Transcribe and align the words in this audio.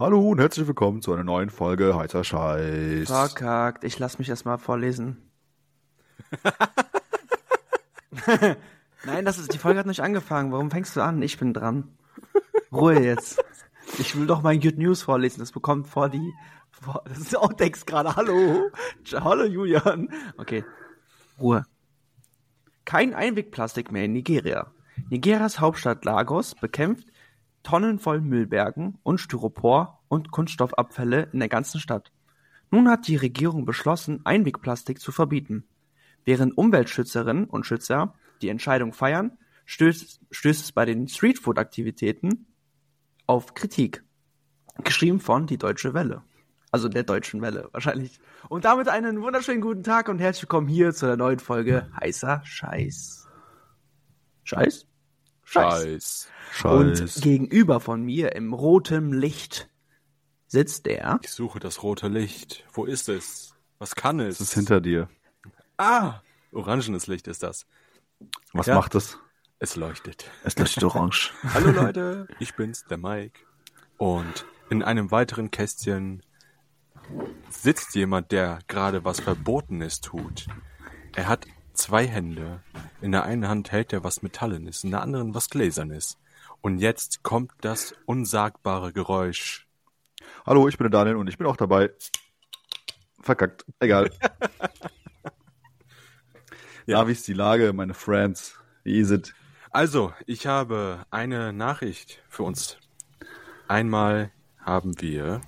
Hallo 0.00 0.30
und 0.30 0.40
herzlich 0.40 0.66
willkommen 0.66 1.02
zu 1.02 1.12
einer 1.12 1.24
neuen 1.24 1.50
Folge 1.50 1.94
Heißer 1.94 2.24
Scheiß. 2.24 3.06
Verkackt. 3.06 3.84
Ich 3.84 3.98
lass 3.98 4.18
mich 4.18 4.30
erstmal 4.30 4.56
vorlesen. 4.56 5.30
Nein, 9.04 9.26
das 9.26 9.36
ist, 9.36 9.52
die 9.52 9.58
Folge 9.58 9.78
hat 9.78 9.84
nicht 9.84 10.00
angefangen. 10.00 10.52
Warum 10.52 10.70
fängst 10.70 10.96
du 10.96 11.02
an? 11.02 11.20
Ich 11.20 11.38
bin 11.38 11.52
dran. 11.52 11.98
Ruhe 12.72 12.98
jetzt. 12.98 13.44
Ich 13.98 14.18
will 14.18 14.26
doch 14.26 14.40
mein 14.40 14.60
Good 14.60 14.78
News 14.78 15.02
vorlesen. 15.02 15.40
Das 15.40 15.52
bekommt 15.52 15.86
vor 15.86 16.08
die, 16.08 16.32
vor, 16.70 17.02
das 17.04 17.18
ist 17.18 17.36
Outtakes 17.36 17.84
gerade. 17.84 18.16
Hallo. 18.16 18.70
Hallo 19.12 19.44
Julian. 19.44 20.08
Okay. 20.38 20.64
Ruhe. 21.38 21.66
Kein 22.86 23.12
Einwegplastik 23.12 23.92
mehr 23.92 24.06
in 24.06 24.14
Nigeria. 24.14 24.72
Nigerias 25.10 25.60
Hauptstadt 25.60 26.06
Lagos 26.06 26.54
bekämpft 26.54 27.09
Tonnen 27.62 27.98
voll 27.98 28.20
Müllbergen 28.20 28.98
und 29.02 29.18
Styropor 29.18 30.02
und 30.08 30.30
Kunststoffabfälle 30.30 31.28
in 31.32 31.38
der 31.38 31.48
ganzen 31.48 31.80
Stadt. 31.80 32.12
Nun 32.70 32.88
hat 32.88 33.08
die 33.08 33.16
Regierung 33.16 33.64
beschlossen, 33.64 34.20
Einwegplastik 34.24 35.00
zu 35.00 35.12
verbieten. 35.12 35.64
Während 36.24 36.56
Umweltschützerinnen 36.56 37.44
und 37.44 37.66
Schützer 37.66 38.14
die 38.42 38.48
Entscheidung 38.48 38.92
feiern, 38.92 39.38
stößt, 39.64 40.20
stößt 40.30 40.64
es 40.64 40.72
bei 40.72 40.84
den 40.84 41.08
Streetfood-Aktivitäten 41.08 42.46
auf 43.26 43.54
Kritik. 43.54 44.04
Geschrieben 44.84 45.20
von 45.20 45.46
Die 45.46 45.58
Deutsche 45.58 45.94
Welle. 45.94 46.22
Also 46.72 46.88
der 46.88 47.02
Deutschen 47.02 47.42
Welle 47.42 47.68
wahrscheinlich. 47.72 48.20
Und 48.48 48.64
damit 48.64 48.88
einen 48.88 49.22
wunderschönen 49.22 49.60
guten 49.60 49.82
Tag 49.82 50.08
und 50.08 50.20
herzlich 50.20 50.44
willkommen 50.44 50.68
hier 50.68 50.92
zu 50.92 51.06
der 51.06 51.16
neuen 51.16 51.40
Folge 51.40 51.90
Heißer 52.00 52.42
Scheiß. 52.44 53.28
Scheiß? 54.44 54.89
Scheiß. 55.50 56.28
Und 56.64 57.22
gegenüber 57.22 57.80
von 57.80 58.02
mir 58.02 58.34
im 58.36 58.52
roten 58.52 59.12
Licht 59.12 59.68
sitzt 60.46 60.86
der. 60.86 61.18
Ich 61.22 61.30
suche 61.30 61.58
das 61.58 61.82
rote 61.82 62.08
Licht. 62.08 62.64
Wo 62.72 62.84
ist 62.84 63.08
es? 63.08 63.54
Was 63.78 63.94
kann 63.94 64.20
es? 64.20 64.36
Es 64.40 64.48
ist 64.48 64.54
hinter 64.54 64.80
dir. 64.80 65.08
Ah! 65.76 66.20
Orangenes 66.52 67.06
Licht 67.06 67.26
ist 67.28 67.42
das. 67.42 67.66
Was 68.52 68.66
Ja. 68.66 68.74
macht 68.76 68.94
es? 68.94 69.18
Es 69.58 69.76
leuchtet. 69.76 70.30
Es 70.44 70.56
leuchtet 70.58 70.84
orange. 70.84 71.32
Hallo 71.54 71.70
Leute, 71.70 72.28
ich 72.38 72.54
bin's, 72.54 72.84
der 72.84 72.98
Mike. 72.98 73.40
Und 73.98 74.46
in 74.70 74.82
einem 74.82 75.10
weiteren 75.10 75.50
Kästchen 75.50 76.22
sitzt 77.50 77.94
jemand, 77.94 78.30
der 78.32 78.60
gerade 78.68 79.04
was 79.04 79.20
Verbotenes 79.20 80.00
tut. 80.00 80.46
Er 81.16 81.26
hat 81.28 81.46
zwei 81.80 82.06
Hände. 82.06 82.60
In 83.00 83.12
der 83.12 83.24
einen 83.24 83.48
Hand 83.48 83.72
hält 83.72 83.92
er 83.92 84.04
was 84.04 84.22
Metallenes, 84.22 84.84
in 84.84 84.90
der 84.90 85.00
anderen 85.00 85.34
was 85.34 85.48
Gläsernes. 85.48 86.18
Und 86.60 86.78
jetzt 86.78 87.22
kommt 87.22 87.52
das 87.62 87.94
unsagbare 88.04 88.92
Geräusch. 88.92 89.66
Hallo, 90.44 90.68
ich 90.68 90.76
bin 90.76 90.84
der 90.84 90.90
Daniel 90.90 91.16
und 91.16 91.26
ich 91.28 91.38
bin 91.38 91.46
auch 91.46 91.56
dabei. 91.56 91.90
Verkackt. 93.22 93.64
Egal. 93.80 94.10
ja, 96.86 97.08
wie 97.08 97.12
ist 97.12 97.26
die 97.26 97.32
Lage, 97.32 97.72
meine 97.72 97.94
Friends? 97.94 98.58
Wie 98.84 98.98
ist 98.98 99.10
es? 99.10 99.32
Also, 99.70 100.12
ich 100.26 100.46
habe 100.46 101.06
eine 101.10 101.54
Nachricht 101.54 102.22
für 102.28 102.42
uns. 102.42 102.76
Einmal 103.68 104.30
haben 104.58 105.00
wir 105.00 105.40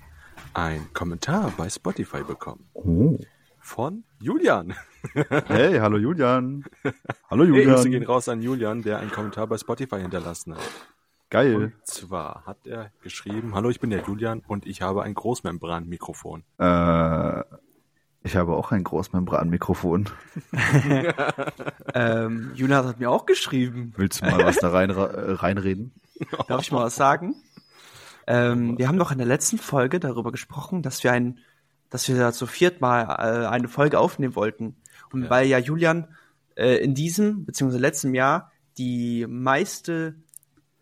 einen 0.55 0.91
Kommentar 0.93 1.53
bei 1.57 1.69
Spotify 1.69 2.23
bekommen 2.23 2.67
Oh. 2.73 3.19
von 3.59 4.03
Julian. 4.23 4.73
Hey, 5.47 5.79
hallo 5.79 5.97
Julian. 5.97 6.63
Hallo 7.29 7.43
Hey, 7.43 7.65
Grüße 7.65 7.83
gehen 7.89 8.03
Julian. 8.03 8.03
raus 8.05 8.29
an 8.29 8.41
Julian, 8.41 8.81
der 8.81 8.99
einen 8.99 9.11
Kommentar 9.11 9.47
bei 9.47 9.57
Spotify 9.57 9.99
hinterlassen 9.99 10.55
hat. 10.55 10.61
Geil. 11.29 11.55
Und 11.55 11.73
zwar 11.83 12.43
hat 12.45 12.65
er 12.65 12.89
geschrieben, 13.01 13.53
hallo, 13.53 13.69
ich 13.69 13.81
bin 13.81 13.89
der 13.89 14.01
Julian 14.03 14.41
und 14.47 14.65
ich 14.65 14.81
habe 14.81 15.03
ein 15.03 15.13
Großmembran-Mikrofon. 15.13 16.43
Äh, 16.57 17.43
ich 18.23 18.37
habe 18.37 18.53
auch 18.53 18.71
ein 18.71 18.85
Großmembranmikrofon. 18.85 20.09
Ähm, 21.95 22.51
Julian 22.55 22.85
hat 22.87 22.99
mir 22.99 23.11
auch 23.11 23.25
geschrieben. 23.25 23.93
Willst 23.97 24.21
du 24.21 24.25
mal 24.25 24.43
was 24.45 24.55
da 24.57 24.69
rein, 24.69 24.89
äh, 24.89 24.93
reinreden? 24.93 25.91
Darf 26.47 26.61
ich 26.61 26.71
mal 26.71 26.85
was 26.85 26.95
sagen? 26.95 27.35
Ähm, 28.25 28.77
wir 28.79 28.87
haben 28.87 28.97
doch 28.97 29.11
in 29.11 29.17
der 29.19 29.27
letzten 29.27 29.57
Folge 29.59 29.99
darüber 29.99 30.31
gesprochen, 30.31 30.81
dass 30.81 31.03
wir 31.03 31.11
ein, 31.11 31.39
dass 31.93 32.07
wir 32.07 32.17
da 32.17 32.33
zu 32.33 32.47
viert 32.47 32.81
mal 32.81 33.03
äh, 33.03 33.45
eine 33.47 33.67
Folge 33.67 33.99
aufnehmen 33.99 34.35
wollten. 34.35 34.75
Und 35.11 35.25
Ja. 35.25 35.29
weil 35.29 35.45
ja 35.47 35.59
Julian 35.59 36.07
äh, 36.55 36.77
in 36.83 36.95
diesem 36.95 37.45
bzw. 37.45 37.77
letzten 37.77 38.15
Jahr 38.15 38.51
die 38.79 39.27
meiste 39.29 40.15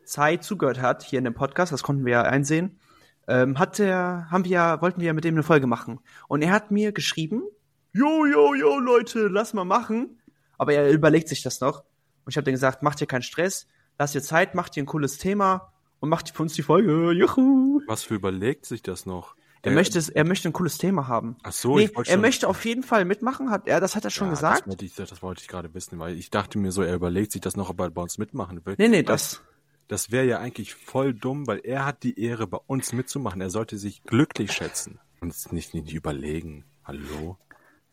Zeit 0.06 0.46
zugehört 0.46 0.80
hat 0.82 1.04
hier 1.04 1.20
in 1.20 1.26
dem 1.26 1.34
Podcast, 1.34 1.74
das 1.74 1.84
konnten 1.84 2.06
wir 2.06 2.14
ja 2.14 2.22
einsehen, 2.22 2.80
ähm, 3.28 3.60
hat 3.60 3.78
er, 3.82 4.28
haben 4.32 4.46
wir 4.46 4.52
ja, 4.52 4.82
wollten 4.82 5.02
wir 5.02 5.08
ja 5.08 5.14
mit 5.14 5.26
dem 5.26 5.36
eine 5.36 5.44
Folge 5.44 5.68
machen. 5.68 6.00
Und 6.30 6.42
er 6.44 6.52
hat 6.52 6.72
mir 6.72 6.94
geschrieben, 6.94 7.44
jo, 7.92 8.26
jo, 8.26 8.54
jo, 8.56 8.80
Leute, 8.80 9.28
lass 9.28 9.54
mal 9.54 9.66
machen. 9.66 10.18
Aber 10.58 10.74
er 10.74 10.92
überlegt 10.92 11.28
sich 11.28 11.44
das 11.44 11.60
noch. 11.60 11.80
Und 12.24 12.30
ich 12.30 12.38
habe 12.38 12.46
dir 12.46 12.52
gesagt, 12.52 12.84
macht 12.84 13.02
dir 13.02 13.08
keinen 13.08 13.24
Stress, 13.24 13.68
lass 14.00 14.14
dir 14.14 14.22
Zeit, 14.22 14.56
macht 14.56 14.78
dir 14.78 14.84
ein 14.84 14.86
cooles 14.86 15.18
Thema 15.18 15.74
und 16.00 16.08
macht 16.08 16.30
für 16.30 16.42
uns 16.44 16.54
die 16.54 16.62
Folge. 16.64 17.12
Juhu. 17.12 17.82
Was 17.88 18.04
für 18.04 18.16
überlegt 18.16 18.66
sich 18.66 18.82
das 18.82 19.06
noch? 19.06 19.36
Er 19.64 19.70
Der- 19.70 19.74
möchte, 19.74 20.00
es- 20.00 20.10
er 20.10 20.26
möchte 20.26 20.50
ein 20.50 20.54
cooles 20.54 20.78
Thema 20.80 21.08
haben. 21.08 21.36
Ach 21.44 21.52
so, 21.52 21.78
nee, 21.78 21.84
ich 21.86 21.96
wollte 21.96 22.10
er 22.10 22.14
schon- 22.16 22.22
möchte 22.22 22.48
auf 22.48 22.66
jeden 22.66 22.82
Fall 22.84 23.06
mitmachen, 23.06 23.52
hat 23.52 23.68
er, 23.68 23.80
das 23.80 23.96
hat 23.96 24.04
er 24.06 24.10
schon 24.10 24.28
Ja, 24.30 24.34
gesagt. 24.34 24.62
Das 24.62 24.68
wollte, 24.68 24.86
ich, 24.86 24.96
das 24.96 25.22
wollte 25.22 25.42
ich 25.42 25.48
gerade 25.48 25.74
wissen, 25.76 26.00
weil 26.00 26.18
ich 26.18 26.32
dachte 26.32 26.58
mir 26.58 26.72
so, 26.72 26.82
er 26.82 26.96
überlegt 26.96 27.32
sich 27.32 27.42
das 27.42 27.56
noch, 27.56 27.70
ob 27.70 27.80
er 27.80 27.92
bei 27.92 28.02
uns 28.02 28.18
mitmachen 28.18 28.66
will. 28.66 28.76
Nee, 28.80 28.88
nee, 28.88 29.04
das. 29.04 29.42
Das 29.88 30.10
wäre 30.10 30.26
ja 30.26 30.40
eigentlich 30.40 30.74
voll 30.74 31.14
dumm, 31.14 31.46
weil 31.48 31.60
er 31.64 31.86
hat 31.86 32.02
die 32.04 32.20
Ehre, 32.20 32.48
bei 32.48 32.58
uns 32.66 32.94
mitzumachen. 32.94 33.40
Er 33.42 33.50
sollte 33.50 33.78
sich 33.78 34.04
glücklich 34.04 34.52
schätzen 34.52 35.00
und 35.20 35.30
es 35.32 35.52
nicht, 35.52 35.74
nicht 35.76 35.94
überlegen. 35.94 36.64
Hallo? 36.86 37.38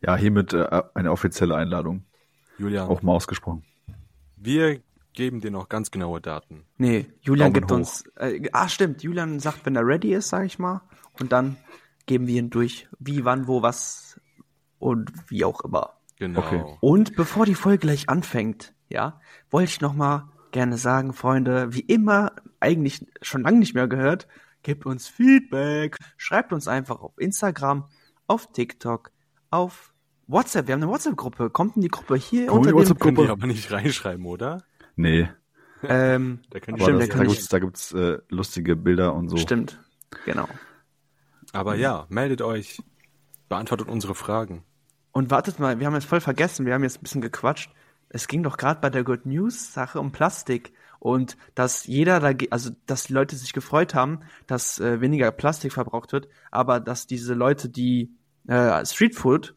Ja, 0.01 0.17
hiermit 0.17 0.53
äh, 0.55 0.83
eine 0.95 1.11
offizielle 1.11 1.57
Einladung. 1.57 2.05
Julian, 2.57 2.89
Auch 2.89 3.03
mal 3.03 3.13
ausgesprochen. 3.13 3.65
wir 4.37 4.81
geben 5.13 5.41
dir 5.41 5.51
noch 5.51 5.69
ganz 5.69 5.91
genaue 5.91 6.21
Daten. 6.21 6.65
Nee, 6.77 7.07
Julian 7.23 7.47
Daumen 7.47 7.55
gibt 7.55 7.71
hoch. 7.73 7.77
uns. 7.77 8.05
Äh, 8.17 8.49
ah, 8.53 8.69
stimmt. 8.69 9.03
Julian 9.03 9.41
sagt, 9.41 9.67
wenn 9.67 9.75
er 9.75 9.85
ready 9.85 10.15
ist, 10.15 10.29
sag 10.29 10.47
ich 10.47 10.59
mal. 10.61 10.81
Und 11.21 11.33
dann 11.33 11.57
geben 12.07 12.27
wir 12.27 12.39
ihn 12.39 12.51
durch, 12.51 12.89
wie, 12.99 13.25
wann, 13.25 13.47
wo, 13.47 13.63
was 13.63 14.21
und 14.79 15.13
wie 15.29 15.45
auch 15.45 15.61
immer. 15.61 15.95
Genau. 16.19 16.41
Okay. 16.41 16.65
Und 16.81 17.17
bevor 17.17 17.47
die 17.47 17.55
Folge 17.55 17.79
gleich 17.79 18.09
anfängt, 18.09 18.75
ja, 18.89 19.21
wollte 19.51 19.71
ich 19.71 19.81
noch 19.81 19.95
mal 19.95 20.29
gerne 20.51 20.79
sagen, 20.79 21.13
Freunde, 21.13 21.75
wie 21.75 21.81
immer, 21.81 22.33
eigentlich 22.61 23.07
schon 23.23 23.43
lange 23.43 23.59
nicht 23.59 23.75
mehr 23.75 23.89
gehört, 23.89 24.27
gebt 24.63 24.87
uns 24.87 25.07
Feedback, 25.07 25.97
schreibt 26.17 26.53
uns 26.53 26.67
einfach 26.67 27.01
auf 27.01 27.13
Instagram, 27.19 27.85
auf 28.27 28.51
TikTok, 28.53 29.13
auf 29.51 29.93
WhatsApp. 30.27 30.67
Wir 30.67 30.75
haben 30.75 30.83
eine 30.83 30.91
WhatsApp-Gruppe. 30.91 31.51
Kommt 31.51 31.77
in 31.77 31.83
die 31.83 31.89
Gruppe 31.89 32.17
hier 32.17 32.47
Komm 32.47 32.59
in 32.59 32.63
die 32.65 32.69
unter 32.69 32.71
dem. 32.71 32.77
WhatsApp-Gruppe. 32.79 33.23
Die 33.25 33.31
aber 33.31 33.47
nicht 33.47 33.71
reinschreiben, 33.71 34.27
oder? 34.27 34.63
Nee. 34.97 35.29
Ähm, 35.83 36.41
Da 36.51 36.59
Stimmt, 36.61 36.81
das, 36.81 37.09
da 37.49 37.57
da 37.57 37.59
gibt's 37.65 37.93
äh, 37.93 38.19
lustige 38.29 38.75
Bilder 38.77 39.15
und 39.15 39.29
so. 39.29 39.37
Stimmt, 39.37 39.81
genau. 40.25 40.49
Aber 41.53 41.75
ja, 41.75 42.07
meldet 42.09 42.43
euch, 42.43 42.83
beantwortet 43.49 43.89
unsere 43.89 44.15
Fragen. 44.15 44.65
Und 45.13 45.31
wartet 45.31 45.59
mal, 45.59 45.81
wir 45.81 45.87
haben 45.87 45.95
jetzt 45.95 46.07
voll 46.07 46.21
vergessen, 46.21 46.67
wir 46.67 46.75
haben 46.75 46.83
jetzt 46.83 46.99
ein 46.99 47.03
bisschen 47.03 47.21
gequatscht. 47.21 47.71
Es 48.11 48.29
ging 48.29 48.43
doch 48.43 48.57
gerade 48.57 48.81
bei 48.81 48.91
der 48.91 49.05
Good 49.05 49.27
News 49.27 49.73
Sache 49.73 50.01
um 50.01 50.13
Plastik 50.13 50.73
und 50.99 51.37
dass 51.55 51.87
jeder 51.87 52.21
da, 52.21 52.33
also 52.51 52.71
dass 52.87 53.05
die 53.05 53.13
Leute 53.13 53.37
sich 53.37 53.53
gefreut 53.53 53.95
haben, 53.95 54.21
dass 54.47 54.79
äh, 54.81 55.01
weniger 55.01 55.31
Plastik 55.31 55.73
verbraucht 55.73 56.13
wird, 56.13 56.29
aber 56.51 56.81
dass 56.81 57.07
diese 57.07 57.35
Leute, 57.35 57.69
die 57.69 58.15
äh, 58.47 58.85
Streetfood 58.85 59.55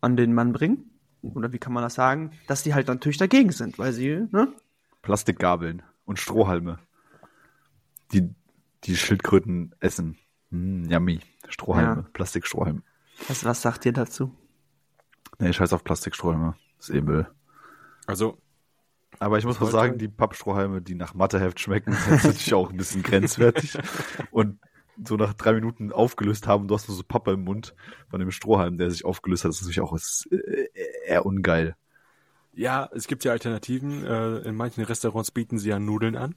an 0.00 0.16
den 0.16 0.34
Mann 0.34 0.52
bringen, 0.52 0.90
oder 1.22 1.52
wie 1.52 1.58
kann 1.58 1.72
man 1.72 1.84
das 1.84 1.94
sagen, 1.94 2.32
dass 2.48 2.62
die 2.62 2.74
halt 2.74 2.88
natürlich 2.88 3.18
dagegen 3.18 3.52
sind, 3.52 3.78
weil 3.78 3.92
sie, 3.92 4.26
ne? 4.32 4.52
Plastikgabeln 5.02 5.82
und 6.04 6.18
Strohhalme. 6.18 6.78
Die, 8.12 8.34
die 8.84 8.96
Schildkröten 8.96 9.74
essen. 9.80 10.18
Mm, 10.52 10.84
yummy. 10.88 11.20
Strohhalme. 11.48 12.02
Ja. 12.02 12.08
Plastikstrohhalme. 12.12 12.82
Was, 13.28 13.44
was 13.44 13.60
sagt 13.62 13.84
ihr 13.86 13.92
dazu? 13.92 14.32
Nee, 15.38 15.52
scheiß 15.52 15.72
auf 15.72 15.82
Plastikstrohhalme. 15.82 16.54
Das 16.78 16.88
ist 16.88 16.94
eh 16.94 17.00
Müll. 17.00 17.26
Also, 18.06 18.38
Aber 19.18 19.38
ich 19.38 19.44
muss 19.44 19.60
mal 19.60 19.70
sagen, 19.70 19.98
die 19.98 20.08
Pappstrohhalme, 20.08 20.82
die 20.82 20.94
nach 20.94 21.14
Matheheft 21.14 21.58
schmecken, 21.60 21.92
sind 22.08 22.24
natürlich 22.24 22.54
auch 22.54 22.70
ein 22.70 22.76
bisschen 22.76 23.02
grenzwertig. 23.02 23.76
Und 24.30 24.58
so 25.02 25.16
nach 25.16 25.32
drei 25.34 25.54
Minuten 25.54 25.90
aufgelöst 25.92 26.46
haben, 26.46 26.68
du 26.68 26.74
hast 26.74 26.88
nur 26.88 26.96
so 26.96 27.02
Pappe 27.02 27.32
im 27.32 27.44
Mund 27.44 27.74
von 28.08 28.20
dem 28.20 28.30
Strohhalm, 28.30 28.76
der 28.78 28.90
sich 28.90 29.04
aufgelöst 29.04 29.44
hat, 29.44 29.48
das 29.50 29.56
ist 29.56 29.62
natürlich 29.62 29.80
auch 29.80 29.94
ist, 29.94 30.28
äh, 30.30 30.68
eher 31.06 31.24
ungeil. 31.24 31.76
ja, 32.52 32.88
es 32.92 33.06
gibt 33.06 33.24
ja 33.24 33.32
Alternativen. 33.32 34.04
Äh, 34.04 34.38
in 34.40 34.54
manchen 34.54 34.84
Restaurants 34.84 35.30
bieten 35.30 35.58
sie 35.58 35.70
ja 35.70 35.78
Nudeln 35.78 36.16
an. 36.16 36.34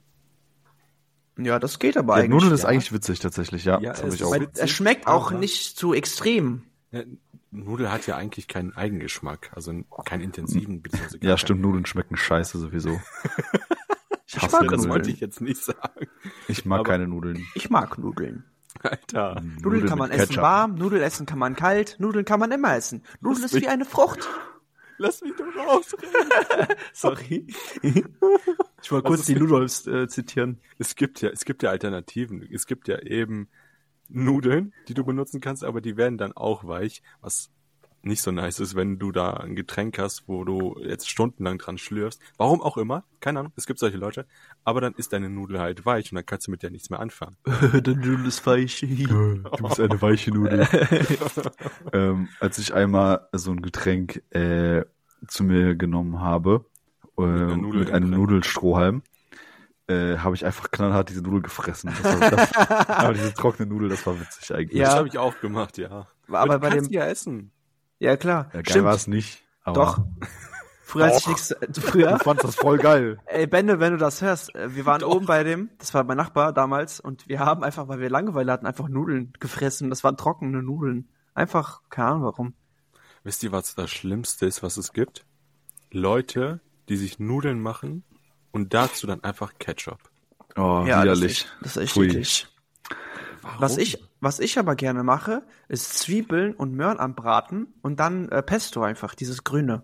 Ja, 1.38 1.58
das 1.58 1.78
geht 1.78 1.96
aber 1.96 2.14
Ja, 2.16 2.24
eigentlich. 2.24 2.30
Nudeln 2.30 2.52
ist 2.54 2.62
ja. 2.62 2.68
eigentlich 2.70 2.92
witzig 2.92 3.18
tatsächlich, 3.20 3.64
ja. 3.64 3.78
Ja, 3.80 3.90
das 3.90 4.02
es 4.02 4.14
ich 4.14 4.20
ist 4.22 4.26
auch. 4.26 4.36
Es 4.54 4.70
schmeckt 4.70 5.06
auch 5.06 5.30
aber- 5.30 5.38
nicht 5.40 5.78
zu 5.78 5.92
extrem. 5.94 6.62
Ja, 6.92 7.02
Nudel 7.50 7.90
hat 7.90 8.06
ja 8.06 8.16
eigentlich 8.16 8.48
keinen 8.48 8.74
Eigengeschmack, 8.76 9.50
also 9.54 9.72
keinen 10.04 10.20
intensiven 10.22 10.82
Ja, 11.20 11.38
stimmt, 11.38 11.62
Nudeln 11.62 11.86
schmecken 11.86 12.16
scheiße 12.16 12.58
sowieso. 12.58 13.00
Ich 14.28 14.32
Stimmt, 14.32 14.52
mag 14.52 14.60
hasse 14.62 14.64
Das 14.66 14.76
Nudeln. 14.78 14.90
wollte 14.90 15.10
ich 15.10 15.20
jetzt 15.20 15.40
nicht 15.40 15.62
sagen. 15.62 16.08
Ich 16.48 16.64
mag 16.66 16.80
Aber- 16.80 16.88
keine 16.90 17.06
Nudeln. 17.06 17.46
Ich 17.54 17.70
mag 17.70 17.96
Nudeln. 17.96 18.42
Alter. 18.82 19.40
Nudeln 19.62 19.86
kann 19.86 19.98
man 19.98 20.10
essen 20.10 20.26
Ketchup. 20.28 20.42
warm, 20.42 20.74
Nudeln 20.74 21.00
essen 21.02 21.26
kann 21.26 21.38
man 21.38 21.54
kalt, 21.54 21.96
Nudeln 22.00 22.24
kann 22.24 22.40
man 22.40 22.50
immer 22.50 22.74
essen. 22.74 23.04
Nudeln 23.20 23.44
ist 23.44 23.54
wie 23.54 23.68
eine 23.68 23.84
Frucht. 23.84 24.28
Lass 24.98 25.22
mich 25.22 25.34
doch 25.36 25.66
ausreden. 25.66 26.12
Sorry. 26.92 27.46
Ich 28.82 28.92
wollte 28.92 29.08
kurz 29.08 29.20
ist 29.20 29.28
die 29.30 29.34
Ludolfs 29.34 29.86
äh, 29.88 30.06
zitieren. 30.06 30.60
Es 30.78 30.94
gibt 30.94 31.20
ja, 31.20 31.30
es 31.30 31.44
gibt 31.44 31.64
ja 31.64 31.70
Alternativen. 31.70 32.46
Es 32.52 32.66
gibt 32.66 32.86
ja 32.86 33.00
eben 33.00 33.48
Nudeln, 34.08 34.72
die 34.86 34.94
du 34.94 35.02
benutzen 35.02 35.40
kannst, 35.40 35.64
aber 35.64 35.80
die 35.80 35.96
werden 35.96 36.18
dann 36.18 36.32
auch 36.32 36.62
weich, 36.64 37.02
was 37.20 37.50
nicht 38.06 38.22
so 38.22 38.30
nice 38.30 38.60
ist, 38.60 38.74
wenn 38.74 38.98
du 38.98 39.12
da 39.12 39.34
ein 39.34 39.54
Getränk 39.56 39.98
hast, 39.98 40.24
wo 40.26 40.44
du 40.44 40.76
jetzt 40.82 41.08
stundenlang 41.10 41.58
dran 41.58 41.78
schlürfst. 41.78 42.20
Warum 42.36 42.62
auch 42.62 42.76
immer, 42.76 43.04
keine 43.20 43.40
Ahnung, 43.40 43.52
es 43.56 43.66
gibt 43.66 43.78
solche 43.78 43.96
Leute, 43.98 44.26
aber 44.64 44.80
dann 44.80 44.94
ist 44.94 45.12
deine 45.12 45.28
Nudel 45.28 45.58
halt 45.58 45.84
weich 45.84 46.10
und 46.12 46.16
dann 46.16 46.26
kannst 46.26 46.46
du 46.46 46.50
mit 46.50 46.62
der 46.62 46.70
nichts 46.70 46.90
mehr 46.90 47.00
anfangen. 47.00 47.36
Der 47.72 47.94
Nudel 47.94 48.26
ist 48.26 48.46
weich. 48.46 48.80
Du 48.80 49.42
bist 49.62 49.80
eine 49.80 50.00
weiche 50.00 50.30
Nudel. 50.30 50.66
ähm, 51.92 52.28
als 52.40 52.58
ich 52.58 52.72
einmal 52.74 53.28
so 53.32 53.50
ein 53.50 53.60
Getränk 53.62 54.22
äh, 54.30 54.84
zu 55.26 55.44
mir 55.44 55.74
genommen 55.74 56.20
habe, 56.20 56.64
äh, 57.18 57.22
einer 57.22 57.56
Nudel 57.56 57.80
mit 57.80 57.90
einem. 57.90 58.10
Nudelstrohhalm, 58.10 59.02
äh, 59.88 60.18
habe 60.18 60.34
ich 60.34 60.44
einfach 60.44 60.70
knallhart 60.70 61.08
diese 61.10 61.22
Nudel 61.22 61.42
gefressen. 61.42 61.92
Das 62.02 62.20
war, 62.20 62.30
das, 62.30 62.52
aber 62.88 63.14
diese 63.14 63.34
trockene 63.34 63.68
Nudel, 63.68 63.88
das 63.88 64.06
war 64.06 64.18
witzig 64.20 64.52
eigentlich. 64.54 64.78
Ja. 64.78 64.86
Das 64.86 64.94
habe 64.96 65.08
ich 65.08 65.18
auch 65.18 65.40
gemacht, 65.40 65.78
ja. 65.78 66.06
Aber 66.28 66.54
du 66.54 66.60
bei 66.60 66.68
kannst 66.70 66.86
dem- 66.86 66.88
die 66.90 66.94
ja 66.96 67.06
essen. 67.06 67.52
Ja, 67.98 68.16
klar. 68.16 68.50
Ja, 68.52 68.62
geil 68.62 68.84
war 68.84 68.94
es 68.94 69.06
nicht. 69.06 69.42
Aber 69.62 69.84
Doch. 69.84 69.98
Früher 70.82 71.06
als 71.06 71.16
ich 71.16 71.22
Doch. 71.24 71.28
nichts, 71.30 71.50
äh, 71.50 71.66
früher, 71.80 72.12
Du 72.12 72.18
fandst 72.18 72.44
das 72.44 72.54
voll 72.54 72.78
geil. 72.78 73.18
ey, 73.26 73.48
Bende, 73.48 73.80
wenn 73.80 73.90
du 73.92 73.98
das 73.98 74.22
hörst, 74.22 74.54
äh, 74.54 74.72
wir 74.76 74.86
waren 74.86 75.02
oben 75.02 75.26
bei 75.26 75.42
dem, 75.42 75.68
das 75.78 75.92
war 75.94 76.04
mein 76.04 76.16
Nachbar 76.16 76.52
damals, 76.52 77.00
und 77.00 77.26
wir 77.28 77.40
haben 77.40 77.64
einfach, 77.64 77.88
weil 77.88 77.98
wir 77.98 78.08
Langeweile 78.08 78.52
hatten, 78.52 78.66
einfach 78.66 78.88
Nudeln 78.88 79.32
gefressen. 79.40 79.90
Das 79.90 80.04
waren 80.04 80.16
trockene 80.16 80.62
Nudeln. 80.62 81.08
Einfach, 81.34 81.80
keine 81.90 82.08
Ahnung 82.10 82.22
warum. 82.22 82.54
Wisst 83.24 83.42
ihr, 83.42 83.50
was 83.50 83.74
das 83.74 83.90
Schlimmste 83.90 84.46
ist, 84.46 84.62
was 84.62 84.76
es 84.76 84.92
gibt? 84.92 85.26
Leute, 85.90 86.60
die 86.88 86.96
sich 86.96 87.18
Nudeln 87.18 87.60
machen 87.60 88.04
und 88.52 88.72
dazu 88.72 89.08
dann 89.08 89.24
einfach 89.24 89.54
Ketchup. 89.58 89.98
Oh, 90.56 90.84
Ja, 90.86 91.04
das 91.04 91.18
ist 91.18 91.24
widerlich. 91.24 91.30
echt, 91.32 91.56
das 91.62 91.76
ist 91.76 91.82
echt 91.82 91.96
eklig. 91.96 92.46
Warum? 93.46 93.60
Was 93.60 93.76
ich, 93.78 94.02
was 94.20 94.40
ich 94.40 94.58
aber 94.58 94.74
gerne 94.74 95.02
mache, 95.02 95.42
ist 95.68 95.98
Zwiebeln 95.98 96.54
und 96.54 96.74
Möhren 96.74 96.98
anbraten 96.98 97.68
und 97.82 98.00
dann 98.00 98.28
äh, 98.28 98.42
Pesto 98.42 98.82
einfach, 98.82 99.14
dieses 99.14 99.44
Grüne. 99.44 99.82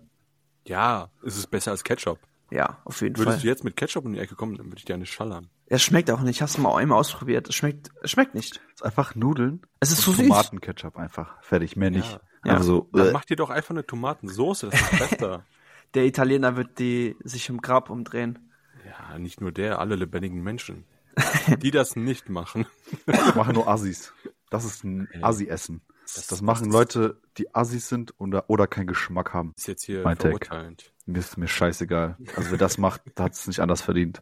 Ja, 0.67 1.09
es 1.25 1.37
ist 1.37 1.47
besser 1.47 1.71
als 1.71 1.83
Ketchup. 1.83 2.19
Ja, 2.51 2.77
auf 2.85 3.01
jeden 3.01 3.17
Würdest 3.17 3.37
Fall. 3.37 3.41
du 3.41 3.47
jetzt 3.47 3.63
mit 3.63 3.75
Ketchup 3.75 4.05
um 4.05 4.13
die 4.13 4.19
Ecke 4.19 4.35
kommen, 4.35 4.55
dann 4.57 4.67
würde 4.67 4.77
ich 4.77 4.85
dir 4.85 4.93
eine 4.93 5.05
schallern. 5.05 5.49
Es 5.65 5.81
schmeckt 5.81 6.11
auch 6.11 6.21
nicht. 6.21 6.41
Hast 6.41 6.57
du 6.57 6.61
mal 6.61 6.75
einmal 6.77 6.99
ausprobiert? 6.99 7.49
Es 7.49 7.55
schmeckt, 7.55 7.89
es 8.03 8.11
schmeckt 8.11 8.35
nicht. 8.35 8.61
Es 8.67 8.81
ist 8.81 8.85
einfach 8.85 9.15
Nudeln. 9.15 9.61
Es 9.79 9.91
ist 9.91 10.07
und 10.07 10.17
so 10.17 10.21
süß. 10.21 10.27
Tomatenketchup 10.29 10.97
einfach. 10.97 11.41
Fertig, 11.41 11.75
mehr 11.75 11.89
nicht. 11.89 12.19
Ja. 12.45 12.51
Einfach 12.51 12.63
so. 12.63 12.89
Dann 12.93 13.07
äh, 13.07 13.11
mach 13.11 13.25
dir 13.25 13.37
doch 13.37 13.49
einfach 13.49 13.71
eine 13.71 13.85
Tomatensoße, 13.85 14.69
das 14.69 14.81
ist 14.81 15.09
besser. 15.09 15.45
Der 15.93 16.05
Italiener 16.05 16.57
wird 16.57 16.79
die 16.79 17.15
sich 17.23 17.49
im 17.49 17.61
Grab 17.61 17.89
umdrehen. 17.89 18.51
ja, 18.85 19.17
nicht 19.19 19.41
nur 19.41 19.51
der, 19.51 19.77
alle 19.79 19.95
lebendigen 19.95 20.41
Menschen. 20.41 20.85
Die 21.61 21.71
das 21.71 21.95
nicht 21.95 22.29
machen. 22.29 22.65
Das 23.05 23.35
machen 23.35 23.53
nur 23.55 23.67
Assis. 23.67 24.13
Das 24.49 24.65
ist 24.65 24.83
ein 24.83 25.07
Assi-Essen. 25.21 25.81
Das, 26.15 26.27
das 26.27 26.41
machen 26.41 26.67
ist- 26.67 26.73
Leute, 26.73 27.21
die 27.37 27.53
Assis 27.55 27.87
sind 27.89 28.13
oder, 28.19 28.49
oder 28.49 28.67
keinen 28.67 28.87
Geschmack 28.87 29.33
haben. 29.33 29.53
Ist 29.57 29.67
jetzt 29.67 29.83
hier 29.83 30.03
Mein 30.03 30.17
Take. 30.17 30.37
verurteilend. 30.45 30.91
Mir 31.05 31.19
ist 31.19 31.37
mir 31.37 31.47
scheißegal. 31.47 32.17
Also 32.35 32.51
wer 32.51 32.57
das 32.57 32.77
macht, 32.77 33.01
der 33.17 33.25
hat 33.25 33.33
es 33.33 33.47
nicht 33.47 33.59
anders 33.59 33.81
verdient. 33.81 34.21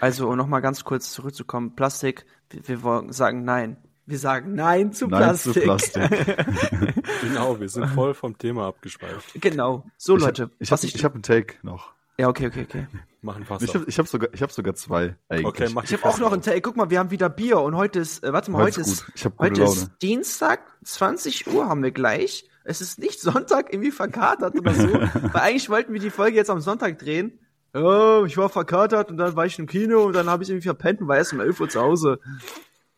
Also, 0.00 0.28
um 0.28 0.36
nochmal 0.36 0.60
ganz 0.60 0.84
kurz 0.84 1.12
zurückzukommen, 1.12 1.76
Plastik, 1.76 2.26
wir, 2.50 2.66
wir 2.68 2.82
wollen 2.82 3.12
sagen 3.12 3.44
nein. 3.44 3.76
Wir 4.06 4.18
sagen 4.18 4.54
nein 4.54 4.92
zu 4.92 5.06
Nein 5.06 5.22
Plastik. 5.22 5.52
zu 5.54 5.60
Plastik. 5.60 6.02
Genau, 7.22 7.58
wir 7.58 7.68
sind 7.70 7.86
voll 7.88 8.12
vom 8.12 8.36
Thema 8.36 8.66
abgeschweift. 8.66 9.40
genau. 9.40 9.86
So, 9.96 10.16
Ich 10.16 10.22
Leute. 10.24 10.42
hab, 10.44 10.50
ich 10.58 10.70
habe 10.72 10.84
ich 10.86 11.04
hab 11.04 11.14
einen 11.14 11.22
Take 11.22 11.54
noch. 11.62 11.92
ja, 12.18 12.28
okay, 12.28 12.48
okay, 12.48 12.66
okay. 12.68 12.86
Machen 13.24 13.46
fast 13.46 13.62
Ich 13.62 13.74
habe 13.74 13.86
ich 13.88 13.98
hab 13.98 14.06
sogar, 14.06 14.28
ich 14.34 14.42
hab 14.42 14.52
sogar 14.52 14.74
zwei 14.74 15.16
eigentlich. 15.30 15.46
Okay, 15.46 15.70
mach 15.72 15.84
Ich 15.84 15.94
habe 15.94 16.04
auch 16.04 16.18
noch 16.18 16.32
einen 16.32 16.42
Take. 16.42 16.60
Guck 16.60 16.76
mal, 16.76 16.90
wir 16.90 16.98
haben 16.98 17.10
wieder 17.10 17.30
Bier 17.30 17.58
und 17.60 17.74
heute 17.74 18.00
ist, 18.00 18.22
äh, 18.22 18.34
warte 18.34 18.50
mal, 18.50 18.62
Heute 18.62 18.82
ist 18.82 19.06
heute 19.38 19.62
Laune. 19.62 19.72
ist 19.72 19.90
Dienstag, 20.02 20.60
20 20.84 21.46
Uhr 21.46 21.66
haben 21.66 21.82
wir 21.82 21.90
gleich. 21.90 22.46
Es 22.64 22.82
ist 22.82 22.98
nicht 22.98 23.20
Sonntag 23.22 23.72
irgendwie 23.72 23.92
verkatert 23.92 24.54
oder 24.58 24.74
so, 24.74 24.92
weil 24.92 25.40
eigentlich 25.40 25.70
wollten 25.70 25.94
wir 25.94 26.00
die 26.00 26.10
Folge 26.10 26.36
jetzt 26.36 26.50
am 26.50 26.60
Sonntag 26.60 26.98
drehen. 26.98 27.38
Oh, 27.72 28.24
ich 28.26 28.36
war 28.36 28.50
verkatert 28.50 29.10
und 29.10 29.16
dann 29.16 29.34
war 29.34 29.46
ich 29.46 29.58
im 29.58 29.66
Kino 29.66 30.04
und 30.04 30.12
dann 30.12 30.28
habe 30.28 30.42
ich 30.42 30.50
irgendwie 30.50 30.66
verpennt 30.66 31.00
und 31.00 31.08
war 31.08 31.16
erst 31.16 31.32
um 31.32 31.40
11 31.40 31.60
Uhr 31.60 31.68
zu 31.70 31.80
Hause. 31.80 32.20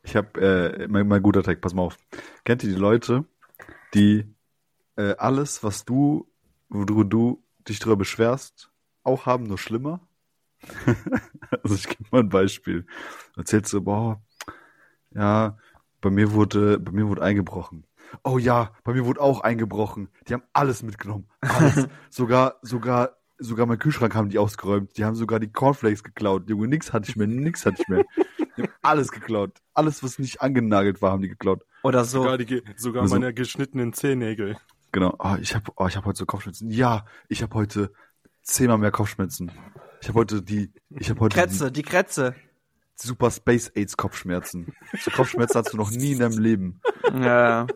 Ich 0.03 0.17
habe 0.17 0.41
äh, 0.41 0.89
mein, 0.89 1.07
mein 1.07 1.23
guter 1.23 1.45
Tag, 1.45 1.61
pass 1.61 1.73
mal 1.73 1.83
auf. 1.83 1.97
Kennt 2.45 2.65
ihr 2.65 2.71
die 2.71 2.81
Leute, 2.81 3.25
die 3.95 4.25
äh, 4.97 5.15
alles, 5.19 5.63
was 5.63 5.85
du, 5.85 6.27
worüber 6.69 7.05
du 7.05 7.45
dich 7.69 7.79
darüber 7.79 7.97
beschwerst, 7.97 8.71
auch 9.05 9.25
haben, 9.25 9.45
nur 9.45 9.59
schlimmer? 9.59 10.01
also 11.63 11.75
ich 11.75 11.89
gebe 11.89 12.05
mal 12.11 12.21
ein 12.21 12.29
Beispiel. 12.29 12.87
Du 13.35 13.41
erzählst 13.41 13.71
so, 13.71 13.83
boah, 13.83 14.23
ja, 15.15 15.57
bei 16.01 16.11
mir 16.11 16.33
wurde, 16.33 16.79
bei 16.79 16.93
mir 16.93 17.09
wurde 17.09 17.23
eingebrochen. 17.23 17.85
Oh 18.23 18.39
ja, 18.39 18.73
bei 18.85 18.93
mir 18.93 19.05
wurde 19.05 19.21
auch 19.21 19.41
eingebrochen. 19.41 20.09
Die 20.29 20.35
haben 20.35 20.45
alles 20.53 20.83
mitgenommen. 20.83 21.29
Alles. 21.41 21.89
sogar, 22.11 22.57
sogar, 22.63 23.17
sogar 23.39 23.67
mein 23.67 23.79
Kühlschrank 23.79 24.15
haben 24.15 24.29
die 24.29 24.39
ausgeräumt. 24.39 24.97
Die 24.97 25.05
haben 25.05 25.17
sogar 25.17 25.41
die 25.41 25.51
Cornflakes 25.51 26.05
geklaut. 26.05 26.49
Junge, 26.49 26.69
nix 26.69 26.93
hatte 26.93 27.11
ich 27.11 27.17
mehr, 27.17 27.27
nix 27.27 27.67
hatte 27.67 27.83
ich 27.83 27.89
mehr. 27.89 28.05
Die 28.57 28.63
haben 28.63 28.73
alles 28.83 29.11
geklaut. 29.11 29.59
Alles, 29.75 30.03
was 30.03 30.19
nicht 30.19 30.41
angenagelt 30.41 31.03
war, 31.03 31.13
haben 31.13 31.23
die 31.23 31.29
geklaut. 31.29 31.65
Oder 31.83 32.05
so. 32.05 32.23
Sogar, 32.23 32.39
die, 32.39 32.63
sogar 32.77 33.03
Also- 33.03 33.15
meine 33.17 33.35
geschnittenen 33.35 33.93
Zehennägel. 33.93 34.57
Genau. 34.93 35.15
Oh, 35.19 35.37
ich 35.41 35.55
habe 35.55 35.71
oh, 35.77 35.87
ich 35.87 35.97
hab 35.97 36.07
heute 36.07 36.19
so 36.19 36.27
Kopfschmerzen. 36.27 36.71
Ja, 36.71 37.05
ich 37.29 37.43
habe 37.43 37.55
heute 37.55 37.93
zehnmal 38.43 38.79
mehr 38.79 38.93
Kopfschmerzen. 38.93 39.51
Ich 40.07 40.11
habe 40.11 40.21
heute 40.21 40.41
die, 40.41 40.71
ich 40.91 41.11
habe 41.11 41.19
heute 41.19 41.35
Kretze, 41.37 41.73
die 41.73 41.83
Kretze. 41.83 42.37
Super 42.95 43.29
Space 43.33 43.73
AIDS 43.75 43.97
Kopfschmerzen. 43.97 44.73
So 45.01 45.11
Kopfschmerzen 45.11 45.59
hast 45.59 45.73
du 45.73 45.77
noch 45.77 45.91
nie 45.91 46.13
in 46.13 46.21
deinem 46.21 46.39
Leben, 46.39 46.81
Ja. 47.13 47.67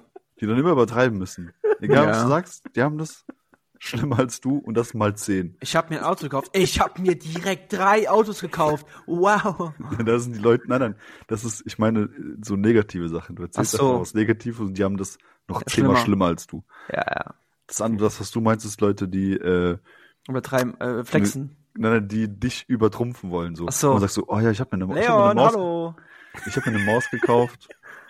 die 0.41 0.47
dann 0.47 0.56
immer 0.56 0.71
übertreiben 0.71 1.19
müssen. 1.19 1.53
Egal, 1.81 2.06
was 2.06 2.19
Ja. 2.19 2.23
du 2.23 2.29
sagst, 2.29 2.65
die 2.77 2.82
haben 2.82 2.99
das 2.99 3.25
schlimmer 3.81 4.21
als 4.21 4.41
du 4.41 4.59
und 4.59 4.75
das 4.77 4.94
mal 4.94 5.17
zehn. 5.17 5.56
Ich 5.59 5.75
habe 5.75 5.93
mir 5.93 5.99
ein 5.99 6.05
Auto 6.06 6.23
gekauft. 6.23 6.50
Ich 6.53 6.79
habe 6.79 7.03
mir 7.03 7.17
direkt 7.19 7.73
drei 7.73 8.09
Autos 8.09 8.41
gekauft. 8.43 8.87
Wow. 9.06 9.73
Da 10.06 10.19
sind 10.21 10.37
die 10.37 10.41
Leute, 10.41 10.69
nein, 10.69 10.81
nein, 10.81 10.94
das 11.27 11.44
ist, 11.44 11.65
ich 11.67 11.79
meine, 11.81 12.11
so 12.43 12.55
negative 12.55 13.09
Sachen. 13.09 13.35
Du 13.35 13.43
erzählst 13.43 13.72
so. 13.72 13.89
einfach 13.89 14.01
was 14.03 14.15
Negatives 14.15 14.60
und 14.60 14.79
die 14.79 14.84
haben 14.84 14.96
das 14.99 15.19
noch 15.49 15.65
zehnmal 15.65 15.96
schlimmer. 15.96 16.05
schlimmer 16.05 16.27
als 16.27 16.46
du. 16.46 16.63
Ja, 16.93 17.05
ja. 17.08 17.34
Das 17.67 17.81
andere, 17.81 18.05
das, 18.06 18.20
was 18.20 18.31
du 18.31 18.41
meinst, 18.41 18.65
ist 18.65 18.81
Leute, 18.81 19.08
die, 19.08 19.32
äh, 19.32 19.79
Übertreiben, 20.29 20.81
äh, 20.81 21.05
flexen. 21.05 21.56
Nein, 21.74 22.08
die 22.08 22.29
dich 22.29 22.69
übertrumpfen 22.69 23.31
wollen, 23.31 23.55
so. 23.55 23.67
Ach 23.69 23.72
so. 23.72 23.93
Und 23.93 24.00
sagst 24.00 24.17
du, 24.17 24.24
oh 24.27 24.39
ja, 24.39 24.50
ich 24.50 24.60
habe 24.60 24.77
mir 24.77 24.84
eine, 24.84 25.00
ich 25.00 25.08
hab 25.08 25.17
mir 25.19 25.24
eine 25.24 25.34
Maus, 25.34 25.53
hallo. 25.53 25.94
ich 26.46 26.56
habe 26.56 26.70
mir 26.70 26.77
eine 26.77 26.84
Maus 26.86 27.10
gekauft. 27.10 27.69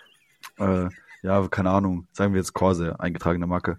äh, 0.57 0.89
ja, 1.21 1.47
keine 1.47 1.69
Ahnung, 1.69 2.07
sagen 2.13 2.33
wir 2.33 2.39
jetzt 2.39 2.53
Corsair, 2.53 2.99
eingetragene 2.99 3.47
Marke. 3.47 3.77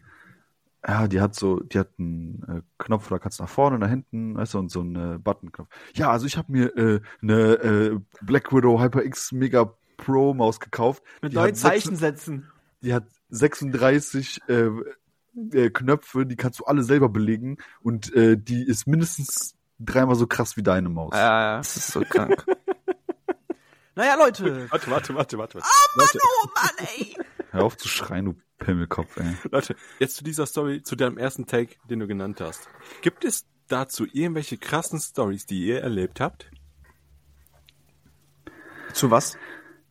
Ja, 0.86 1.06
die 1.06 1.20
hat 1.20 1.34
so, 1.34 1.60
die 1.60 1.78
hat 1.78 1.90
einen 1.98 2.42
äh, 2.48 2.62
Knopf, 2.78 3.08
da 3.08 3.18
kannst 3.18 3.38
du 3.38 3.44
nach 3.44 3.50
vorne, 3.50 3.78
nach 3.78 3.88
hinten, 3.88 4.36
weißt 4.36 4.54
du, 4.54 4.58
und 4.58 4.70
so 4.70 4.80
einen 4.80 5.14
äh, 5.14 5.18
Button-Knopf. 5.18 5.68
Ja, 5.94 6.10
also 6.10 6.26
ich 6.26 6.36
habe 6.36 6.50
mir 6.50 6.76
äh, 6.76 7.00
eine 7.22 7.34
äh, 7.34 7.98
Black 8.22 8.52
Widow 8.52 8.80
HyperX 8.80 9.30
Mega 9.30 9.72
Pro 9.96 10.34
Maus 10.34 10.58
gekauft. 10.58 11.04
Mit 11.20 11.32
Die 11.32 11.36
neuen 11.36 11.54
Zeichensätzen. 11.54 12.50
Die 12.80 12.92
hat 12.92 13.04
36 13.30 14.40
äh, 14.48 14.70
äh, 15.52 15.70
Knöpfe, 15.70 16.26
die 16.26 16.36
kannst 16.36 16.60
du 16.60 16.64
alle 16.64 16.82
selber 16.82 17.08
belegen 17.08 17.58
und 17.80 18.12
äh, 18.14 18.36
die 18.36 18.64
ist 18.64 18.86
mindestens 18.86 19.54
dreimal 19.84 20.14
so 20.16 20.26
krass 20.26 20.56
wie 20.56 20.62
deine 20.62 20.88
Maus. 20.88 21.12
Ja, 21.14 21.40
ja, 21.42 21.56
das 21.58 21.76
ist 21.76 21.88
so 21.88 22.00
krank. 22.00 22.44
naja, 23.94 24.14
Leute. 24.16 24.70
Warte, 24.70 24.90
warte, 24.90 25.14
warte, 25.14 25.38
warte. 25.38 25.58
Ah, 25.62 25.86
Leute, 25.96 26.18
Oh 26.22 26.48
Mann, 26.54 26.86
ey. 26.96 27.16
Hör 27.50 27.64
auf 27.64 27.76
zu 27.76 27.88
schreien, 27.88 28.24
du 28.24 28.34
Pimmelkopf, 28.58 29.16
ey. 29.18 29.36
Leute, 29.50 29.76
jetzt 29.98 30.16
zu 30.16 30.24
dieser 30.24 30.46
Story, 30.46 30.82
zu 30.82 30.96
deinem 30.96 31.18
ersten 31.18 31.46
Take, 31.46 31.76
den 31.90 31.98
du 31.98 32.06
genannt 32.06 32.40
hast. 32.40 32.68
Gibt 33.02 33.24
es 33.24 33.44
dazu 33.68 34.06
irgendwelche 34.10 34.56
krassen 34.56 35.00
Stories, 35.00 35.46
die 35.46 35.66
ihr 35.66 35.82
erlebt 35.82 36.20
habt? 36.20 36.50
Zu 38.92 39.10
was? 39.10 39.36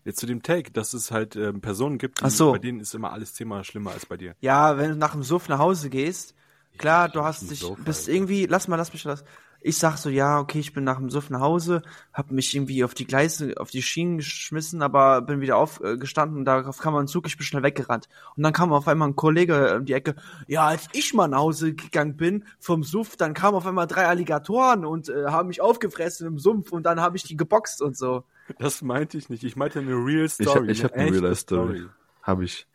Jetzt 0.03 0.19
zu 0.19 0.25
dem 0.25 0.41
Take, 0.41 0.71
dass 0.71 0.93
es 0.93 1.11
halt 1.11 1.35
ähm, 1.35 1.61
Personen 1.61 1.97
gibt, 1.99 2.23
die, 2.23 2.29
so. 2.29 2.51
bei 2.53 2.57
denen 2.57 2.79
ist 2.79 2.95
immer 2.95 3.11
alles 3.11 3.33
zehnmal 3.35 3.63
schlimmer 3.63 3.91
als 3.91 4.05
bei 4.05 4.17
dir. 4.17 4.35
Ja, 4.39 4.77
wenn 4.77 4.91
du 4.91 4.95
nach 4.95 5.11
dem 5.11 5.21
Suff 5.23 5.47
nach 5.47 5.59
Hause 5.59 5.89
gehst, 5.91 6.33
klar, 6.77 7.09
du 7.09 7.23
hast 7.23 7.49
dich, 7.51 7.59
Suff, 7.59 7.77
bist 7.83 8.01
Alter. 8.07 8.13
irgendwie, 8.13 8.45
lass 8.47 8.67
mal, 8.67 8.77
lass 8.77 8.93
mich 8.93 9.03
das. 9.03 9.23
Ich 9.63 9.77
sag 9.77 9.97
so, 9.97 10.09
ja, 10.09 10.39
okay, 10.39 10.59
ich 10.59 10.73
bin 10.73 10.83
nach 10.83 10.97
dem 10.97 11.11
Suff 11.11 11.29
nach 11.29 11.39
Hause, 11.41 11.83
hab 12.13 12.31
mich 12.31 12.55
irgendwie 12.55 12.83
auf 12.83 12.95
die 12.95 13.05
Gleise, 13.05 13.53
auf 13.57 13.69
die 13.69 13.83
Schienen 13.83 14.17
geschmissen, 14.17 14.81
aber 14.81 15.21
bin 15.21 15.39
wieder 15.39 15.57
aufgestanden 15.57 16.39
und 16.39 16.45
darauf 16.45 16.79
kam 16.79 16.95
ein 16.95 17.05
Zug, 17.07 17.27
ich 17.27 17.37
bin 17.37 17.45
schnell 17.45 17.61
weggerannt. 17.61 18.09
Und 18.35 18.41
dann 18.41 18.53
kam 18.53 18.73
auf 18.73 18.87
einmal 18.87 19.09
ein 19.09 19.15
Kollege 19.15 19.75
um 19.77 19.85
die 19.85 19.93
Ecke, 19.93 20.15
ja, 20.47 20.65
als 20.65 20.87
ich 20.93 21.13
mal 21.13 21.27
nach 21.27 21.37
Hause 21.39 21.75
gegangen 21.75 22.17
bin 22.17 22.45
vom 22.59 22.83
Suff, 22.83 23.17
dann 23.17 23.35
kamen 23.35 23.55
auf 23.55 23.67
einmal 23.67 23.85
drei 23.85 24.07
Alligatoren 24.07 24.83
und 24.83 25.09
äh, 25.09 25.25
haben 25.25 25.49
mich 25.49 25.61
aufgefressen 25.61 26.25
im 26.25 26.39
Sumpf 26.39 26.71
und 26.71 26.83
dann 26.83 26.99
habe 26.99 27.15
ich 27.17 27.23
die 27.23 27.37
geboxt 27.37 27.83
und 27.83 27.95
so. 27.95 28.23
Das 28.57 28.81
meinte 28.81 29.19
ich 29.19 29.29
nicht. 29.29 29.43
Ich 29.43 29.55
meinte 29.55 29.77
eine 29.79 29.93
Real 29.93 30.25
Ich, 30.25 30.33
Story. 30.33 30.49
hab- 30.59 30.69
ich 30.69 30.83
habe 30.83 30.93
eine 30.95 31.03
echte 31.03 31.13
Real 31.21 31.23
Life 31.29 31.39
Story. 31.41 31.85
Habe 32.23 32.45
ich. 32.45 32.67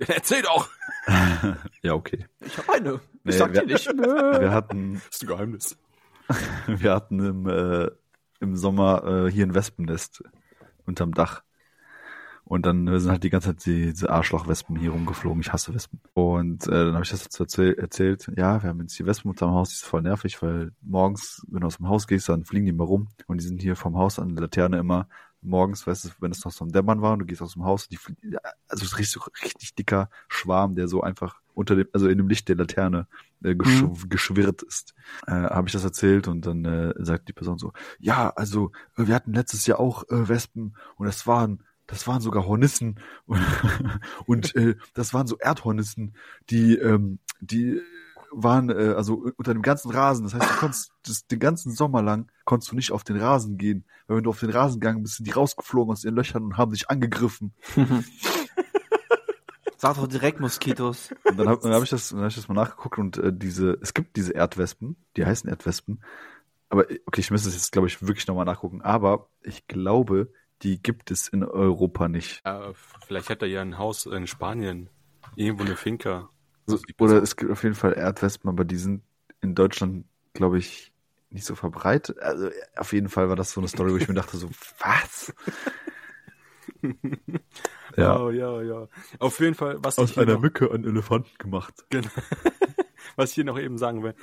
Ja, 0.00 0.06
erzähl 0.08 0.42
doch! 0.42 0.68
Ja, 1.82 1.94
okay. 1.94 2.26
Ich 2.40 2.56
hab 2.58 2.68
eine. 2.70 2.92
Nee, 3.24 3.30
Ich 3.30 3.36
sag 3.36 3.52
dir 3.52 3.60
wir- 3.60 3.66
nicht. 3.66 3.86
Wir 3.96 4.50
hatten, 4.52 4.94
Das 4.94 5.08
ist 5.16 5.22
ein 5.22 5.28
Geheimnis. 5.28 5.78
wir 6.66 6.92
hatten 6.94 7.20
im, 7.20 7.46
äh, 7.48 7.90
im 8.40 8.56
Sommer 8.56 9.26
äh, 9.26 9.30
hier 9.30 9.44
ein 9.46 9.54
Wespennest 9.54 10.22
unterm 10.86 11.12
Dach. 11.12 11.42
Und 12.46 12.66
dann 12.66 12.86
sind 13.00 13.10
halt 13.10 13.24
die 13.24 13.30
ganze 13.30 13.48
Zeit 13.56 13.64
die, 13.66 13.90
diese 13.92 14.10
Arschlochwespen 14.10 14.76
hier 14.76 14.90
rumgeflogen. 14.90 15.40
Ich 15.40 15.52
hasse 15.52 15.74
Wespen. 15.74 16.00
Und 16.12 16.66
äh, 16.66 16.70
dann 16.70 16.94
habe 16.94 17.04
ich 17.04 17.10
das 17.10 17.22
dazu 17.24 17.42
erzähl 17.44 17.74
erzählt. 17.74 18.30
Ja, 18.36 18.62
wir 18.62 18.68
haben 18.70 18.80
jetzt 18.80 18.98
die 18.98 19.06
Wespen 19.06 19.30
unterm 19.30 19.50
Haus. 19.52 19.70
Die 19.70 19.74
ist 19.76 19.84
voll 19.86 20.02
nervig, 20.02 20.42
weil 20.42 20.72
morgens, 20.82 21.42
wenn 21.48 21.60
du 21.62 21.66
aus 21.66 21.78
dem 21.78 21.88
Haus 21.88 22.06
gehst, 22.06 22.28
dann 22.28 22.44
fliegen 22.44 22.66
die 22.66 22.70
immer 22.72 22.84
rum. 22.84 23.08
Und 23.26 23.40
die 23.40 23.46
sind 23.46 23.62
hier 23.62 23.76
vom 23.76 23.96
Haus 23.96 24.18
an 24.18 24.34
der 24.34 24.42
Laterne 24.42 24.78
immer 24.78 25.08
morgens, 25.44 25.86
weißt 25.86 26.04
du, 26.06 26.08
wenn 26.20 26.30
es 26.32 26.44
noch 26.44 26.52
so 26.52 26.64
am 26.64 26.72
Dämmern 26.72 27.02
war 27.02 27.12
und 27.12 27.20
du 27.20 27.26
gehst 27.26 27.42
aus 27.42 27.54
dem 27.54 27.64
Haus, 27.64 27.88
die 27.88 27.98
also 28.68 28.84
es 28.84 28.92
ist 28.92 28.98
richtig, 28.98 29.12
so 29.12 29.20
richtig 29.42 29.74
dicker 29.74 30.10
Schwarm, 30.28 30.74
der 30.74 30.88
so 30.88 31.02
einfach 31.02 31.40
unter 31.54 31.76
dem, 31.76 31.86
also 31.92 32.08
in 32.08 32.18
dem 32.18 32.28
Licht 32.28 32.48
der 32.48 32.56
Laterne 32.56 33.06
äh, 33.42 33.54
gesch 33.54 33.82
Mhm. 33.82 34.08
geschwirrt 34.08 34.62
ist. 34.62 34.94
Äh, 35.26 35.32
habe 35.32 35.68
ich 35.68 35.72
das 35.72 35.84
erzählt 35.84 36.28
und 36.28 36.46
dann 36.46 36.64
äh, 36.64 36.94
sagt 36.98 37.28
die 37.28 37.32
Person 37.32 37.58
so, 37.58 37.72
ja, 37.98 38.30
also 38.30 38.72
äh, 38.96 39.06
wir 39.06 39.14
hatten 39.14 39.32
letztes 39.32 39.66
Jahr 39.66 39.78
auch 39.80 40.02
äh, 40.08 40.28
Wespen 40.28 40.76
und 40.96 41.06
das 41.06 41.26
waren 41.26 41.62
das 41.86 42.06
waren 42.06 42.22
sogar 42.22 42.46
Hornissen 42.46 42.98
und, 43.26 43.40
und 44.26 44.56
äh, 44.56 44.74
das 44.94 45.12
waren 45.12 45.26
so 45.26 45.36
Erdhornissen, 45.38 46.16
die 46.50 46.76
ähm, 46.76 47.18
die 47.40 47.80
waren 48.36 48.70
äh, 48.70 48.94
also 48.96 49.26
unter 49.36 49.52
dem 49.52 49.62
ganzen 49.62 49.90
Rasen. 49.90 50.24
Das 50.24 50.34
heißt, 50.34 50.50
du 50.50 50.56
konntest 50.56 50.92
das, 51.06 51.26
den 51.26 51.38
ganzen 51.38 51.72
Sommer 51.72 52.02
lang 52.02 52.30
konntest 52.44 52.72
du 52.72 52.76
nicht 52.76 52.92
auf 52.92 53.04
den 53.04 53.16
Rasen 53.16 53.56
gehen, 53.58 53.84
weil 54.06 54.16
wenn 54.18 54.24
du 54.24 54.30
auf 54.30 54.40
den 54.40 54.50
Rasen 54.50 54.80
gegangen 54.80 55.02
bist, 55.02 55.16
sind 55.16 55.26
die 55.26 55.32
rausgeflogen 55.32 55.92
aus 55.92 56.04
ihren 56.04 56.16
Löchern 56.16 56.44
und 56.44 56.56
haben 56.56 56.72
dich 56.72 56.90
angegriffen. 56.90 57.54
Sag 59.76 59.96
doch 59.96 60.06
direkt 60.06 60.40
Moskitos. 60.40 61.14
Und 61.24 61.38
dann 61.38 61.48
habe 61.48 61.68
hab 61.70 61.82
ich 61.82 61.90
das, 61.90 62.08
dann 62.08 62.20
hab 62.20 62.28
ich 62.28 62.36
das 62.36 62.48
mal 62.48 62.54
nachgeguckt 62.54 62.98
und 62.98 63.18
äh, 63.18 63.32
diese, 63.32 63.78
es 63.82 63.92
gibt 63.92 64.16
diese 64.16 64.32
Erdwespen, 64.32 64.96
die 65.16 65.26
heißen 65.26 65.48
Erdwespen. 65.50 66.02
Aber 66.70 66.90
äh, 66.90 67.00
okay, 67.06 67.20
ich 67.20 67.30
müsste 67.30 67.48
es 67.48 67.54
jetzt, 67.54 67.72
glaube 67.72 67.88
ich, 67.88 68.00
wirklich 68.00 68.26
nochmal 68.26 68.46
nachgucken. 68.46 68.80
Aber 68.82 69.28
ich 69.42 69.66
glaube, 69.66 70.32
die 70.62 70.80
gibt 70.82 71.10
es 71.10 71.28
in 71.28 71.44
Europa 71.44 72.08
nicht. 72.08 72.40
Äh, 72.44 72.72
vielleicht 73.06 73.28
hat 73.28 73.42
er 73.42 73.48
ja 73.48 73.60
ein 73.60 73.76
Haus 73.78 74.06
in 74.06 74.26
Spanien. 74.26 74.88
Irgendwo 75.36 75.64
eine 75.64 75.76
Finca. 75.76 76.30
So, 76.66 76.78
die 76.78 76.94
oder 76.98 77.22
es 77.22 77.36
gibt 77.36 77.50
auf 77.52 77.62
jeden 77.62 77.74
Fall 77.74 77.92
Erdwespen, 77.94 78.48
aber 78.48 78.64
die 78.64 78.76
sind 78.76 79.02
in 79.40 79.54
Deutschland, 79.54 80.06
glaube 80.32 80.58
ich, 80.58 80.92
nicht 81.30 81.44
so 81.44 81.54
verbreitet. 81.54 82.18
Also 82.20 82.48
auf 82.76 82.92
jeden 82.92 83.08
Fall 83.08 83.28
war 83.28 83.36
das 83.36 83.50
so 83.52 83.60
eine 83.60 83.68
Story, 83.68 83.92
wo 83.92 83.96
ich 83.96 84.08
mir 84.08 84.14
dachte 84.14 84.36
so, 84.36 84.48
was? 84.78 85.32
ja. 87.96 88.18
Oh, 88.20 88.30
ja, 88.30 88.62
ja. 88.62 88.88
Auf 89.18 89.40
jeden 89.40 89.54
Fall, 89.54 89.78
was 89.80 89.98
ich 89.98 90.12
hier 90.12 90.26
noch- 90.26 90.40
Mücke 90.40 90.70
einen 90.70 90.84
Elefanten 90.84 91.36
gemacht. 91.38 91.74
Genau. 91.90 92.08
Was 93.16 93.28
ich 93.30 93.34
hier 93.36 93.44
noch 93.44 93.58
eben 93.58 93.78
sagen 93.78 94.02
will. 94.02 94.14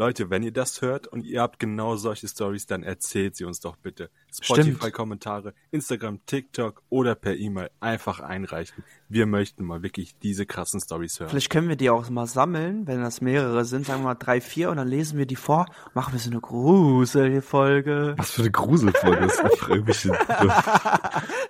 Leute, 0.00 0.30
wenn 0.30 0.42
ihr 0.42 0.50
das 0.50 0.80
hört 0.80 1.08
und 1.08 1.26
ihr 1.26 1.42
habt 1.42 1.58
genau 1.58 1.94
solche 1.96 2.26
Stories, 2.26 2.64
dann 2.64 2.82
erzählt 2.82 3.36
sie 3.36 3.44
uns 3.44 3.60
doch 3.60 3.76
bitte. 3.76 4.08
Spotify-Kommentare, 4.32 5.52
Instagram, 5.72 6.24
TikTok 6.24 6.82
oder 6.88 7.14
per 7.14 7.36
E-Mail 7.36 7.68
einfach 7.80 8.20
einreichen. 8.20 8.82
Wir 9.10 9.26
möchten 9.26 9.62
mal 9.62 9.82
wirklich 9.82 10.16
diese 10.18 10.46
krassen 10.46 10.80
Stories 10.80 11.20
hören. 11.20 11.28
Vielleicht 11.28 11.50
können 11.50 11.68
wir 11.68 11.76
die 11.76 11.90
auch 11.90 12.08
mal 12.08 12.26
sammeln, 12.26 12.86
wenn 12.86 13.02
das 13.02 13.20
mehrere 13.20 13.66
sind, 13.66 13.84
sagen 13.84 14.00
wir 14.00 14.06
mal 14.06 14.14
drei, 14.14 14.40
vier, 14.40 14.70
und 14.70 14.78
dann 14.78 14.88
lesen 14.88 15.18
wir 15.18 15.26
die 15.26 15.36
vor, 15.36 15.66
machen 15.92 16.14
wir 16.14 16.18
so 16.18 16.30
eine 16.30 16.40
Gruselfolge. 16.40 18.14
Was 18.16 18.30
für 18.30 18.40
eine 18.40 18.52
Gruselfolge. 18.52 19.20
Das 19.20 19.34
ist 19.34 19.44
einfach 19.44 19.68
irgendwelche... 19.68 20.12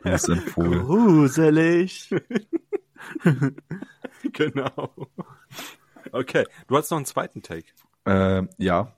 Wer 0.03 0.15
ist? 0.17 0.29
Gruselig. 0.57 2.11
genau. 4.33 5.07
Okay, 6.11 6.45
du 6.67 6.77
hast 6.77 6.91
noch 6.91 6.99
einen 6.99 7.07
zweiten 7.07 7.43
Take. 7.43 7.67
Ähm, 8.07 8.49
ja. 8.59 8.97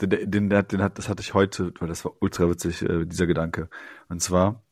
Den, 0.00 0.30
den, 0.30 0.48
den, 0.48 0.82
hat, 0.82 0.98
das 0.98 1.08
hatte 1.08 1.22
ich 1.22 1.34
heute, 1.34 1.72
weil 1.80 1.88
das 1.88 2.04
war 2.04 2.12
ultra 2.20 2.48
witzig, 2.48 2.82
äh, 2.82 3.04
dieser 3.04 3.26
Gedanke. 3.26 3.68
Und 4.08 4.22
zwar, 4.22 4.62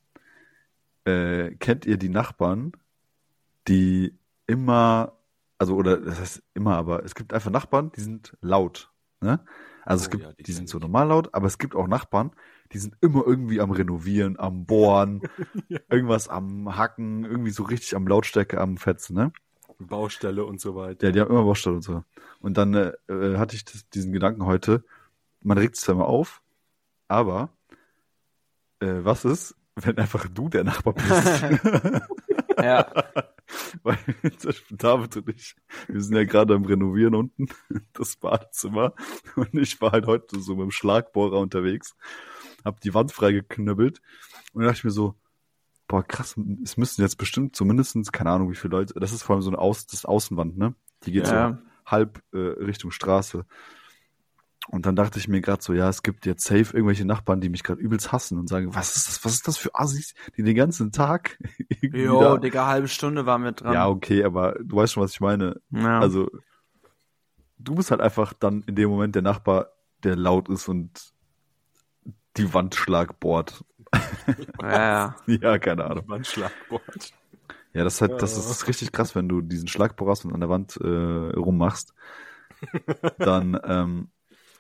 äh, 1.05 1.51
kennt 1.57 1.85
ihr 1.87 1.97
die 1.97 2.09
Nachbarn, 2.09 2.73
die 3.69 4.17
immer, 4.47 5.13
also, 5.59 5.75
oder 5.75 5.97
das 5.97 6.21
heißt 6.21 6.43
immer, 6.55 6.77
aber 6.77 7.05
es 7.05 7.15
gibt 7.15 7.33
einfach 7.33 7.51
Nachbarn, 7.51 7.91
die 7.97 8.01
sind 8.01 8.37
laut. 8.41 8.91
Ne? 9.21 9.41
Also 9.85 10.03
es 10.03 10.09
Oh 10.09 10.11
gibt, 10.11 10.23
ja, 10.25 10.33
die 10.33 10.43
die 10.43 10.53
sind 10.53 10.69
so 10.69 10.79
normal 10.79 11.09
laut, 11.09 11.33
aber 11.33 11.47
es 11.47 11.59
gibt 11.59 11.75
auch 11.75 11.87
Nachbarn, 11.87 12.33
die 12.73 12.79
sind 12.79 12.97
immer 13.01 13.25
irgendwie 13.27 13.61
am 13.61 13.71
Renovieren, 13.71 14.39
am 14.39 14.67
Bohren, 14.67 15.23
irgendwas 15.89 16.29
am 16.29 16.77
Hacken, 16.77 17.25
irgendwie 17.25 17.51
so 17.51 17.63
richtig 17.63 17.95
am 17.95 18.07
Lautstärke 18.07 18.61
am 18.61 18.77
Fetzen, 18.77 19.15
ne? 19.15 19.33
Baustelle 19.79 20.45
und 20.45 20.61
so 20.61 20.75
weiter. 20.75 21.07
Ja, 21.07 21.13
die 21.13 21.21
haben 21.21 21.31
immer 21.31 21.45
Baustelle 21.45 21.77
und 21.77 21.83
so. 21.83 22.03
Und 22.47 22.57
dann 22.57 22.75
äh, 22.75 22.93
äh, 23.09 23.39
hatte 23.39 23.57
ich 23.57 23.65
das, 23.65 23.89
diesen 23.89 24.13
Gedanken 24.13 24.47
heute, 24.47 24.85
man 25.43 25.59
regt 25.59 25.75
sich 25.75 25.85
zwar 25.85 25.97
immer 25.97 26.07
auf, 26.07 26.43
aber 27.09 27.51
äh, 28.79 28.99
was 29.01 29.25
ist, 29.25 29.57
wenn 29.75 29.99
einfach 29.99 30.29
du 30.29 30.49
der 30.49 30.63
Nachbar 30.63 30.95
bist? 30.95 31.43
Ja. 32.63 32.87
Weil 33.83 33.99
zum 34.39 34.51
Beispiel 34.51 34.77
David 34.77 35.17
und 35.17 35.29
ich, 35.29 35.57
wir 35.89 36.01
sind 36.01 36.15
ja 36.17 36.25
gerade 36.25 36.55
am 36.55 36.65
Renovieren 36.65 37.17
unten, 37.17 37.49
das 37.93 38.15
Badezimmer. 38.17 38.95
Und 39.35 39.53
ich 39.55 39.81
war 39.81 39.91
halt 39.91 40.07
heute 40.07 40.41
so 40.41 40.55
mit 40.55 40.63
dem 40.63 40.71
Schlagbohrer 40.71 41.41
unterwegs, 41.41 41.97
hab 42.65 42.81
die 42.81 42.95
Wand 42.95 43.11
freigeknüppelt 43.11 44.01
und 44.53 44.63
dann 44.63 44.69
dachte 44.69 44.79
ich 44.79 44.85
mir 44.85 44.91
so, 44.91 45.17
boah, 45.89 46.05
krass, 46.05 46.37
es 46.63 46.77
müssten 46.77 47.03
jetzt 47.03 47.19
bestimmt 47.19 47.57
zumindestens 47.57 48.13
keine 48.13 48.31
Ahnung 48.31 48.51
wie 48.53 48.57
viele 48.57 48.77
Leute, 48.77 48.95
das 48.95 49.13
ist 49.13 49.25
vor 49.25 49.35
allem 49.35 49.43
so 49.43 49.51
eine 49.51 49.59
Aus, 49.59 49.87
das 49.87 50.05
Außenwand, 50.05 50.57
ne? 50.57 50.75
Die 51.05 51.13
geht 51.13 51.27
Ja. 51.27 51.51
so 51.51 51.67
halb 51.87 52.23
äh, 52.33 52.37
Richtung 52.39 52.91
Straße. 52.91 53.47
Und 54.69 54.85
dann 54.85 54.97
dachte 54.97 55.21
ich 55.21 55.29
mir 55.29 55.41
gerade 55.41 55.63
so, 55.63 55.73
ja, 55.73 55.89
es 55.89 56.03
gibt 56.03 56.27
jetzt 56.27 56.45
safe 56.45 56.75
irgendwelche 56.77 57.05
Nachbarn, 57.05 57.41
die 57.41 57.49
mich 57.49 57.63
gerade 57.63 57.81
übelst 57.81 58.11
hassen 58.11 58.37
und 58.39 58.49
sagen, 58.49 58.75
was 58.75 58.97
ist 58.97 59.07
das, 59.07 59.25
was 59.25 59.33
ist 59.35 59.47
das 59.47 59.57
für 59.57 59.73
Assis, 59.77 60.15
die 60.37 60.43
den 60.43 60.57
ganzen 60.57 60.91
Tag 60.91 61.39
irgendwie 61.69 62.03
Jo, 62.03 62.21
da- 62.21 62.37
Digga, 62.39 62.67
halbe 62.67 62.89
Stunde 62.89 63.27
waren 63.27 63.45
wir 63.45 63.53
dran. 63.53 63.73
ja, 63.75 63.87
okay, 63.89 64.25
aber 64.25 64.57
du 64.61 64.77
weißt 64.77 64.95
schon, 64.95 65.05
was 65.05 65.13
ich 65.13 65.21
meine. 65.21 65.61
Ja. 65.71 66.01
Also, 66.01 66.29
du 67.59 67.77
bist 67.77 67.93
halt 67.93 68.01
einfach 68.01 68.33
dann 68.33 68.63
in 68.65 68.75
dem 68.75 68.91
Moment 68.91 69.15
der 69.15 69.23
Nachbar, 69.23 69.69
der 70.03 70.17
laut 70.17 70.49
ist 70.49 70.67
und 70.69 71.13
die 72.37 72.53
Wandschlag 72.53 73.21
bohrt. 73.21 73.65
ja, 74.61 74.71
ja. 74.73 75.17
Ja, 75.27 75.59
keine 75.59 75.85
Ahnung. 75.85 76.09
Wandschlagboard. 76.09 77.13
Ja, 77.77 77.85
das 77.85 77.95
ist 77.95 78.01
halt, 78.01 78.23
das 78.23 78.37
ist 78.39 78.67
richtig 78.69 78.93
krass, 78.93 79.15
wenn 79.15 79.29
du 79.29 79.43
diesen 79.43 79.69
Schlagbohrer 79.69 80.13
hast 80.13 80.25
und 80.25 80.33
an 80.33 80.41
der 80.41 80.49
Wand 80.49 80.77
äh, 80.83 80.87
rummachst. 80.87 81.93
Dann 83.19 83.59
ähm, 83.65 84.09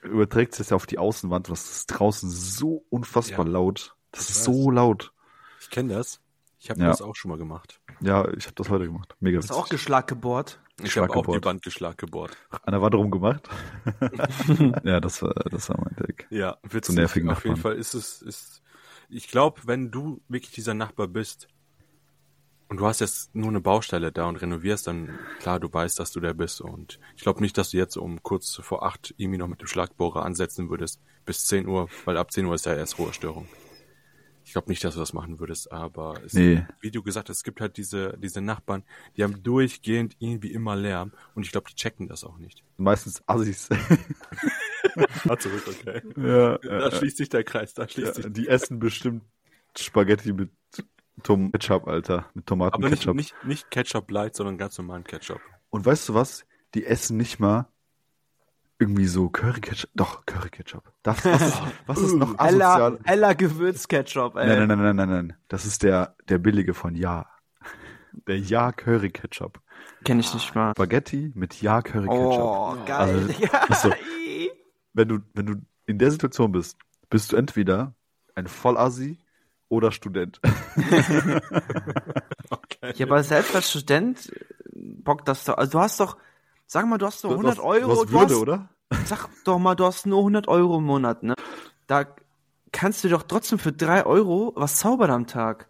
überträgt 0.02 0.54
sich 0.54 0.64
das 0.66 0.70
ja 0.70 0.76
auf 0.76 0.86
die 0.86 0.98
Außenwand. 0.98 1.48
Das 1.48 1.70
ist 1.70 1.86
draußen 1.86 2.28
so 2.30 2.84
unfassbar 2.90 3.46
Ja. 3.46 3.52
laut. 3.52 3.96
Das 4.12 4.24
Ich 4.24 4.30
ist 4.30 4.36
weiß. 4.48 4.54
so 4.56 4.70
laut. 4.70 5.12
Ich 5.60 5.70
kenne 5.70 5.94
das. 5.94 6.20
Ich 6.58 6.70
habe 6.70 6.80
Ja. 6.80 6.88
das 6.88 7.00
auch 7.02 7.16
schon 7.16 7.30
mal 7.30 7.38
gemacht. 7.38 7.80
Ja, 8.00 8.28
ich 8.32 8.44
habe 8.44 8.54
das 8.56 8.68
heute 8.68 8.84
gemacht. 8.84 9.14
Mega 9.20 9.38
Hast 9.38 9.50
du 9.50 9.54
auch. 9.54 9.64
Ich 9.64 9.70
Geschlag 9.70 10.06
gebohrt? 10.06 10.60
habe 10.78 11.16
auch 11.16 11.38
die 11.38 11.44
Wand 11.44 11.62
geschlaggebohrt. 11.62 12.36
An 12.50 12.72
der 12.72 12.82
Wand 12.82 12.94
rumgemacht. 12.94 13.48
ja, 14.84 15.00
das 15.00 15.22
war, 15.22 15.32
das 15.50 15.68
war 15.70 15.78
mein 15.82 15.96
Take. 15.96 16.26
Ja, 16.28 16.58
witzig. 16.64 16.82
Zu 16.84 16.92
nervigen 16.92 17.30
Auf 17.30 17.44
jeden 17.44 17.56
Nachbarn. 17.56 17.62
Fall 17.74 17.76
ist 17.80 17.94
es, 17.94 18.20
ist, 18.20 18.62
ich 19.08 19.28
glaube, 19.28 19.62
wenn 19.64 19.90
du 19.90 20.20
wirklich 20.28 20.52
dieser 20.52 20.74
Nachbar 20.74 21.08
bist 21.08 21.48
und 22.68 22.78
du 22.78 22.86
hast 22.86 23.00
jetzt 23.00 23.34
nur 23.34 23.48
eine 23.48 23.60
Baustelle 23.60 24.10
da 24.12 24.26
und 24.26 24.36
renovierst, 24.36 24.86
dann 24.86 25.18
klar, 25.40 25.60
du 25.60 25.72
weißt, 25.72 25.98
dass 26.00 26.10
du 26.12 26.20
der 26.20 26.34
bist 26.34 26.60
und 26.60 26.98
ich 27.16 27.22
glaube 27.22 27.40
nicht, 27.40 27.56
dass 27.58 27.70
du 27.70 27.76
jetzt 27.76 27.96
um 27.96 28.22
kurz 28.22 28.56
vor 28.62 28.84
acht 28.84 29.14
irgendwie 29.18 29.38
noch 29.38 29.48
mit 29.48 29.60
dem 29.60 29.68
Schlagbohrer 29.68 30.24
ansetzen 30.24 30.68
würdest 30.70 31.00
bis 31.24 31.46
10 31.46 31.66
Uhr, 31.66 31.88
weil 32.04 32.16
ab 32.16 32.32
10 32.32 32.46
Uhr 32.46 32.54
ist 32.54 32.66
ja 32.66 32.74
erst 32.74 32.98
Ruhestörung. 32.98 33.46
Ich 34.44 34.52
glaube 34.52 34.68
nicht, 34.70 34.84
dass 34.84 34.94
du 34.94 35.00
das 35.00 35.12
machen 35.12 35.40
würdest, 35.40 35.72
aber 35.72 36.20
es, 36.24 36.32
Nee. 36.34 36.64
wie 36.80 36.92
du 36.92 37.02
gesagt 37.02 37.28
hast, 37.28 37.38
es 37.38 37.42
gibt 37.42 37.60
halt 37.60 37.76
diese, 37.76 38.16
diese 38.18 38.40
Nachbarn, 38.40 38.84
die 39.16 39.24
haben 39.24 39.42
durchgehend 39.42 40.14
irgendwie 40.20 40.52
immer 40.52 40.76
Lärm 40.76 41.10
und 41.34 41.44
ich 41.44 41.50
glaube, 41.50 41.68
die 41.68 41.74
checken 41.74 42.06
das 42.06 42.22
auch 42.22 42.38
nicht. 42.38 42.62
Meistens 42.76 43.22
Assis. 43.26 43.68
Ah, 45.28 45.36
zurück, 45.36 45.64
okay. 45.68 46.00
ja, 46.16 46.56
Da 46.58 46.86
äh, 46.88 46.96
schließt 46.96 47.16
sich 47.18 47.28
der 47.28 47.44
Kreis, 47.44 47.74
da 47.74 47.86
schließt 47.88 48.16
ja, 48.16 48.22
sich 48.22 48.32
die 48.32 48.48
essen 48.48 48.78
bestimmt 48.78 49.24
Spaghetti 49.76 50.32
mit 50.32 50.50
Tom 51.22 51.50
Ketchup, 51.52 51.86
Alter. 51.88 52.26
Mit 52.34 52.50
Aber 52.50 52.66
nicht, 52.68 53.02
Tomatenketchup. 53.06 53.16
nicht, 53.16 53.34
nicht 53.44 53.70
Ketchup 53.70 54.10
Light, 54.10 54.36
sondern 54.36 54.58
ganz 54.58 54.76
normalen 54.78 55.04
Ketchup. 55.04 55.40
Und 55.70 55.84
weißt 55.86 56.08
du 56.08 56.14
was? 56.14 56.44
Die 56.74 56.84
essen 56.84 57.16
nicht 57.16 57.40
mal 57.40 57.68
irgendwie 58.78 59.06
so 59.06 59.28
Curry 59.30 59.60
Ketchup. 59.60 59.90
Doch, 59.94 60.26
Curry 60.26 60.50
Ketchup. 60.50 60.92
Das, 61.02 61.24
was, 61.24 61.42
ist, 61.42 61.62
was 61.86 61.98
ist 61.98 62.14
noch 62.14 62.34
Ella, 62.38 62.74
asozial? 62.74 62.98
Ella 63.04 63.32
Gewürzketchup, 63.32 64.36
ey. 64.36 64.46
Nein, 64.46 64.68
nein, 64.68 64.78
nein, 64.78 64.78
nein, 64.78 64.96
nein, 64.96 65.08
nein. 65.08 65.36
Das 65.48 65.64
ist 65.64 65.82
der, 65.82 66.14
der 66.28 66.38
billige 66.38 66.74
von 66.74 66.94
Ja. 66.94 67.26
Der 68.26 68.38
Ja 68.38 68.72
Curry 68.72 69.10
Ketchup. 69.10 69.60
Kenn 70.04 70.20
ich 70.20 70.32
nicht 70.32 70.54
mal. 70.54 70.72
Spaghetti 70.72 71.32
mit 71.34 71.60
Ja 71.62 71.82
Curry 71.82 72.06
Ketchup. 72.06 72.40
Oh, 72.40 72.76
geil. 72.86 73.28
Also, 73.28 73.42
ja. 73.42 73.64
ist 73.66 73.82
so. 73.82 73.92
Wenn 74.92 75.08
du, 75.08 75.18
wenn 75.34 75.46
du 75.46 75.54
in 75.86 75.98
der 75.98 76.10
Situation 76.10 76.52
bist, 76.52 76.78
bist 77.10 77.32
du 77.32 77.36
entweder 77.36 77.94
ein 78.34 78.46
Vollassi 78.46 79.18
oder 79.68 79.92
Student. 79.92 80.40
Ja, 82.94 83.06
aber 83.06 83.22
selbst 83.24 83.54
als 83.56 83.70
Student 83.70 84.30
äh, 84.32 84.44
bockt 84.74 85.26
das 85.28 85.44
doch. 85.44 85.56
Also 85.58 85.72
du 85.72 85.80
hast 85.80 85.98
doch, 85.98 86.16
sag 86.66 86.86
mal, 86.86 86.98
du 86.98 87.06
hast 87.06 87.20
so 87.20 87.30
100 87.30 87.58
Du 87.58 87.62
Euro. 87.62 88.04
du 88.04 88.12
Würde, 88.12 88.24
hast, 88.34 88.40
oder? 88.40 88.68
Sag 89.06 89.28
doch 89.44 89.58
mal, 89.58 89.74
du 89.74 89.84
hast 89.84 90.06
nur 90.06 90.18
100 90.20 90.46
Euro 90.46 90.78
im 90.78 90.84
Monat, 90.84 91.22
ne? 91.24 91.34
Da 91.88 92.04
kannst 92.70 93.02
du 93.02 93.08
doch 93.08 93.24
trotzdem 93.24 93.58
für 93.58 93.72
3 93.72 94.06
Euro 94.06 94.52
was 94.54 94.76
zaubern 94.76 95.10
am 95.10 95.26
Tag. 95.26 95.68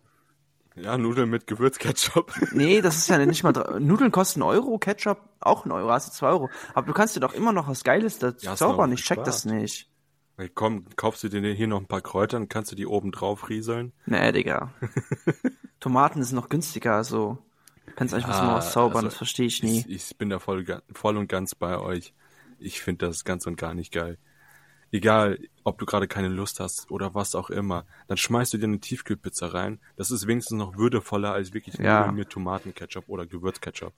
Ja, 0.75 0.99
Nudeln 0.99 1.31
mit 1.31 1.47
Gewürzketchup. 1.47 2.35
Nee, 2.53 2.83
das 2.83 2.97
ist 2.99 3.09
ja 3.09 3.17
nicht 3.25 3.43
mal. 3.43 3.53
Nudeln 3.81 4.13
kosten 4.13 4.43
einen 4.43 4.51
Euro, 4.51 4.79
Ketchup 4.79 5.19
auch 5.41 5.65
einen 5.65 5.73
Euro, 5.73 5.91
hast 5.91 6.09
du 6.09 6.13
2 6.13 6.27
Euro. 6.29 6.51
Aber 6.75 6.87
du 6.87 6.93
kannst 6.93 7.17
dir 7.17 7.21
doch 7.21 7.33
immer 7.33 7.53
noch 7.53 7.67
was 7.69 7.83
Geiles 7.83 8.19
dazu 8.19 8.45
Ja, 8.45 8.57
zaubern. 8.57 8.93
Ich 8.93 9.03
check 9.05 9.25
das 9.25 9.47
nicht. 9.47 9.89
Hey, 10.37 10.51
komm, 10.55 10.85
kaufst 10.97 11.25
du 11.25 11.29
dir 11.31 11.41
hier 11.55 11.67
noch 11.67 11.81
ein 11.81 11.87
paar 11.87 12.03
Kräuter, 12.03 12.39
dann 12.39 12.49
kannst 12.49 12.71
du 12.71 12.77
die 12.77 12.87
oben 12.87 13.11
drauf 13.11 13.49
rieseln. 13.49 13.93
Nee, 14.05 14.33
Digga. 14.33 14.71
Tomaten 15.81 16.23
sind 16.23 16.37
noch 16.37 16.51
günstiger, 16.51 16.95
also. 16.95 17.39
Kannst 17.95 18.13
eigentlich 18.13 18.29
was 18.29 18.43
mal 18.43 18.57
was 18.57 18.73
zaubern, 18.73 18.97
also, 18.97 19.09
das 19.09 19.17
verstehe 19.17 19.47
ich 19.47 19.63
nie. 19.63 19.79
Ich, 19.81 20.11
ich 20.11 20.19
bin 20.19 20.29
da 20.29 20.39
voll, 20.39 20.67
voll 20.93 21.17
und 21.17 21.29
ganz 21.29 21.55
bei 21.55 21.79
euch. 21.79 22.13
Ich 22.59 22.83
finde 22.83 23.07
das 23.07 23.25
ganz 23.25 23.47
und 23.47 23.57
gar 23.57 23.73
nicht 23.73 23.93
geil. 23.93 24.19
Egal, 24.93 25.39
ob 25.65 25.79
du 25.79 25.87
gerade 25.87 26.07
keine 26.07 26.29
Lust 26.29 26.61
hast 26.61 26.91
oder 26.91 27.15
was 27.15 27.35
auch 27.35 27.49
immer, 27.49 27.87
dann 28.07 28.17
schmeißt 28.17 28.53
du 28.53 28.59
dir 28.59 28.65
eine 28.65 28.79
Tiefkühlpizza 28.79 29.49
rein. 29.49 29.81
Das 29.97 30.11
ist 30.11 30.27
wenigstens 30.27 30.59
noch 30.59 30.77
würdevoller 30.77 31.33
als 31.33 31.55
wirklich 31.55 31.77
Ja. 31.79 32.13
Mit 32.13 32.31
Tomatenketchup 32.31 33.05
oder 33.09 33.27
Gewürzketchup. 33.27 33.95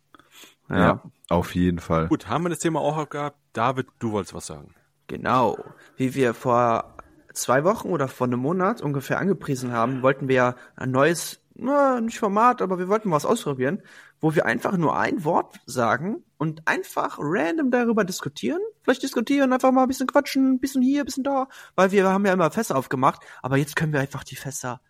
ja. 0.71 1.03
auf 1.29 1.55
jeden 1.55 1.81
Fall. 1.81 2.09
Gut, 2.09 2.29
haben 2.29 2.45
wir 2.45 2.51
das 2.51 2.61
Thema 2.61 2.81
auch 2.81 2.97
abgehabt? 2.97 3.39
David, 3.53 3.89
du 3.99 4.13
wolltest 4.13 4.35
was 4.35 4.47
sagen. 4.47 4.75
Genau. 5.09 5.59
Wie 5.97 6.15
wir 6.15 6.35
vor 6.35 6.97
zwei 7.33 7.65
Wochen 7.65 7.89
oder 7.89 8.09
vor 8.09 8.27
einem 8.27 8.41
Monat 8.41 8.81
ungefähr 8.81 9.19
angepriesen 9.19 9.73
haben, 9.73 10.03
wollten 10.03 10.29
wir 10.29 10.35
ja 10.35 10.55
ein 10.77 10.91
neues, 10.91 11.41
na, 11.55 12.01
nicht 12.01 12.19
Format, 12.19 12.63
aber 12.63 12.79
wir 12.79 12.89
wollten 12.89 13.11
was 13.11 13.27
ausprobieren, 13.27 13.83
wo 14.21 14.35
wir 14.35 14.47
einfach 14.47 14.77
nur 14.77 14.97
ein 14.99 15.25
Wort 15.25 15.61
sagen 15.67 16.23
und 16.37 16.67
einfach 16.67 17.19
random 17.21 17.71
darüber 17.71 18.05
diskutieren. 18.05 18.61
Vielleicht 18.83 19.03
diskutieren, 19.03 19.53
einfach 19.53 19.73
mal 19.73 19.83
ein 19.83 19.89
bisschen 19.89 20.07
quatschen, 20.07 20.53
ein 20.53 20.61
bisschen 20.61 20.83
hier, 20.83 21.03
ein 21.03 21.07
bisschen 21.07 21.25
da, 21.25 21.49
weil 21.75 21.91
wir 21.91 22.07
haben 22.09 22.27
ja 22.27 22.33
immer 22.33 22.51
Fässer 22.51 22.77
aufgemacht, 22.77 23.23
aber 23.43 23.57
jetzt 23.57 23.77
können 23.77 23.93
wir 23.93 24.01
einfach 24.01 24.25
die 24.25 24.37
Fässer 24.37 24.81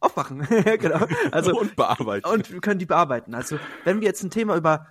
aufmachen. 0.00 0.46
genau. 0.78 1.06
Also, 1.32 1.58
und 1.58 1.76
bearbeiten. 1.76 2.28
und 2.28 2.50
wir 2.50 2.60
können 2.60 2.78
die 2.78 2.86
bearbeiten. 2.86 3.34
Also, 3.34 3.58
wenn 3.84 4.00
wir 4.00 4.08
jetzt 4.08 4.22
ein 4.22 4.30
Thema 4.30 4.56
über 4.56 4.86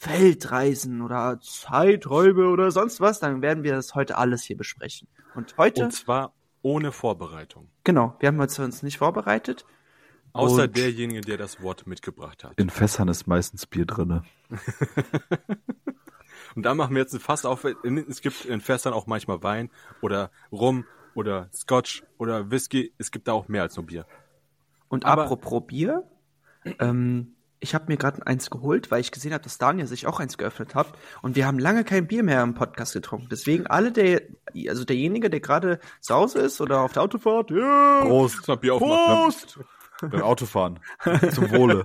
Feldreisen 0.00 1.02
oder 1.02 1.38
Zeiträume 1.42 2.48
oder 2.48 2.70
sonst 2.70 3.02
was, 3.02 3.20
dann 3.20 3.42
werden 3.42 3.64
wir 3.64 3.72
das 3.72 3.94
heute 3.94 4.16
alles 4.16 4.42
hier 4.42 4.56
besprechen. 4.56 5.08
Und 5.34 5.58
heute, 5.58 5.84
Und 5.84 5.90
zwar 5.92 6.32
ohne 6.62 6.90
Vorbereitung. 6.90 7.68
genau, 7.84 8.16
wir 8.18 8.28
haben 8.28 8.40
uns 8.40 8.58
uns 8.58 8.82
nicht 8.82 8.96
vorbereitet. 8.96 9.66
Außer 10.32 10.62
Und- 10.62 10.76
derjenige, 10.78 11.20
der 11.20 11.36
das 11.36 11.62
Wort 11.62 11.86
mitgebracht 11.86 12.44
hat. 12.44 12.58
In 12.58 12.70
Fässern 12.70 13.08
ist 13.08 13.26
meistens 13.26 13.66
Bier 13.66 13.84
drinne. 13.84 14.22
Und 16.56 16.62
da 16.64 16.74
machen 16.74 16.94
wir 16.94 17.02
jetzt 17.02 17.12
ein 17.12 17.20
Fass 17.20 17.44
auf. 17.44 17.64
Es 17.64 18.22
gibt 18.22 18.46
in 18.46 18.62
Fässern 18.62 18.94
auch 18.94 19.06
manchmal 19.06 19.42
Wein 19.42 19.68
oder 20.00 20.30
Rum 20.50 20.86
oder 21.14 21.50
Scotch 21.54 22.04
oder 22.16 22.50
Whisky. 22.50 22.94
Es 22.96 23.10
gibt 23.10 23.28
da 23.28 23.32
auch 23.34 23.48
mehr 23.48 23.62
als 23.62 23.76
nur 23.76 23.84
Bier. 23.86 24.06
Und 24.88 25.04
Aber- 25.04 25.24
apropos 25.24 25.62
Bier, 25.66 26.04
ähm, 26.78 27.34
ich 27.60 27.74
habe 27.74 27.84
mir 27.88 27.96
gerade 27.96 28.26
eins 28.26 28.50
geholt, 28.50 28.90
weil 28.90 29.00
ich 29.00 29.12
gesehen 29.12 29.32
habe, 29.32 29.44
dass 29.44 29.58
Daniel 29.58 29.86
sich 29.86 30.06
auch 30.06 30.18
eins 30.18 30.38
geöffnet 30.38 30.74
hat. 30.74 30.88
Und 31.22 31.36
wir 31.36 31.46
haben 31.46 31.58
lange 31.58 31.84
kein 31.84 32.06
Bier 32.06 32.22
mehr 32.22 32.42
im 32.42 32.54
Podcast 32.54 32.94
getrunken. 32.94 33.28
Deswegen 33.30 33.66
alle, 33.66 33.92
der, 33.92 34.22
also 34.68 34.84
derjenige, 34.84 35.28
der 35.28 35.40
gerade 35.40 35.78
zu 36.00 36.14
Hause 36.14 36.40
ist 36.40 36.60
oder 36.60 36.80
auf 36.80 36.92
der 36.92 37.02
Autofahrt, 37.02 37.50
ja, 37.50 38.00
Prost. 38.02 38.48
Mal 38.48 38.56
Bier. 38.56 38.78
Prost. 38.78 39.60
Beim 40.00 40.22
Autofahren. 40.22 40.80
Zum 41.34 41.50
Wohle. 41.50 41.84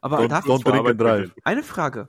aber 0.00 0.20
Don't, 0.20 0.28
darf 0.28 0.46
don't 0.46 1.24
ich. 1.24 1.32
Eine 1.44 1.62
Frage. 1.62 2.08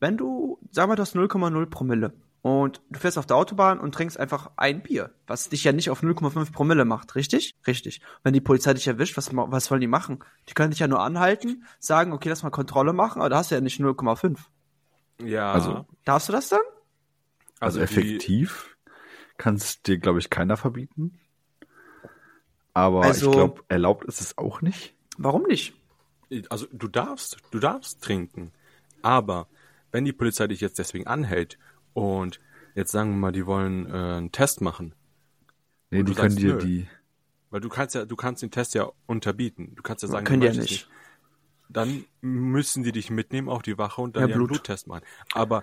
Wenn 0.00 0.16
du, 0.16 0.58
sag 0.70 0.88
mal, 0.88 0.96
du 0.96 1.02
hast 1.02 1.14
0,0 1.14 1.66
Promille 1.66 2.12
und 2.46 2.80
du 2.90 3.00
fährst 3.00 3.18
auf 3.18 3.26
der 3.26 3.34
Autobahn 3.36 3.80
und 3.80 3.92
trinkst 3.92 4.20
einfach 4.20 4.52
ein 4.56 4.80
Bier, 4.80 5.10
was 5.26 5.48
dich 5.48 5.64
ja 5.64 5.72
nicht 5.72 5.90
auf 5.90 6.04
0,5 6.04 6.52
Promille 6.52 6.84
macht, 6.84 7.16
richtig? 7.16 7.56
Richtig. 7.66 8.00
Wenn 8.22 8.34
die 8.34 8.40
Polizei 8.40 8.72
dich 8.72 8.86
erwischt, 8.86 9.16
was, 9.16 9.34
was 9.34 9.68
wollen 9.68 9.80
die 9.80 9.88
machen? 9.88 10.20
Die 10.48 10.54
können 10.54 10.70
dich 10.70 10.78
ja 10.78 10.86
nur 10.86 11.00
anhalten, 11.02 11.64
sagen, 11.80 12.12
okay, 12.12 12.28
lass 12.28 12.44
mal 12.44 12.50
Kontrolle 12.50 12.92
machen, 12.92 13.20
aber 13.20 13.30
da 13.30 13.38
hast 13.38 13.50
du 13.50 13.56
ja 13.56 13.60
nicht 13.60 13.80
0,5. 13.80 14.38
Ja. 15.24 15.50
Also- 15.50 15.86
Darfst 16.04 16.28
du 16.28 16.32
das 16.32 16.48
dann? 16.48 16.60
Also, 17.58 17.78
die- 17.78 17.84
effektiv 17.84 18.76
kann 19.38 19.56
es 19.56 19.82
dir, 19.82 19.98
glaube 19.98 20.20
ich, 20.20 20.30
keiner 20.30 20.56
verbieten. 20.56 21.18
Aber 22.74 23.02
Also- 23.02 23.30
ich 23.30 23.36
glaube, 23.36 23.62
erlaubt 23.66 24.04
ist 24.04 24.20
es 24.20 24.38
auch 24.38 24.60
nicht. 24.60 24.94
Warum 25.18 25.42
nicht? 25.42 25.74
Also 26.50 26.66
du 26.72 26.86
darfst, 26.86 27.38
du 27.50 27.58
darfst 27.58 28.02
trinken. 28.04 28.52
Aber 29.02 29.48
wenn 29.90 30.04
die 30.04 30.12
Polizei 30.12 30.46
dich 30.46 30.60
jetzt 30.60 30.78
deswegen 30.78 31.06
anhält 31.08 31.58
und 31.96 32.40
jetzt 32.74 32.92
sagen 32.92 33.10
wir 33.10 33.16
mal, 33.16 33.32
die 33.32 33.46
wollen 33.46 33.86
äh, 33.86 33.92
einen 33.92 34.32
Test 34.32 34.60
machen, 34.60 34.94
Nee, 35.90 36.02
die 36.02 36.14
können 36.14 36.36
dir 36.36 36.56
die. 36.58 36.88
weil 37.50 37.60
du 37.60 37.68
kannst 37.68 37.94
ja, 37.94 38.04
du 38.04 38.16
kannst 38.16 38.42
den 38.42 38.50
Test 38.50 38.74
ja 38.74 38.90
unterbieten. 39.06 39.74
Du 39.76 39.82
kannst 39.82 40.02
ja 40.02 40.08
sagen, 40.08 40.24
Können 40.26 40.40
die 40.40 40.46
ja 40.48 40.52
möchtest 40.52 40.70
nicht. 40.70 40.90
Dann 41.68 42.04
müssen 42.20 42.82
die 42.82 42.92
dich 42.92 43.10
mitnehmen 43.10 43.48
auf 43.48 43.62
die 43.62 43.78
Wache 43.78 44.00
und 44.02 44.16
dann 44.16 44.24
Ja, 44.24 44.28
ja, 44.28 44.34
einen 44.36 44.46
Blut. 44.46 44.62
Bluttest 44.62 44.86
machen. 44.86 45.04
Aber 45.32 45.62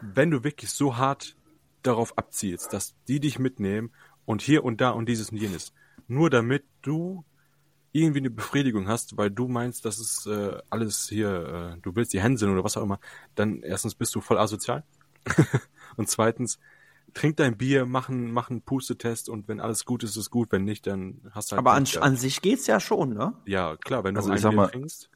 wenn 0.00 0.30
du 0.30 0.44
wirklich 0.44 0.70
so 0.70 0.96
hart 0.96 1.36
darauf 1.82 2.16
abzielst, 2.18 2.72
dass 2.72 2.94
die 3.08 3.20
dich 3.20 3.38
mitnehmen 3.38 3.92
und 4.24 4.42
hier 4.42 4.64
und 4.64 4.80
da 4.80 4.90
und 4.90 5.08
dieses 5.08 5.30
und 5.30 5.38
jenes, 5.38 5.72
nur 6.06 6.28
damit 6.30 6.64
du 6.82 7.24
irgendwie 7.92 8.18
eine 8.20 8.30
Befriedigung 8.30 8.88
hast, 8.88 9.16
weil 9.16 9.30
du 9.30 9.48
meinst, 9.48 9.84
dass 9.84 9.98
es 9.98 10.26
äh, 10.26 10.58
alles 10.70 11.08
hier, 11.08 11.74
äh, 11.76 11.80
du 11.82 11.94
willst 11.94 12.12
die 12.12 12.20
Hände 12.22 12.50
oder 12.50 12.64
was 12.64 12.76
auch 12.76 12.82
immer, 12.82 13.00
dann 13.34 13.62
erstens 13.62 13.94
bist 13.94 14.14
du 14.14 14.20
voll 14.20 14.38
asozial 14.38 14.84
und 15.96 16.08
zweitens 16.08 16.58
trink 17.14 17.36
dein 17.36 17.56
Bier, 17.58 17.84
mach 17.86 18.08
einen, 18.08 18.32
mach 18.32 18.48
einen 18.50 18.62
Pustetest 18.62 19.28
und 19.28 19.46
wenn 19.48 19.60
alles 19.60 19.84
gut 19.84 20.02
ist, 20.02 20.16
ist 20.16 20.30
gut, 20.30 20.50
wenn 20.52 20.64
nicht, 20.64 20.86
dann 20.86 21.20
hast 21.32 21.52
du 21.52 21.56
halt 21.56 21.58
Aber 21.66 21.72
an, 21.72 21.86
an 22.00 22.16
sich 22.16 22.40
geht's 22.40 22.66
ja 22.66 22.80
schon, 22.80 23.12
ne? 23.14 23.34
Ja, 23.44 23.76
klar, 23.76 24.02
wenn 24.04 24.14
du 24.14 24.20
Also 24.20 24.30
ein 24.30 24.36
ich 24.36 24.42
sag 24.42 24.50
Bier 24.50 24.56
mal- 24.56 24.68
trinkst. 24.68 25.10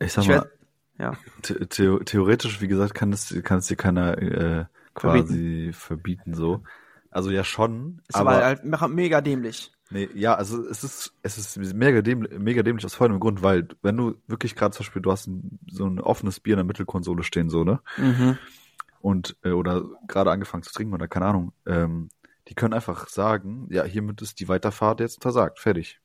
Ich 0.00 0.12
sag 0.12 0.22
Ich 0.22 0.28
mal, 0.28 0.50
ja. 0.98 1.12
the 1.44 1.54
the 1.72 1.98
theoretisch, 2.04 2.60
wie 2.60 2.68
gesagt, 2.68 2.94
kann 2.94 3.12
es, 3.12 3.34
kann 3.42 3.58
es 3.58 3.66
dir 3.66 3.76
keiner 3.76 4.18
äh, 4.18 4.64
quasi 4.94 5.70
verbieten. 5.72 6.34
so. 6.34 6.62
Also 7.10 7.30
ja 7.30 7.42
schon, 7.42 8.00
Ist 8.06 8.16
aber, 8.16 8.36
aber 8.36 8.44
halt 8.44 8.64
me- 8.64 8.88
mega 8.88 9.20
dämlich. 9.20 9.72
nee, 9.90 10.08
ja, 10.14 10.34
also 10.34 10.64
es 10.68 10.84
ist 10.84 11.14
es 11.22 11.38
ist 11.56 11.74
mega 11.74 12.02
dämlich, 12.02 12.38
mega 12.38 12.62
dämlich 12.62 12.84
aus 12.84 12.94
folgendem 12.94 13.20
Grund, 13.20 13.42
weil 13.42 13.66
wenn 13.82 13.96
du 13.96 14.14
wirklich 14.28 14.54
gerade 14.54 14.76
zum 14.76 14.84
Beispiel 14.84 15.02
du 15.02 15.10
hast 15.10 15.26
ein, 15.26 15.58
so 15.68 15.86
ein 15.86 16.00
offenes 16.00 16.38
Bier 16.38 16.54
in 16.54 16.58
der 16.58 16.64
Mittelkonsole 16.64 17.22
stehen 17.24 17.48
so 17.50 17.64
ne 17.64 17.80
Mhm. 17.96 18.38
Und 19.00 19.36
äh, 19.42 19.50
oder 19.50 19.82
gerade 20.06 20.30
angefangen 20.30 20.62
zu 20.62 20.72
trinken 20.72 20.94
oder 20.94 21.08
keine 21.08 21.26
Ahnung, 21.26 21.52
ähm, 21.66 22.08
die 22.48 22.54
können 22.54 22.74
einfach 22.74 23.08
sagen, 23.08 23.66
ja 23.70 23.84
hiermit 23.84 24.22
ist 24.22 24.40
die 24.40 24.48
Weiterfahrt 24.48 25.00
jetzt 25.00 25.22
versagt, 25.22 25.58
fertig. 25.58 26.00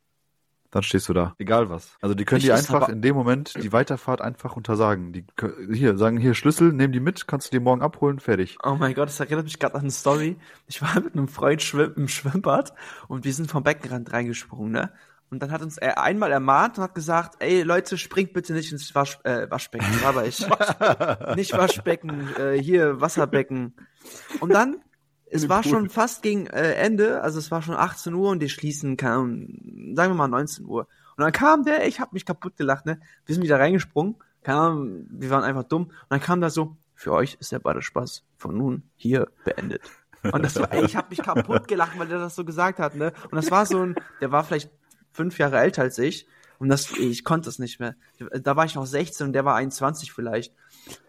Dann 0.71 0.81
stehst 0.81 1.07
du 1.07 1.13
da, 1.13 1.35
egal 1.37 1.69
was. 1.69 1.91
Also 2.01 2.15
die 2.15 2.25
können 2.25 2.39
Ich 2.39 2.45
dir 2.45 2.55
ist 2.55 2.71
einfach 2.71 2.89
in 2.89 3.03
dem 3.03 3.15
Moment 3.15 3.53
die 3.61 3.71
Weiterfahrt 3.71 4.21
einfach 4.21 4.55
untersagen. 4.55 5.13
Die 5.13 5.23
kö- 5.37 5.71
hier 5.71 5.99
sagen 5.99 6.17
hier 6.17 6.33
Schlüssel, 6.33 6.73
nehmen 6.73 6.91
die 6.91 6.99
mit, 6.99 7.27
kannst 7.27 7.47
du 7.47 7.51
die 7.51 7.63
morgen 7.63 7.83
abholen, 7.83 8.19
fertig. 8.19 8.57
Oh 8.63 8.73
mein 8.73 8.95
Gott, 8.95 9.07
das 9.07 9.19
erinnert 9.19 9.45
mich 9.45 9.59
gerade 9.59 9.75
an 9.75 9.81
eine 9.81 9.91
Story. 9.91 10.35
Ich 10.67 10.81
war 10.81 10.99
mit 10.99 11.13
einem 11.13 11.27
Freund 11.27 11.61
schwimm 11.61 11.93
im 11.95 12.07
Schwimmbad 12.07 12.73
und 13.07 13.23
wir 13.23 13.33
sind 13.33 13.51
vom 13.51 13.61
Beckenrand 13.63 14.11
reingesprungen, 14.13 14.71
ne? 14.71 14.91
Und 15.33 15.39
dann 15.39 15.51
hat 15.51 15.63
uns 15.63 15.79
er 15.79 15.99
einmal 15.99 16.31
ermahnt 16.31 16.77
und 16.77 16.83
hat 16.83 16.93
gesagt, 16.93 17.37
ey 17.39 17.63
Leute, 17.63 17.97
springt 17.97 18.33
bitte 18.33 18.53
nicht 18.53 18.71
ins 18.71 18.93
Wasch, 18.93 19.17
äh, 19.23 19.49
Waschbecken, 19.49 19.87
aber 20.05 20.27
ich. 20.27 20.45
nicht 21.35 21.57
Waschbecken, 21.57 22.27
äh, 22.37 22.61
hier 22.61 23.01
Wasserbecken. 23.01 23.73
Und 24.41 24.53
dann, 24.53 24.75
es 25.25 25.49
war 25.49 25.63
schon 25.63 25.89
fast 25.89 26.21
gegen 26.21 26.45
äh, 26.45 26.73
Ende, 26.73 27.23
also 27.23 27.39
es 27.39 27.49
war 27.49 27.63
schon 27.63 27.73
18 27.73 28.13
Uhr 28.13 28.29
und 28.29 28.43
die 28.43 28.49
schließen, 28.49 28.95
keine 28.95 29.13
Ahnung, 29.15 29.95
sagen 29.95 30.11
wir 30.11 30.15
mal 30.15 30.27
19 30.27 30.67
Uhr. 30.67 30.81
Und 31.17 31.23
dann 31.23 31.31
kam 31.31 31.63
der, 31.63 31.87
ich 31.87 31.99
hab 31.99 32.13
mich 32.13 32.27
kaputt 32.27 32.55
gelacht, 32.55 32.85
ne? 32.85 32.99
Wir 33.25 33.33
sind 33.33 33.43
wieder 33.43 33.59
reingesprungen, 33.59 34.17
keine 34.43 34.59
Ahnung, 34.59 35.07
wir 35.09 35.31
waren 35.31 35.43
einfach 35.43 35.63
dumm. 35.63 35.85
Und 35.85 35.93
dann 36.09 36.21
kam 36.21 36.41
da 36.41 36.51
so, 36.51 36.77
für 36.93 37.11
euch 37.11 37.37
ist 37.39 37.51
der 37.51 37.57
Badespaß 37.57 38.23
von 38.37 38.55
nun 38.55 38.83
hier 38.97 39.29
beendet. 39.45 39.81
Und 40.31 40.45
das 40.45 40.59
war, 40.59 40.71
ey, 40.71 40.85
ich 40.85 40.95
hab 40.95 41.09
mich 41.09 41.23
kaputt 41.23 41.67
gelacht, 41.67 41.97
weil 41.97 42.07
der 42.07 42.19
das 42.19 42.35
so 42.35 42.45
gesagt 42.45 42.77
hat, 42.77 42.93
ne? 42.93 43.13
Und 43.23 43.35
das 43.35 43.49
war 43.49 43.65
so 43.65 43.79
ein, 43.79 43.95
der 44.21 44.31
war 44.31 44.43
vielleicht 44.43 44.69
fünf 45.13 45.37
Jahre 45.37 45.59
älter 45.59 45.83
als 45.83 45.97
ich. 45.97 46.27
Und 46.59 46.69
das, 46.69 46.91
ich 46.97 47.23
konnte 47.23 47.47
das 47.47 47.59
nicht 47.59 47.79
mehr. 47.79 47.95
Da 48.19 48.55
war 48.55 48.65
ich 48.65 48.75
noch 48.75 48.85
16 48.85 49.27
und 49.27 49.33
der 49.33 49.43
war 49.43 49.55
21 49.55 50.11
vielleicht. 50.13 50.53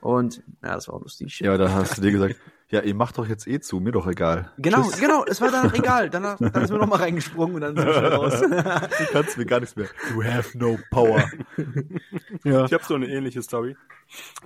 Und 0.00 0.42
ja, 0.62 0.74
das 0.74 0.88
war 0.88 0.94
auch 0.94 1.02
lustig. 1.02 1.40
Ja, 1.40 1.56
da 1.56 1.72
hast 1.72 1.98
du 1.98 2.02
dir 2.02 2.12
gesagt, 2.12 2.36
Ja, 2.70 2.80
ihr 2.80 2.94
macht 2.94 3.18
doch 3.18 3.28
jetzt 3.28 3.46
eh 3.46 3.60
zu, 3.60 3.78
mir 3.78 3.92
doch 3.92 4.06
egal. 4.08 4.50
Genau, 4.58 4.82
Tschüss. 4.82 5.00
genau, 5.00 5.24
es 5.26 5.40
war 5.40 5.50
danach 5.52 5.74
egal. 5.74 6.10
Danach, 6.10 6.38
dann 6.38 6.52
sind 6.66 6.70
wir 6.70 6.78
nochmal 6.78 7.00
reingesprungen 7.00 7.54
und 7.56 7.60
dann 7.60 7.76
sind 7.76 7.86
wir 7.86 8.12
raus. 8.12 8.40
Du 8.98 9.06
kannst 9.12 9.38
mir 9.38 9.46
gar 9.46 9.60
nichts 9.60 9.76
mehr. 9.76 9.86
You 10.12 10.24
have 10.24 10.58
no 10.58 10.78
power. 10.90 11.22
ja. 12.44 12.64
Ich 12.64 12.72
habe 12.72 12.84
so 12.84 12.94
eine 12.94 13.06
ähnliche 13.06 13.42
Story. 13.42 13.76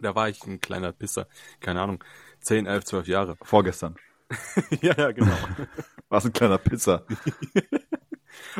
Da 0.02 0.14
war 0.14 0.28
ich 0.28 0.44
ein 0.46 0.60
kleiner 0.60 0.92
Pisser. 0.92 1.26
Keine 1.60 1.80
Ahnung. 1.80 2.04
10, 2.40 2.66
11, 2.66 2.84
12 2.84 3.06
Jahre. 3.08 3.38
Vorgestern. 3.42 3.96
ja, 4.82 4.94
ja, 4.94 5.12
genau. 5.12 5.36
Warst 6.08 6.26
ein 6.26 6.32
kleiner 6.32 6.58
Pizza. 6.58 7.04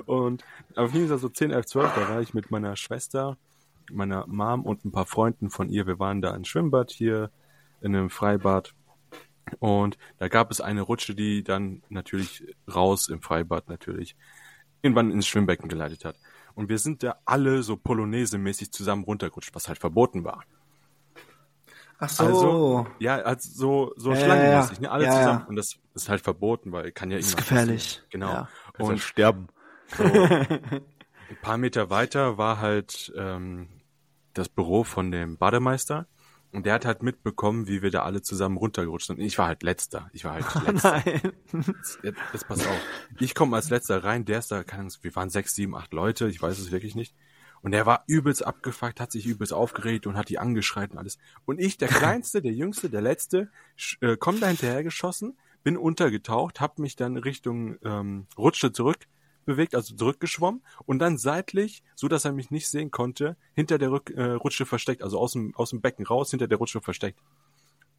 Und 0.06 0.44
auf 0.76 0.92
jeden 0.94 1.08
Fall 1.08 1.18
so 1.18 1.28
10, 1.28 1.50
11, 1.50 1.66
12, 1.66 1.94
da 1.94 2.08
war 2.08 2.20
ich 2.20 2.34
mit 2.34 2.50
meiner 2.50 2.76
Schwester, 2.76 3.36
meiner 3.90 4.26
Mom 4.26 4.62
und 4.64 4.84
ein 4.84 4.92
paar 4.92 5.06
Freunden 5.06 5.50
von 5.50 5.68
ihr. 5.68 5.86
Wir 5.86 5.98
waren 5.98 6.20
da 6.20 6.34
im 6.34 6.44
Schwimmbad 6.44 6.90
hier 6.90 7.30
in 7.80 7.94
einem 7.94 8.10
Freibad. 8.10 8.74
Und 9.60 9.96
da 10.18 10.28
gab 10.28 10.50
es 10.50 10.60
eine 10.60 10.82
Rutsche, 10.82 11.14
die 11.14 11.42
dann 11.42 11.82
natürlich 11.88 12.44
raus 12.72 13.08
im 13.08 13.22
Freibad 13.22 13.68
natürlich 13.68 14.14
irgendwann 14.82 15.10
ins 15.10 15.26
Schwimmbecken 15.26 15.68
geleitet 15.68 16.04
hat. 16.04 16.16
Und 16.54 16.68
wir 16.68 16.78
sind 16.78 17.02
da 17.02 17.16
alle 17.24 17.62
so 17.62 17.76
Polonaise-mäßig 17.76 18.72
zusammen 18.72 19.04
runtergerutscht, 19.04 19.54
was 19.54 19.68
halt 19.68 19.78
verboten 19.78 20.24
war. 20.24 20.44
Ach 22.00 22.08
so. 22.08 22.24
Also, 22.24 22.86
ja, 22.98 23.16
also 23.16 23.50
so, 23.50 23.92
so 23.96 24.12
Ja, 24.12 24.16
schlangenmäßig, 24.16 24.76
ja, 24.78 24.82
ne? 24.82 24.90
Alle 24.90 25.04
ja, 25.04 25.12
zusammen. 25.12 25.40
ja. 25.40 25.46
Und 25.46 25.56
das 25.56 25.78
ist 25.94 26.08
halt 26.08 26.20
verboten, 26.20 26.70
weil 26.72 26.92
kann 26.92 27.10
ja 27.10 27.16
das 27.16 27.26
ist 27.28 27.36
gefährlich. 27.36 27.84
passieren. 27.84 28.06
Genau. 28.10 28.32
Ja. 28.32 28.48
Und 28.78 28.86
Und 28.90 28.98
sterben. 29.00 29.48
So, 29.96 30.02
ein 31.28 31.36
paar 31.42 31.58
Meter 31.58 31.90
weiter 31.90 32.38
war 32.38 32.60
halt 32.60 33.12
ähm, 33.16 33.68
das 34.34 34.48
Büro 34.48 34.84
von 34.84 35.10
dem 35.10 35.36
Bademeister. 35.36 36.06
Und 36.50 36.64
der 36.64 36.72
hat 36.72 36.86
halt 36.86 37.02
mitbekommen, 37.02 37.68
wie 37.68 37.82
wir 37.82 37.90
da 37.90 38.04
alle 38.04 38.22
zusammen 38.22 38.56
runtergerutscht 38.56 39.08
sind. 39.08 39.18
Und 39.18 39.24
ich 39.24 39.36
war 39.36 39.48
halt 39.48 39.62
letzter. 39.62 40.08
Ich 40.14 40.24
war 40.24 40.32
halt 40.32 40.46
letzter. 40.66 41.02
Nein. 41.04 41.32
Jetzt, 41.52 41.98
jetzt 42.32 42.48
pass 42.48 42.66
auf. 42.66 42.80
Ich 43.20 43.34
komme 43.34 43.56
als 43.56 43.68
letzter 43.68 44.02
rein, 44.02 44.24
der 44.24 44.38
ist 44.38 44.50
da, 44.50 44.64
keine 44.64 44.80
Ahnung, 44.80 44.94
wir 45.02 45.14
waren 45.14 45.28
sechs, 45.28 45.54
sieben, 45.54 45.74
acht 45.74 45.92
Leute, 45.92 46.28
ich 46.28 46.40
weiß 46.40 46.58
es 46.58 46.70
wirklich 46.70 46.94
nicht. 46.94 47.14
Und 47.60 47.72
der 47.72 47.84
war 47.84 48.04
übelst 48.06 48.46
abgefuckt, 48.46 49.00
hat 49.00 49.12
sich 49.12 49.26
übelst 49.26 49.52
aufgeregt 49.52 50.06
und 50.06 50.16
hat 50.16 50.30
die 50.30 50.38
angeschreit 50.38 50.92
und 50.92 50.98
alles. 50.98 51.18
Und 51.44 51.60
ich, 51.60 51.76
der 51.76 51.88
Kleinste, 51.88 52.40
der 52.40 52.52
Jüngste, 52.52 52.88
der 52.88 53.02
Letzte, 53.02 53.50
äh, 54.00 54.16
komm 54.16 54.40
da 54.40 54.46
hinterher 54.46 54.82
geschossen, 54.82 55.36
bin 55.64 55.76
untergetaucht, 55.76 56.62
hab 56.62 56.78
mich 56.78 56.96
dann 56.96 57.18
Richtung 57.18 57.76
ähm, 57.84 58.26
Rutsche 58.38 58.72
zurück 58.72 59.06
bewegt, 59.48 59.74
also 59.74 59.96
zurückgeschwommen 59.96 60.62
und 60.84 60.98
dann 61.00 61.16
seitlich, 61.18 61.82
so 61.96 62.06
dass 62.06 62.24
er 62.26 62.32
mich 62.32 62.50
nicht 62.50 62.68
sehen 62.68 62.90
konnte, 62.90 63.36
hinter 63.54 63.78
der 63.78 63.90
Rück, 63.90 64.10
äh, 64.10 64.32
Rutsche 64.32 64.66
versteckt, 64.66 65.02
also 65.02 65.18
aus 65.18 65.32
dem, 65.32 65.54
aus 65.56 65.70
dem 65.70 65.80
Becken 65.80 66.06
raus, 66.06 66.30
hinter 66.30 66.46
der 66.46 66.58
Rutsche 66.58 66.80
versteckt. 66.80 67.18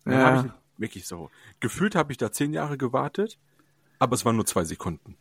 Und 0.06 0.14
dann 0.14 0.22
Ja. 0.22 0.38
hab 0.38 0.46
ich 0.46 0.52
wirklich 0.78 1.08
so. 1.08 1.30
Gefühlt 1.60 1.96
habe 1.96 2.12
ich 2.14 2.18
da 2.20 2.32
zehn 2.32 2.54
Jahre 2.54 2.78
gewartet, 2.78 3.40
aber 3.98 4.14
es 4.14 4.24
waren 4.26 4.36
nur 4.36 4.46
zwei 4.46 4.64
Sekunden. 4.64 5.18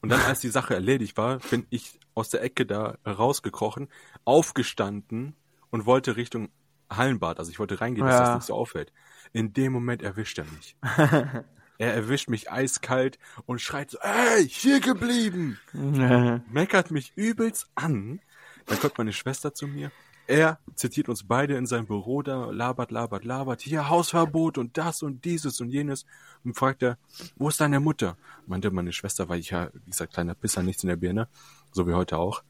Und 0.00 0.08
dann, 0.10 0.22
als 0.22 0.40
die 0.40 0.48
Sache 0.48 0.74
erledigt 0.74 1.16
war, 1.16 1.38
bin 1.50 1.66
ich 1.70 2.00
aus 2.14 2.30
der 2.30 2.42
Ecke 2.42 2.64
da 2.64 2.96
rausgekrochen, 3.06 3.88
aufgestanden 4.24 5.34
und 5.70 5.86
wollte 5.86 6.16
Richtung 6.16 6.48
Hallenbad, 6.90 7.38
also 7.38 7.50
ich 7.50 7.58
wollte 7.58 7.80
reingehen, 7.80 8.06
dass 8.06 8.14
Ja. 8.16 8.24
das 8.24 8.34
nicht 8.36 8.46
so 8.46 8.54
auffällt. 8.54 8.92
In 9.32 9.52
dem 9.52 9.72
Moment 9.74 10.02
erwischt 10.02 10.38
er 10.38 10.46
mich. 10.46 10.74
er 11.78 11.94
erwischt 11.94 12.28
mich 12.28 12.50
eiskalt 12.50 13.18
und 13.46 13.60
schreit 13.60 13.90
so, 13.90 13.98
ey, 13.98 14.48
hier 14.48 14.80
geblieben! 14.80 15.58
meckert 16.52 16.90
mich 16.90 17.12
übelst 17.14 17.68
an. 17.74 18.20
Dann 18.66 18.80
kommt 18.80 18.98
meine 18.98 19.12
Schwester 19.12 19.54
zu 19.54 19.66
mir. 19.66 19.90
Er 20.26 20.58
zitiert 20.74 21.08
uns 21.08 21.26
beide 21.26 21.56
in 21.56 21.64
seinem 21.64 21.86
Büro 21.86 22.20
da, 22.20 22.50
labert, 22.50 22.90
labert, 22.90 23.24
labert, 23.24 23.62
hier 23.62 23.88
Hausverbot 23.88 24.58
und 24.58 24.76
das 24.76 25.02
und 25.02 25.24
dieses 25.24 25.60
und 25.62 25.70
jenes. 25.70 26.04
Und 26.44 26.54
fragt 26.54 26.82
er, 26.82 26.98
wo 27.36 27.48
ist 27.48 27.62
deine 27.62 27.80
Mutter? 27.80 28.18
Meinte 28.46 28.70
meine 28.70 28.92
Schwester, 28.92 29.30
weil 29.30 29.40
ich 29.40 29.50
ja, 29.50 29.70
wie 29.72 29.90
gesagt, 29.90 30.12
kleiner 30.12 30.34
Pisser, 30.34 30.62
nichts 30.62 30.82
in 30.82 30.90
der 30.90 30.96
Birne, 30.96 31.28
so 31.72 31.88
wie 31.88 31.94
heute 31.94 32.18
auch. 32.18 32.42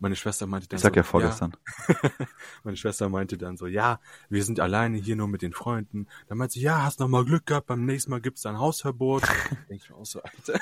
Meine 0.00 0.14
Schwester 0.16 0.46
meinte 0.46 0.68
dann 0.68 0.76
Ich 0.76 0.82
sag 0.82 0.94
so, 0.94 0.98
ja 0.98 1.02
vorgestern. 1.02 1.56
meine 2.64 2.76
Schwester 2.76 3.08
meinte 3.08 3.36
dann 3.36 3.56
so, 3.56 3.66
ja, 3.66 4.00
wir 4.28 4.44
sind 4.44 4.60
alleine 4.60 4.96
hier 4.98 5.16
nur 5.16 5.26
mit 5.28 5.42
den 5.42 5.52
Freunden. 5.52 6.06
Dann 6.28 6.38
meinte 6.38 6.54
sie, 6.54 6.60
ja, 6.60 6.84
hast 6.84 7.00
noch 7.00 7.08
mal 7.08 7.24
Glück 7.24 7.46
gehabt, 7.46 7.66
beim 7.66 7.84
nächsten 7.84 8.10
Mal 8.12 8.20
gibt's 8.20 8.42
dann 8.42 8.58
Hausverbot. 8.58 9.22
Denk 9.68 9.82
ich 9.82 9.90
mir 9.90 9.96
auch 9.96 10.06
so, 10.06 10.20
Alter, 10.22 10.60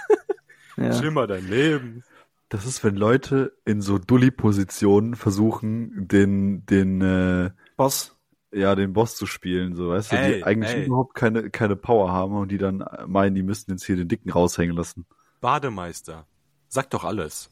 Ja. 0.76 0.92
schlimmer 0.94 1.26
dein 1.26 1.46
Leben. 1.48 2.02
Das 2.48 2.64
ist, 2.64 2.82
wenn 2.84 2.96
Leute 2.96 3.56
in 3.64 3.80
so 3.82 3.98
Dulli-Positionen 3.98 5.16
versuchen, 5.16 6.06
den, 6.08 6.64
den, 6.66 7.00
äh, 7.02 7.50
Boss. 7.76 8.16
ja, 8.52 8.74
den 8.74 8.92
Boss 8.92 9.16
zu 9.16 9.26
spielen, 9.26 9.74
so, 9.74 9.88
weißt 9.90 10.12
du, 10.12 10.16
Ey, 10.16 10.36
die 10.36 10.44
eigentlich 10.44 10.70
ey. 10.72 10.86
überhaupt 10.86 11.14
keine, 11.14 11.50
keine 11.50 11.76
Power 11.76 12.12
haben 12.12 12.34
und 12.36 12.50
die 12.52 12.58
dann 12.58 12.84
meinen, 13.06 13.34
die 13.34 13.42
müssten 13.42 13.72
jetzt 13.72 13.84
hier 13.84 13.96
den 13.96 14.08
Dicken 14.08 14.30
raushängen 14.30 14.76
lassen. 14.76 15.04
Bademeister. 15.40 16.26
Sagt 16.68 16.94
doch 16.94 17.04
alles. 17.04 17.50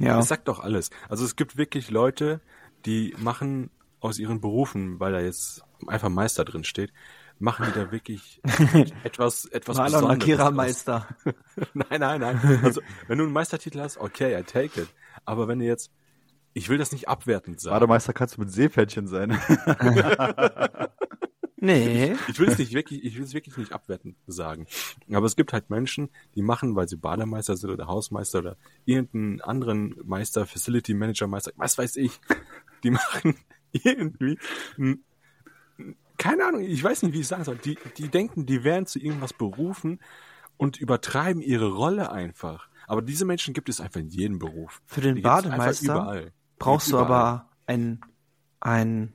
Ja. 0.00 0.18
Es 0.18 0.28
sagt 0.28 0.48
doch 0.48 0.60
alles. 0.60 0.90
Also 1.08 1.24
es 1.24 1.36
gibt 1.36 1.56
wirklich 1.56 1.90
Leute, 1.90 2.40
die 2.86 3.14
machen 3.18 3.70
aus 4.00 4.18
ihren 4.18 4.40
Berufen, 4.40 5.00
weil 5.00 5.12
da 5.12 5.20
jetzt 5.20 5.62
einfach 5.86 6.08
Meister 6.08 6.44
drin 6.44 6.64
steht, 6.64 6.92
machen 7.40 7.66
die 7.68 7.72
da 7.78 7.90
wirklich 7.92 8.40
etwas, 9.04 9.44
etwas 9.46 9.76
Maler 9.76 9.98
und 9.98 10.18
Besonderes 10.18 10.18
Lackierermeister. 10.18 11.06
aus. 11.24 11.34
Nein, 11.74 12.00
nein, 12.00 12.20
nein. 12.20 12.60
Also 12.62 12.80
wenn 13.06 13.18
du 13.18 13.24
einen 13.24 13.32
Meistertitel 13.32 13.80
hast, 13.80 13.98
okay, 13.98 14.38
I 14.38 14.42
take 14.42 14.80
it. 14.80 14.88
Aber 15.24 15.48
wenn 15.48 15.58
du 15.58 15.64
jetzt, 15.64 15.90
ich 16.54 16.68
will 16.68 16.78
das 16.78 16.92
nicht 16.92 17.08
abwertend 17.08 17.60
sagen. 17.60 17.74
Bademeister 17.74 18.12
kannst 18.12 18.36
du 18.36 18.40
mit 18.40 18.50
Seepferdchen 18.52 19.06
sein. 19.06 19.30
Nee. 21.60 22.14
Ich 22.28 22.38
will 22.38 22.48
es 22.48 22.58
nicht 22.58 22.72
wirklich, 22.72 23.04
ich 23.04 23.16
will 23.16 23.24
es 23.24 23.34
wirklich 23.34 23.56
nicht 23.56 23.72
abwertend 23.72 24.16
sagen. 24.26 24.66
Aber 25.12 25.26
es 25.26 25.34
gibt 25.34 25.52
halt 25.52 25.70
Menschen, 25.70 26.08
die 26.36 26.42
machen, 26.42 26.76
weil 26.76 26.88
sie 26.88 26.96
Bademeister 26.96 27.56
sind 27.56 27.70
oder 27.70 27.88
Hausmeister 27.88 28.38
oder 28.38 28.56
irgendeinen 28.84 29.40
anderen 29.40 29.96
Meister, 30.04 30.46
Facility 30.46 30.94
Manager 30.94 31.26
Meister, 31.26 31.52
was 31.56 31.76
weiß 31.76 31.96
ich, 31.96 32.20
die 32.84 32.90
machen 32.90 33.36
irgendwie, 33.72 34.38
keine 36.16 36.46
Ahnung, 36.46 36.62
ich 36.62 36.82
weiß 36.82 37.02
nicht, 37.02 37.12
wie 37.14 37.20
ich 37.20 37.28
sagen 37.28 37.44
soll, 37.44 37.56
die, 37.56 37.76
die 37.96 38.08
denken, 38.08 38.46
die 38.46 38.62
wären 38.62 38.86
zu 38.86 39.00
irgendwas 39.00 39.32
berufen 39.32 40.00
und 40.56 40.80
übertreiben 40.80 41.42
ihre 41.42 41.72
Rolle 41.72 42.12
einfach. 42.12 42.68
Aber 42.86 43.02
diese 43.02 43.24
Menschen 43.24 43.52
gibt 43.52 43.68
es 43.68 43.80
einfach 43.80 44.00
in 44.00 44.08
jedem 44.08 44.38
Beruf. 44.38 44.80
Für 44.86 45.00
den 45.00 45.22
Bademeister 45.22 45.94
überall. 45.94 46.32
Brauchst 46.58 46.88
du 46.88 46.96
überall. 46.96 47.06
aber 47.06 47.50
ein, 47.66 48.00
ein 48.60 49.12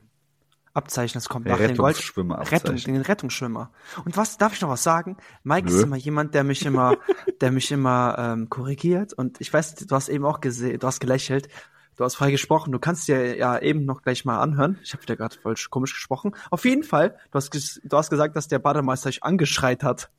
Abzeichen, 0.74 1.14
das 1.16 1.30
kommt 1.30 1.46
nach 1.46 1.58
dem 1.58 1.78
Gold. 1.78 1.96
Rettungsschwimmerabzeichen. 1.96 2.68
Rettung, 2.68 2.94
den 2.94 3.02
Rettungsschwimmer. 3.02 3.72
Und 4.06 4.18
was, 4.18 4.38
darf 4.38 4.54
ich 4.54 4.62
noch 4.62 4.70
was 4.70 4.82
sagen? 4.82 5.18
Mike 5.44 5.70
Nö. 5.70 5.76
ist 5.76 5.84
immer 5.84 5.98
jemand, 5.98 6.34
der 6.34 6.44
mich 6.44 6.66
immer, 6.66 6.98
der 7.42 7.52
mich 7.52 7.72
immer 7.72 8.16
ähm, 8.18 8.50
korrigiert. 8.50 9.14
Und 9.14 9.40
ich 9.40 9.54
weiß, 9.54 9.76
du 9.76 9.96
hast 9.96 10.10
eben 10.10 10.26
auch 10.26 10.42
gesehen, 10.42 10.80
du 10.80 10.88
hast 10.88 11.00
gelächelt, 11.00 11.48
du 11.96 12.04
hast 12.04 12.16
frei 12.16 12.32
gesprochen. 12.32 12.72
Du 12.72 12.80
kannst 12.80 13.08
dir 13.08 13.38
ja 13.38 13.60
eben 13.60 13.86
noch 13.86 14.02
gleich 14.02 14.26
mal 14.26 14.40
anhören. 14.40 14.80
Ich 14.84 14.94
habe 14.94 15.04
wieder 15.04 15.16
gerade 15.16 15.38
voll 15.40 15.56
komisch 15.70 15.94
gesprochen. 15.94 16.36
Auf 16.50 16.66
jeden 16.66 16.84
Fall, 16.84 17.18
du 17.32 17.36
hast, 17.36 17.82
du 17.84 17.98
hast 17.98 18.10
gesagt, 18.10 18.36
dass 18.36 18.48
der 18.48 18.60
Bademeister 18.60 19.10
dich 19.10 19.24
angeschreit 19.24 19.84
hat. 19.84 20.10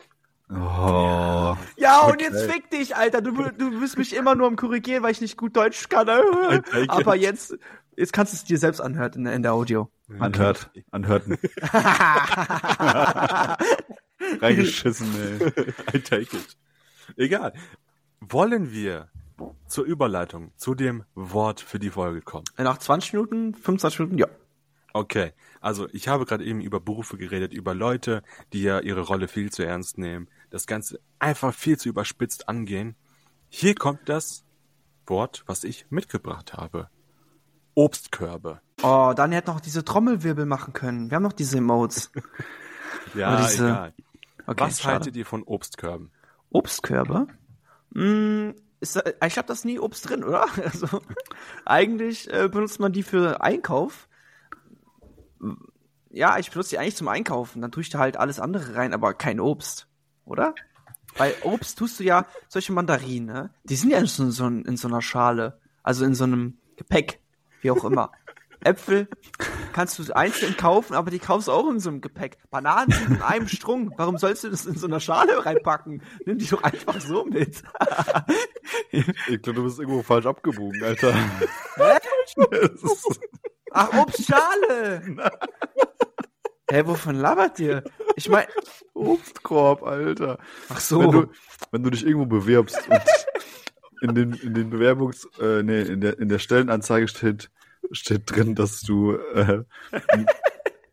Oh. 0.51 1.57
Ja, 1.77 2.03
und 2.03 2.21
jetzt 2.21 2.43
fick 2.43 2.71
dich, 2.71 2.95
Alter. 2.95 3.23
Du, 3.23 3.33
du 3.33 3.81
bist 3.81 3.97
mich 3.97 4.15
immer 4.15 4.35
nur 4.35 4.47
am 4.47 4.57
Korrigieren, 4.57 5.03
weil 5.03 5.13
ich 5.13 5.23
nicht 5.23 5.39
gut 5.39 5.57
Deutsch 5.57 5.89
kann. 5.89 6.09
Aber 6.89 7.17
jetzt, 7.17 7.57
jetzt 7.97 8.13
kannst 8.13 8.33
du 8.33 8.37
es 8.37 8.45
dir 8.45 8.59
selbst 8.59 8.81
anhören 8.81 9.13
in, 9.15 9.27
in 9.27 9.43
der 9.43 9.53
Audio. 9.53 9.91
Anhört. 10.19 10.71
Anhörten. 10.91 11.39
Reingeschissen, 14.41 15.09
ey. 15.15 15.37
I 15.95 16.01
take 16.01 16.37
it. 16.37 16.57
Egal. 17.17 17.53
Wollen 18.21 18.73
wir 18.73 19.09
zur 19.67 19.85
Überleitung, 19.85 20.53
zu 20.57 20.75
dem 20.75 21.05
Wort 21.15 21.61
für 21.61 21.79
die 21.79 21.91
Folge 21.91 22.23
kommen? 22.23 22.45
Nach 22.57 22.79
20 22.79 23.13
Minuten, 23.15 23.55
25 23.55 24.01
Minuten, 24.01 24.19
ja. 24.19 24.27
Okay. 24.93 25.33
Also, 25.61 25.89
ich 25.93 26.09
habe 26.09 26.25
gerade 26.25 26.45
eben 26.45 26.61
über 26.61 26.79
Berufe 26.79 27.17
geredet, 27.17 27.53
über 27.53 27.75
Leute, 27.75 28.23
die 28.53 28.63
ja 28.63 28.81
ihre 28.81 29.01
Rolle 29.01 29.29
viel 29.29 29.51
zu 29.51 29.65
ernst 29.65 29.99
nehmen, 29.99 30.29
das 30.51 30.67
Ganze 30.67 31.01
einfach 31.19 31.53
viel 31.53 31.79
zu 31.79 31.89
überspitzt 31.89 32.49
angehen. 32.49 32.95
Hier 33.49 33.75
kommt 33.75 34.09
das 34.09 34.45
Wort, 35.07 35.43
was 35.47 35.65
ich 35.65 35.87
mitgebracht 35.91 36.55
habe. 36.55 36.89
Obstkörbe. 37.75 38.61
Oh, 38.83 39.13
Daniel 39.17 39.39
hätte 39.39 39.51
noch 39.51 39.61
diese 39.61 39.85
Trommelwirbel 39.85 40.47
machen 40.47 40.73
können. 40.73 41.11
Wir 41.11 41.17
haben 41.17 41.23
noch 41.23 41.33
diese 41.33 41.59
Emotes. 41.59 42.11
Ja, 43.15 43.37
diese- 43.43 43.67
egal. 43.67 43.95
Okay, 44.47 44.65
was 44.65 44.81
schade. 44.81 44.95
haltet 44.95 45.17
ihr 45.17 45.27
von 45.27 45.43
Obstkörben? 45.43 46.11
Obstkörbe? 46.51 47.27
Mm, 47.91 48.51
ist, 48.81 48.97
da- 48.97 49.03
ich 49.27 49.37
habe 49.39 49.49
das 49.49 49.65
nie 49.65 49.79
Obst 49.79 50.09
drin, 50.09 50.23
oder? 50.25 50.47
Also, 50.65 51.01
eigentlich 51.65 52.33
äh, 52.33 52.49
benutzt 52.49 52.79
man 52.81 52.93
die 52.93 53.03
für 53.03 53.41
Einkauf. 53.43 54.09
Ja, 56.11 56.39
ich 56.39 56.51
benutze 56.51 56.71
die 56.71 56.79
eigentlich 56.79 56.97
zum 56.97 57.09
Einkaufen. 57.09 57.63
Dann 57.63 57.73
tue 57.73 57.83
ich 57.83 57.91
da 57.91 57.99
halt 57.99 58.17
alles 58.17 58.39
andere 58.39 58.77
rein, 58.77 58.95
aber 58.95 59.15
kein 59.15 59.41
Obst, 59.41 59.89
oder? 60.25 60.55
Bei 61.19 61.35
Obst 61.43 61.79
tust 61.79 62.01
du 62.01 62.05
ja 62.05 62.27
solche 62.49 62.73
Mandarinen, 62.73 63.27
ne? 63.27 63.51
die 63.65 63.77
sind 63.77 63.91
ja 63.91 63.99
in 63.99 64.07
so, 64.07 64.31
so, 64.31 64.47
in 64.47 64.77
so 64.77 64.89
einer 64.89 65.03
Schale, 65.03 65.61
also 65.83 66.05
in 66.05 66.15
so 66.15 66.25
einem 66.25 66.59
Gepäck, 66.77 67.21
wie 67.65 67.71
auch 67.71 67.85
immer. 67.85 68.13
Äpfel 68.61 69.09
kannst 69.73 69.99
du 69.99 70.13
einzeln 70.15 70.57
kaufen, 70.57 70.95
aber 70.95 71.11
die 71.11 71.19
kaufst 71.19 71.49
du 71.49 71.53
auch 71.53 71.69
in 71.69 71.81
so 71.81 71.91
einem 71.91 72.01
Gepäck. 72.01 72.39
Bananen 72.51 72.91
sind 72.91 73.11
in 73.17 73.23
einem 73.23 73.49
Strung. 73.49 73.93
Warum 73.97 74.17
sollst 74.17 74.45
du 74.45 74.49
das 74.49 74.65
in 74.65 74.77
so 74.77 74.87
einer 74.87 75.01
Schale 75.01 75.45
reinpacken? 75.45 76.03
Nimm 76.25 76.39
die 76.39 76.47
doch 76.47 76.63
einfach 76.63 77.01
so 77.01 77.25
mit. 77.25 77.63
Ich 78.93 79.43
glaube, 79.43 79.55
du 79.55 79.65
bist 79.65 79.79
irgendwo 79.79 80.03
falsch 80.03 80.27
abgebogen, 80.27 80.83
Alter. 80.83 81.13
Hä? 81.13 81.99
Ach, 83.73 83.93
Obstschale! 83.93 85.03
Hä, 86.71 86.83
wovon 86.87 87.17
labert 87.17 87.59
ihr? 87.61 87.85
Ich 88.17 88.29
mein, 88.29 88.47
Obstkorb, 88.95 89.83
Alter. 89.83 90.39
ach 90.69 90.81
so. 90.81 91.01
Wenn, 91.01 91.11
du, 91.11 91.27
wenn 91.73 91.83
du 91.83 91.91
dich 91.91 92.07
irgendwo 92.07 92.27
bewirbst 92.27 92.89
und 92.89 93.01
in 94.03 94.15
den, 94.15 94.33
in 94.35 94.55
den 94.55 94.71
Bewerbungs, 94.71 95.29
äh, 95.41 95.63
nee, 95.63 95.83
in 95.83 96.01
der, 96.01 96.19
in 96.19 96.29
der 96.29 96.39
Stellenanzeige 96.39 97.09
steht, 97.09 97.51
steht 97.93 98.23
drin, 98.27 98.55
dass 98.55 98.81
du 98.83 99.13
äh, 99.35 99.63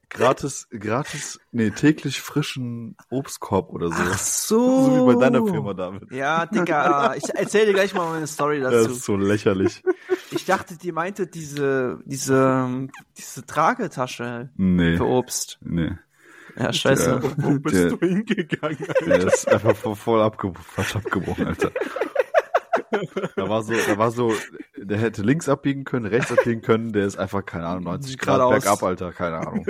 gratis, 0.10 0.68
gratis, 0.72 1.40
nee, 1.52 1.70
täglich 1.72 2.22
frischen 2.22 2.96
Obstkorb 3.10 3.70
oder 3.72 3.88
so. 3.88 3.94
ach 3.98 4.18
so. 4.18 4.86
So 4.86 5.10
wie 5.10 5.14
bei 5.16 5.20
deiner 5.22 5.46
Firma, 5.46 5.74
David. 5.74 6.12
Ja, 6.12 6.46
Digga, 6.46 7.16
ich 7.16 7.24
erzähl 7.34 7.66
dir 7.66 7.74
gleich 7.74 7.94
mal 7.94 8.10
meine 8.12 8.28
Story 8.28 8.60
Das 8.60 8.72
dazu. 8.74 8.92
ist 8.92 9.04
so 9.06 9.16
lächerlich. 9.18 9.82
Ich 10.32 10.46
dachte, 10.46 10.78
die 10.78 10.92
meinte 10.92 11.28
diese, 11.28 12.00
diese, 12.06 12.88
diese 13.18 13.46
Tragetasche 13.46 14.50
Nee. 14.58 14.98
für 14.98 15.06
Obst. 15.06 15.60
Nee. 15.62 15.92
Ja, 16.58 16.74
scheiße. 16.74 17.22
Ja. 17.24 17.32
Wo 17.38 17.60
bist 17.60 17.76
Der- 17.76 17.90
du 17.92 17.98
hingegangen? 18.06 18.78
Der 19.06 19.26
ist 19.28 19.48
einfach 19.48 19.74
voll, 19.76 19.96
voll 19.96 20.22
abgebrochen, 20.22 21.48
Alter. 21.48 21.72
Da 23.38 23.48
war 23.50 23.64
so, 23.64 23.84
da 23.84 23.98
war 23.98 24.12
so, 24.12 24.46
der 24.78 24.98
hätte 24.98 25.22
links 25.24 25.48
abbiegen 25.50 25.84
können, 25.86 26.06
rechts 26.06 26.32
abbiegen 26.32 26.62
können, 26.62 26.94
der 26.94 27.06
ist 27.06 27.18
einfach, 27.18 27.46
keine 27.46 27.66
Ahnung, 27.68 27.84
90 27.86 28.20
Grad 28.20 28.48
Geradeaus. 28.48 28.48
bergab, 28.48 28.84
Alter, 28.84 29.14
keine 29.14 29.38
Ahnung. 29.40 29.70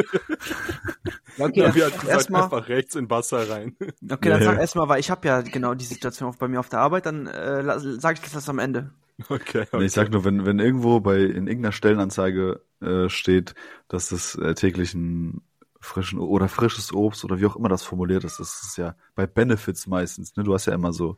Okay, 1.37 1.61
Ja, 1.61 1.73
dann 1.73 1.73
wir 1.73 1.85
sag 1.85 2.05
hatten 2.07 2.07
erstmal, 2.07 2.43
einfach 2.43 2.67
rechts 2.69 2.95
in 2.95 3.09
Wasser 3.09 3.49
rein. 3.49 3.75
okay, 4.09 4.29
dann 4.29 4.41
Ja, 4.41 4.41
sag 4.41 4.57
erstmal, 4.57 4.89
weil 4.89 4.99
ich 4.99 5.09
habe 5.11 5.27
ja 5.27 5.41
genau 5.41 5.73
die 5.73 5.85
Situation 5.85 6.29
auch 6.29 6.35
bei 6.35 6.47
mir 6.47 6.59
auf 6.59 6.69
der 6.69 6.79
Arbeit, 6.79 7.05
dann 7.05 7.27
äh, 7.27 7.63
sage 7.99 8.19
ich 8.23 8.31
das 8.31 8.49
am 8.49 8.59
Ende. 8.59 8.91
Okay, 9.29 9.65
Nee, 9.75 9.85
ich 9.85 9.93
sag 9.93 10.11
nur, 10.11 10.25
wenn, 10.25 10.45
wenn 10.45 10.59
irgendwo 10.59 10.99
bei, 10.99 11.19
in 11.19 11.47
irgendeiner 11.47 11.71
Stellenanzeige 11.71 12.61
äh, 12.81 13.07
steht, 13.09 13.55
dass 13.87 14.11
es 14.11 14.35
äh, 14.35 14.53
täglich 14.55 14.93
ein 14.93 15.41
frischen 15.79 16.19
oder 16.19 16.47
frisches 16.49 16.93
Obst 16.93 17.23
oder 17.25 17.39
wie 17.39 17.45
auch 17.45 17.55
immer 17.55 17.69
das 17.69 17.83
formuliert 17.83 18.23
ist, 18.23 18.39
das 18.39 18.61
ist 18.63 18.77
ja 18.77 18.95
bei 19.15 19.27
Benefits 19.27 19.87
meistens, 19.87 20.35
ne? 20.35 20.43
Du 20.43 20.53
hast 20.53 20.65
ja 20.67 20.73
immer 20.73 20.93
so 20.93 21.17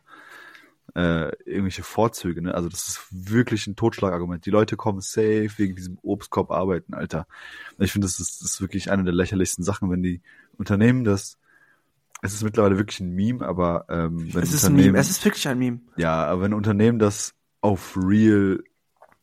äh, 0.94 1.30
irgendwelche 1.44 1.82
Vorzüge, 1.82 2.40
ne? 2.42 2.54
Also 2.54 2.68
das 2.68 2.86
ist 2.88 3.06
wirklich 3.10 3.66
ein 3.66 3.76
Totschlagargument. 3.76 4.46
Die 4.46 4.50
Leute 4.50 4.76
kommen 4.76 5.00
safe 5.00 5.50
wegen 5.56 5.74
diesem 5.74 5.98
Obstkorb 6.02 6.50
arbeiten, 6.50 6.94
Alter. 6.94 7.26
Ich 7.78 7.92
finde, 7.92 8.06
das 8.06 8.20
ist, 8.20 8.40
das 8.40 8.52
ist 8.52 8.60
wirklich 8.60 8.90
eine 8.90 9.04
der 9.04 9.14
lächerlichsten 9.14 9.64
Sachen, 9.64 9.90
wenn 9.90 10.02
die 10.02 10.22
Unternehmen 10.56 11.04
das 11.04 11.38
es 12.24 12.32
ist 12.32 12.42
mittlerweile 12.42 12.78
wirklich 12.78 13.00
ein 13.00 13.10
Meme, 13.10 13.46
aber 13.46 13.84
ähm, 13.90 14.32
wenn 14.32 14.42
Es 14.42 14.54
ist 14.54 14.64
ein 14.64 14.72
Unternehmen, 14.72 14.92
Meme, 14.92 14.98
es 14.98 15.10
ist 15.10 15.24
wirklich 15.26 15.46
ein 15.46 15.58
Meme. 15.58 15.80
ja, 15.98 16.24
aber 16.24 16.40
wenn 16.40 16.54
Unternehmen 16.54 16.98
das 16.98 17.34
auf 17.60 17.98
real, 17.98 18.64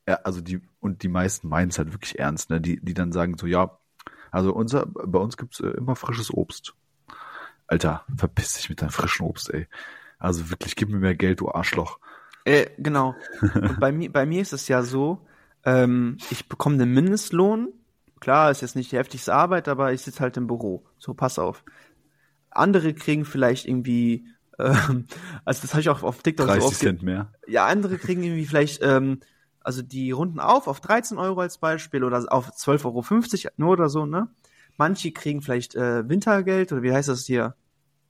ja, 0.07 0.19
also 0.23 0.39
die, 0.39 0.61
und 0.79 1.01
die 1.01 1.07
meisten 1.07 1.47
meinen 1.47 1.69
es 1.69 1.79
halt 1.79 1.93
wirklich 1.93 2.19
ernst, 2.19 2.51
ne, 2.51 2.61
die, 2.61 2.79
die 2.79 2.93
dann 2.93 3.11
sagen 3.11 3.37
so, 3.39 3.47
ja, 3.47 3.79
also 4.29 4.53
unser, 4.53 4.85
bei 4.85 5.17
uns 5.17 5.35
gibt's 5.35 5.59
äh, 5.61 5.69
immer 5.69 5.95
frisches 5.95 6.31
Obst. 6.31 6.75
Alter, 7.65 8.05
verpiss 8.15 8.53
dich 8.53 8.69
mit 8.69 8.83
deinem 8.83 8.91
frischen 8.91 9.25
Obst, 9.25 9.51
ey. 9.51 9.67
Also 10.21 10.49
wirklich, 10.49 10.75
gib 10.75 10.89
mir 10.89 10.97
mehr 10.99 11.15
Geld, 11.15 11.41
du 11.41 11.49
Arschloch. 11.49 11.99
Äh, 12.45 12.67
genau. 12.77 13.15
Und 13.67 13.79
bei 13.79 13.91
mir, 13.91 14.11
bei 14.11 14.25
mir 14.25 14.41
ist 14.41 14.53
es 14.53 14.67
ja 14.67 14.83
so, 14.83 15.25
ähm, 15.65 16.17
ich 16.29 16.47
bekomme 16.47 16.77
den 16.77 16.93
Mindestlohn. 16.93 17.69
Klar, 18.19 18.51
ist 18.51 18.61
jetzt 18.61 18.75
nicht 18.75 18.91
die 18.91 18.97
heftigste 18.97 19.33
Arbeit, 19.33 19.67
aber 19.67 19.93
ich 19.93 20.01
sitze 20.01 20.19
halt 20.19 20.37
im 20.37 20.47
Büro. 20.47 20.85
So, 20.99 21.13
pass 21.13 21.39
auf. 21.39 21.63
Andere 22.51 22.93
kriegen 22.93 23.25
vielleicht 23.25 23.65
irgendwie, 23.65 24.27
ähm, 24.59 25.07
also 25.45 25.61
das 25.61 25.71
habe 25.73 25.81
ich 25.81 25.89
auch 25.89 26.03
auf 26.03 26.21
TikTok 26.21 26.47
so 26.47 26.53
30 26.53 26.67
oft 26.67 26.79
ge- 26.79 26.89
Cent 26.89 27.03
mehr. 27.03 27.31
Ja, 27.47 27.65
andere 27.65 27.97
kriegen 27.97 28.23
irgendwie 28.23 28.45
vielleicht, 28.45 28.81
ähm, 28.83 29.19
also 29.61 29.81
die 29.81 30.11
runden 30.11 30.39
auf 30.39 30.67
auf 30.67 30.81
13 30.81 31.17
Euro 31.17 31.41
als 31.41 31.57
Beispiel 31.57 32.03
oder 32.03 32.25
auf 32.31 32.51
12,50 32.51 33.45
Euro 33.47 33.53
nur 33.57 33.71
oder 33.71 33.89
so, 33.89 34.05
ne? 34.05 34.29
Manche 34.77 35.11
kriegen 35.11 35.41
vielleicht 35.41 35.75
äh, 35.75 36.07
Wintergeld 36.09 36.71
oder 36.71 36.81
wie 36.83 36.91
heißt 36.93 37.09
das 37.09 37.25
hier? 37.25 37.55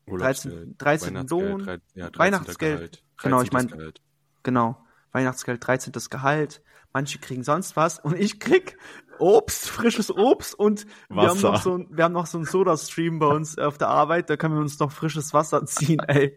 13 0.07 0.75
13. 0.77 1.27
Lohn, 1.27 1.63
drei- 1.63 1.79
ja, 1.93 2.09
13. 2.09 2.19
Weihnachtsgeld. 2.19 2.77
Gehalt, 2.77 3.03
Genau, 3.21 3.41
ich 3.41 3.49
13. 3.49 3.69
mein- 3.69 3.77
Gehalt. 3.77 4.01
Genau. 4.43 4.85
Weihnachtsgeld, 5.11 5.65
13. 5.65 5.93
Gehalt. 6.09 6.61
Manche 6.93 7.19
kriegen 7.19 7.43
sonst 7.43 7.75
was 7.77 7.99
und 7.99 8.17
ich 8.19 8.39
krieg 8.39 8.77
Obst, 9.17 9.69
frisches 9.69 10.09
Obst 10.13 10.53
und 10.55 10.85
wir 11.09 11.21
haben 11.21 11.39
noch 11.39 11.61
so 11.61 11.75
ein, 11.77 11.87
wir 11.91 12.03
haben 12.03 12.11
noch 12.11 12.25
so 12.25 12.37
einen 12.39 12.45
Soda-Stream 12.45 13.19
bei 13.19 13.27
uns 13.27 13.57
auf 13.57 13.77
der 13.77 13.87
Arbeit, 13.87 14.29
da 14.29 14.35
können 14.35 14.55
wir 14.55 14.61
uns 14.61 14.79
noch 14.79 14.91
frisches 14.91 15.33
Wasser 15.33 15.63
ziehen, 15.99 15.99
ey. 16.07 16.35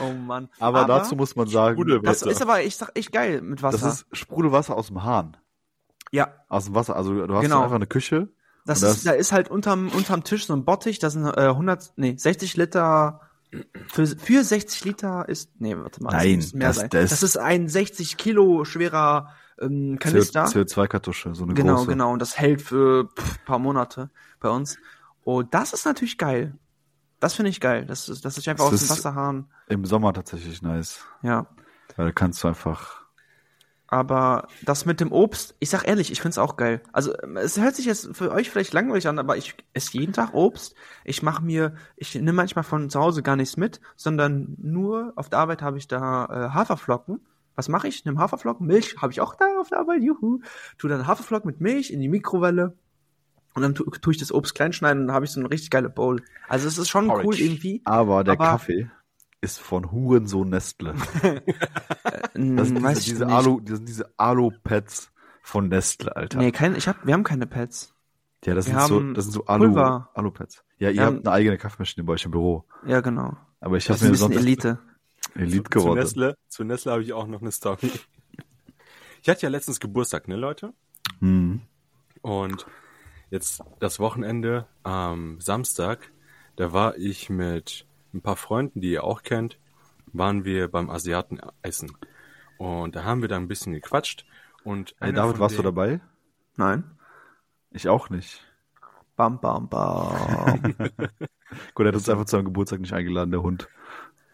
Oh 0.00 0.12
Mann. 0.12 0.48
Aber, 0.58 0.84
dazu 0.86 1.14
muss 1.16 1.36
man 1.36 1.46
sagen, 1.46 1.76
Sprudelwasser. 1.76 2.26
das 2.26 2.36
ist 2.36 2.42
aber, 2.42 2.62
ich 2.62 2.76
sag, 2.76 2.90
echt 2.98 3.12
geil 3.12 3.40
mit 3.42 3.62
Wasser. 3.62 3.78
das 3.86 4.02
ist 4.02 4.06
Sprudelwasser 4.16 4.76
aus 4.76 4.88
dem 4.88 5.02
Hahn. 5.04 5.36
ja, 6.10 6.34
Aus 6.48 6.64
dem 6.66 6.74
Wasser. 6.74 6.96
Also 6.96 7.26
du 7.26 7.34
hast 7.34 7.42
Genau. 7.44 7.62
einfach 7.62 7.76
eine 7.76 7.86
Küche. 7.86 8.28
Das 8.66 8.82
ist, 8.82 9.06
da 9.06 9.12
ist 9.12 9.32
halt 9.32 9.50
unterm, 9.50 9.88
unterm 9.88 10.24
Tisch 10.24 10.46
so 10.46 10.52
ein 10.54 10.64
Bottich, 10.64 10.98
das 10.98 11.14
sind 11.14 11.24
äh, 11.26 11.40
100, 11.48 11.92
nee, 11.96 12.14
60 12.16 12.56
Liter, 12.56 13.20
für, 13.88 14.06
für 14.06 14.44
60 14.44 14.84
Liter 14.84 15.28
ist, 15.28 15.50
nee, 15.60 15.76
warte 15.76 16.02
mal, 16.02 16.10
Nein, 16.10 16.40
das 16.40 16.52
mehr 16.52 16.68
das- 16.68 16.76
sein. 16.76 16.88
das- 16.90 17.10
das 17.10 17.22
ist 17.22 17.36
ein 17.38 17.68
60 17.68 18.16
Kilo 18.16 18.64
schwerer 18.64 19.30
ähm, 19.60 19.98
Kanister. 19.98 20.44
CO2-Kartusche, 20.44 21.34
so 21.34 21.44
eine 21.44 21.54
Genau, 21.54 21.76
große. 21.76 21.86
genau. 21.86 22.12
Und 22.12 22.20
das 22.20 22.36
hält 22.38 22.60
für 22.60 23.08
pff, 23.16 23.42
paar 23.46 23.58
Monate 23.58 24.10
bei 24.40 24.50
uns. 24.50 24.76
Und 25.22 25.54
das 25.54 25.72
ist 25.72 25.86
natürlich 25.86 26.18
geil. 26.18 26.58
Das 27.20 27.32
finde 27.32 27.48
ich 27.48 27.60
geil. 27.62 27.86
Das 27.86 28.10
ist, 28.10 28.22
das 28.26 28.36
ist 28.36 28.46
einfach 28.46 28.70
Das 28.70 28.74
aus 28.82 28.88
dem 28.88 28.90
Wasserhahn. 28.90 29.46
Im 29.68 29.86
Sommer 29.86 30.12
tatsächlich 30.12 30.60
nice. 30.60 31.00
Ja. 31.22 31.46
Weil 31.96 32.06
da 32.06 32.12
kannst 32.12 32.44
du 32.44 32.48
einfach. 32.48 33.05
Aber 33.88 34.48
das 34.64 34.84
mit 34.84 35.00
dem 35.00 35.12
Obst, 35.12 35.54
ich 35.60 35.70
sag 35.70 35.86
ehrlich, 35.86 36.10
ich 36.10 36.20
find's 36.20 36.38
auch 36.38 36.56
geil. 36.56 36.80
Also 36.92 37.14
ähm, 37.22 37.36
es 37.36 37.58
hört 37.60 37.76
sich 37.76 37.86
jetzt 37.86 38.16
für 38.16 38.32
euch 38.32 38.50
vielleicht 38.50 38.72
langweilig 38.72 39.06
an, 39.06 39.18
aber 39.18 39.36
ich 39.36 39.54
esse 39.74 39.96
jeden 39.98 40.12
Tag 40.12 40.34
Obst. 40.34 40.74
Ich 41.04 41.22
mache 41.22 41.44
mir, 41.44 41.74
ich 41.96 42.14
nehme 42.14 42.32
manchmal 42.32 42.64
von 42.64 42.90
zu 42.90 42.98
Hause 43.00 43.22
gar 43.22 43.36
nichts 43.36 43.56
mit, 43.56 43.80
sondern 43.94 44.56
nur 44.60 45.12
auf 45.14 45.28
der 45.28 45.38
Arbeit 45.38 45.62
habe 45.62 45.78
ich 45.78 45.86
da 45.86 46.24
äh, 46.26 46.54
Haferflocken. 46.54 47.20
Was 47.54 47.68
mache 47.68 47.88
ich? 47.88 48.04
Nimm 48.04 48.18
Haferflocken, 48.18 48.66
Milch 48.66 48.96
habe 49.00 49.12
ich 49.12 49.20
auch 49.20 49.34
da 49.36 49.46
auf 49.60 49.68
der 49.68 49.78
Arbeit, 49.78 50.02
juhu. 50.02 50.40
Tu 50.78 50.88
dann 50.88 51.06
Haferflocken 51.06 51.48
mit 51.48 51.60
Milch 51.60 51.90
in 51.92 52.00
die 52.00 52.08
Mikrowelle 52.08 52.74
und 53.54 53.62
dann 53.62 53.74
tu, 53.74 53.84
tu 53.84 54.10
ich 54.10 54.18
das 54.18 54.32
Obst 54.32 54.54
klein 54.54 54.72
schneiden 54.72 55.02
und 55.02 55.06
dann 55.06 55.14
habe 55.14 55.24
ich 55.24 55.30
so 55.30 55.40
eine 55.40 55.48
richtig 55.50 55.70
geile 55.70 55.88
Bowl. 55.88 56.22
Also 56.48 56.66
es 56.66 56.76
ist 56.76 56.88
schon 56.88 57.08
cool 57.08 57.22
Porridge. 57.22 57.44
irgendwie. 57.44 57.82
Aber 57.84 58.24
der 58.24 58.34
Aber- 58.34 58.46
Kaffee 58.46 58.90
ist 59.40 59.58
von 59.58 59.90
Hurensohn 59.92 60.48
Nestle. 60.50 60.94
Hm, 62.34 62.56
Das 62.56 62.68
sind 62.68 62.82
weiß 62.82 62.98
diese, 62.98 62.98
ich 62.98 63.04
diese 63.14 63.26
nicht. 63.26 63.34
Alu, 63.34 63.60
das 63.60 63.76
sind 63.78 63.88
diese 63.88 64.10
Alu-Pads 64.18 65.12
von 65.42 65.68
Nestle, 65.68 66.14
Alter. 66.14 66.38
Nee, 66.38 66.52
kein, 66.52 66.74
ich 66.76 66.88
hab, 66.88 67.06
wir 67.06 67.14
haben 67.14 67.24
keine 67.24 67.46
Pads. 67.46 67.94
ja, 68.44 68.54
das 68.54 68.66
wir 68.66 68.72
sind 68.78 68.88
so, 68.88 68.94
haben 68.96 69.14
das 69.14 69.24
sind 69.24 69.32
so 69.32 69.46
Alu, 69.46 69.66
Pulver. 69.66 70.10
Alu-Pads. 70.14 70.64
Ja, 70.78 70.88
ihr 70.90 70.94
Wir 70.96 71.02
habt 71.06 71.16
haben- 71.16 71.26
eine 71.26 71.32
eigene 71.34 71.58
Kaffeemaschine 71.58 72.04
bei 72.04 72.14
euch 72.14 72.24
im 72.24 72.30
Büro. 72.32 72.64
Ja, 72.86 73.00
genau. 73.00 73.36
Aber 73.60 73.76
ich 73.76 73.86
Das 73.86 73.96
habe 73.98 74.06
ein 74.06 74.08
mir 74.08 74.12
bisschen 74.12 74.32
sonst 74.32 74.42
Elite. 74.42 74.78
Elite 75.34 75.64
Zu 75.64 75.70
geworden. 75.70 75.98
Nestle, 76.00 76.36
zu 76.48 76.64
Nestle 76.64 76.92
habe 76.92 77.02
ich 77.02 77.12
auch 77.12 77.26
noch 77.26 77.40
eine 77.40 77.52
Story. 77.52 77.90
Ich 79.22 79.28
hatte 79.28 79.42
ja 79.42 79.48
letztens 79.48 79.80
Geburtstag, 79.80 80.28
ne, 80.28 80.36
Leute? 80.36 80.72
Hm. 81.20 81.60
Und 82.22 82.66
jetzt 83.30 83.62
das 83.80 83.98
Wochenende 83.98 84.66
am 84.82 85.40
Samstag, 85.40 86.12
da 86.56 86.72
war 86.72 86.96
ich 86.96 87.28
mit 87.30 87.85
ein 88.16 88.22
paar 88.22 88.36
Freunden, 88.36 88.80
die 88.80 88.90
ihr 88.92 89.04
auch 89.04 89.22
kennt, 89.22 89.58
waren 90.12 90.44
wir 90.44 90.68
beim 90.68 90.90
Asiaten 90.90 91.40
essen. 91.62 91.92
Und 92.58 92.96
da 92.96 93.04
haben 93.04 93.20
wir 93.22 93.28
da 93.28 93.36
ein 93.36 93.48
bisschen 93.48 93.72
gequatscht. 93.72 94.24
Und 94.64 94.94
Hey, 94.98 95.12
David, 95.12 95.38
warst 95.38 95.58
du 95.58 95.62
dabei? 95.62 96.00
Nein. 96.56 96.84
Ich 97.70 97.88
auch 97.88 98.08
nicht. 98.10 98.42
Bam, 99.16 99.40
bam, 99.40 99.68
bam. 99.68 100.62
Gut, 101.74 101.84
er 101.84 101.88
hat 101.88 101.94
uns 101.94 102.08
einfach 102.08 102.24
zu 102.24 102.32
seinem 102.36 102.46
Geburtstag 102.46 102.80
nicht 102.80 102.92
eingeladen, 102.92 103.30
der 103.30 103.42
Hund. 103.42 103.68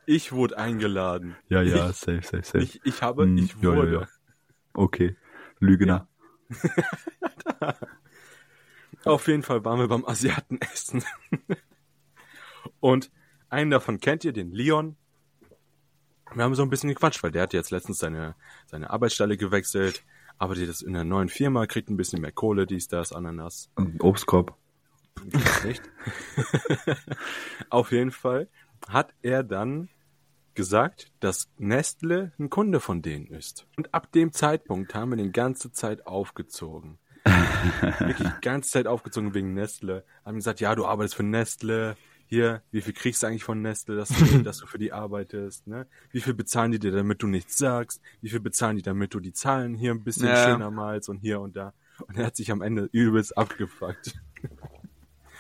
Ich 0.06 0.32
wurde 0.32 0.58
eingeladen. 0.58 1.36
Ja, 1.48 1.62
ja, 1.62 1.90
Ich, 1.90 1.96
safe, 1.96 2.22
safe, 2.22 2.42
safe. 2.42 2.58
ich, 2.58 2.80
ich 2.84 3.02
habe, 3.02 3.24
Hm, 3.24 3.36
ich 3.38 3.54
ja, 3.60 3.70
ja, 3.70 3.76
wurde. 3.76 3.92
ja. 3.92 4.08
Okay. 4.74 5.16
Lügner. 5.60 6.08
Auf 9.04 9.26
jeden 9.26 9.42
Fall 9.42 9.64
waren 9.64 9.78
wir 9.80 9.88
beim 9.88 10.04
Asiaten 10.04 10.60
essen. 10.60 11.04
Und 12.80 13.10
einen 13.52 13.70
davon 13.70 14.00
kennt 14.00 14.24
ihr, 14.24 14.32
den 14.32 14.50
Leon. 14.50 14.96
Wir 16.34 16.44
haben 16.44 16.54
so 16.54 16.62
ein 16.62 16.70
bisschen 16.70 16.88
gequatscht, 16.88 17.22
weil 17.22 17.30
der 17.30 17.42
hat 17.42 17.52
jetzt 17.52 17.70
letztens 17.70 17.98
seine, 17.98 18.34
seine 18.66 18.90
Arbeitsstelle 18.90 19.36
gewechselt, 19.36 20.02
arbeitet 20.38 20.68
jetzt 20.68 20.82
in 20.82 20.96
einer 20.96 21.04
neuen 21.04 21.28
Firma, 21.28 21.66
kriegt 21.66 21.90
ein 21.90 21.98
bisschen 21.98 22.22
mehr 22.22 22.32
Kohle, 22.32 22.66
dies, 22.66 22.88
das, 22.88 23.12
Ananas. 23.12 23.70
Obstkorb. 23.98 24.56
Nicht? 25.64 25.82
Auf 27.70 27.92
jeden 27.92 28.10
Fall 28.10 28.48
hat 28.88 29.12
er 29.20 29.42
dann 29.42 29.90
gesagt, 30.54 31.12
dass 31.20 31.50
Nestle 31.58 32.32
ein 32.38 32.48
Kunde 32.48 32.80
von 32.80 33.02
denen 33.02 33.26
ist. 33.26 33.66
Und 33.76 33.92
ab 33.92 34.10
dem 34.12 34.32
Zeitpunkt 34.32 34.94
haben 34.94 35.10
wir 35.10 35.16
den 35.16 35.32
ganze 35.32 35.72
Zeit 35.72 36.06
aufgezogen. 36.06 36.98
Wirklich 37.98 38.28
die 38.28 38.40
ganze 38.40 38.70
Zeit 38.70 38.86
aufgezogen 38.86 39.34
wegen 39.34 39.52
Nestle. 39.52 40.04
Haben 40.24 40.36
gesagt, 40.36 40.60
ja, 40.60 40.74
du 40.74 40.86
arbeitest 40.86 41.16
für 41.16 41.22
Nestle. 41.22 41.96
Hier, 42.32 42.62
wie 42.70 42.80
viel 42.80 42.94
kriegst 42.94 43.22
du 43.22 43.26
eigentlich 43.26 43.44
von 43.44 43.60
Nestle, 43.60 43.94
dass 43.94 44.08
du, 44.08 44.14
dass 44.42 44.56
du 44.56 44.66
für 44.66 44.78
die 44.78 44.90
arbeitest? 44.90 45.66
Ne? 45.66 45.86
Wie 46.12 46.22
viel 46.22 46.32
bezahlen 46.32 46.72
die 46.72 46.78
dir, 46.78 46.90
damit 46.90 47.22
du 47.22 47.26
nichts 47.26 47.58
sagst? 47.58 48.00
Wie 48.22 48.30
viel 48.30 48.40
bezahlen 48.40 48.76
die, 48.76 48.82
damit 48.82 49.12
du 49.12 49.20
die 49.20 49.34
Zahlen 49.34 49.74
hier 49.74 49.90
ein 49.90 50.02
bisschen 50.02 50.28
Ja. 50.28 50.36
schöner 50.36 50.70
malst 50.70 51.10
und 51.10 51.18
hier 51.18 51.42
und 51.42 51.56
da? 51.56 51.74
Und 52.08 52.16
er 52.16 52.24
hat 52.24 52.36
sich 52.36 52.50
am 52.50 52.62
Ende 52.62 52.88
übelst 52.90 53.36
abgefuckt. 53.36 54.14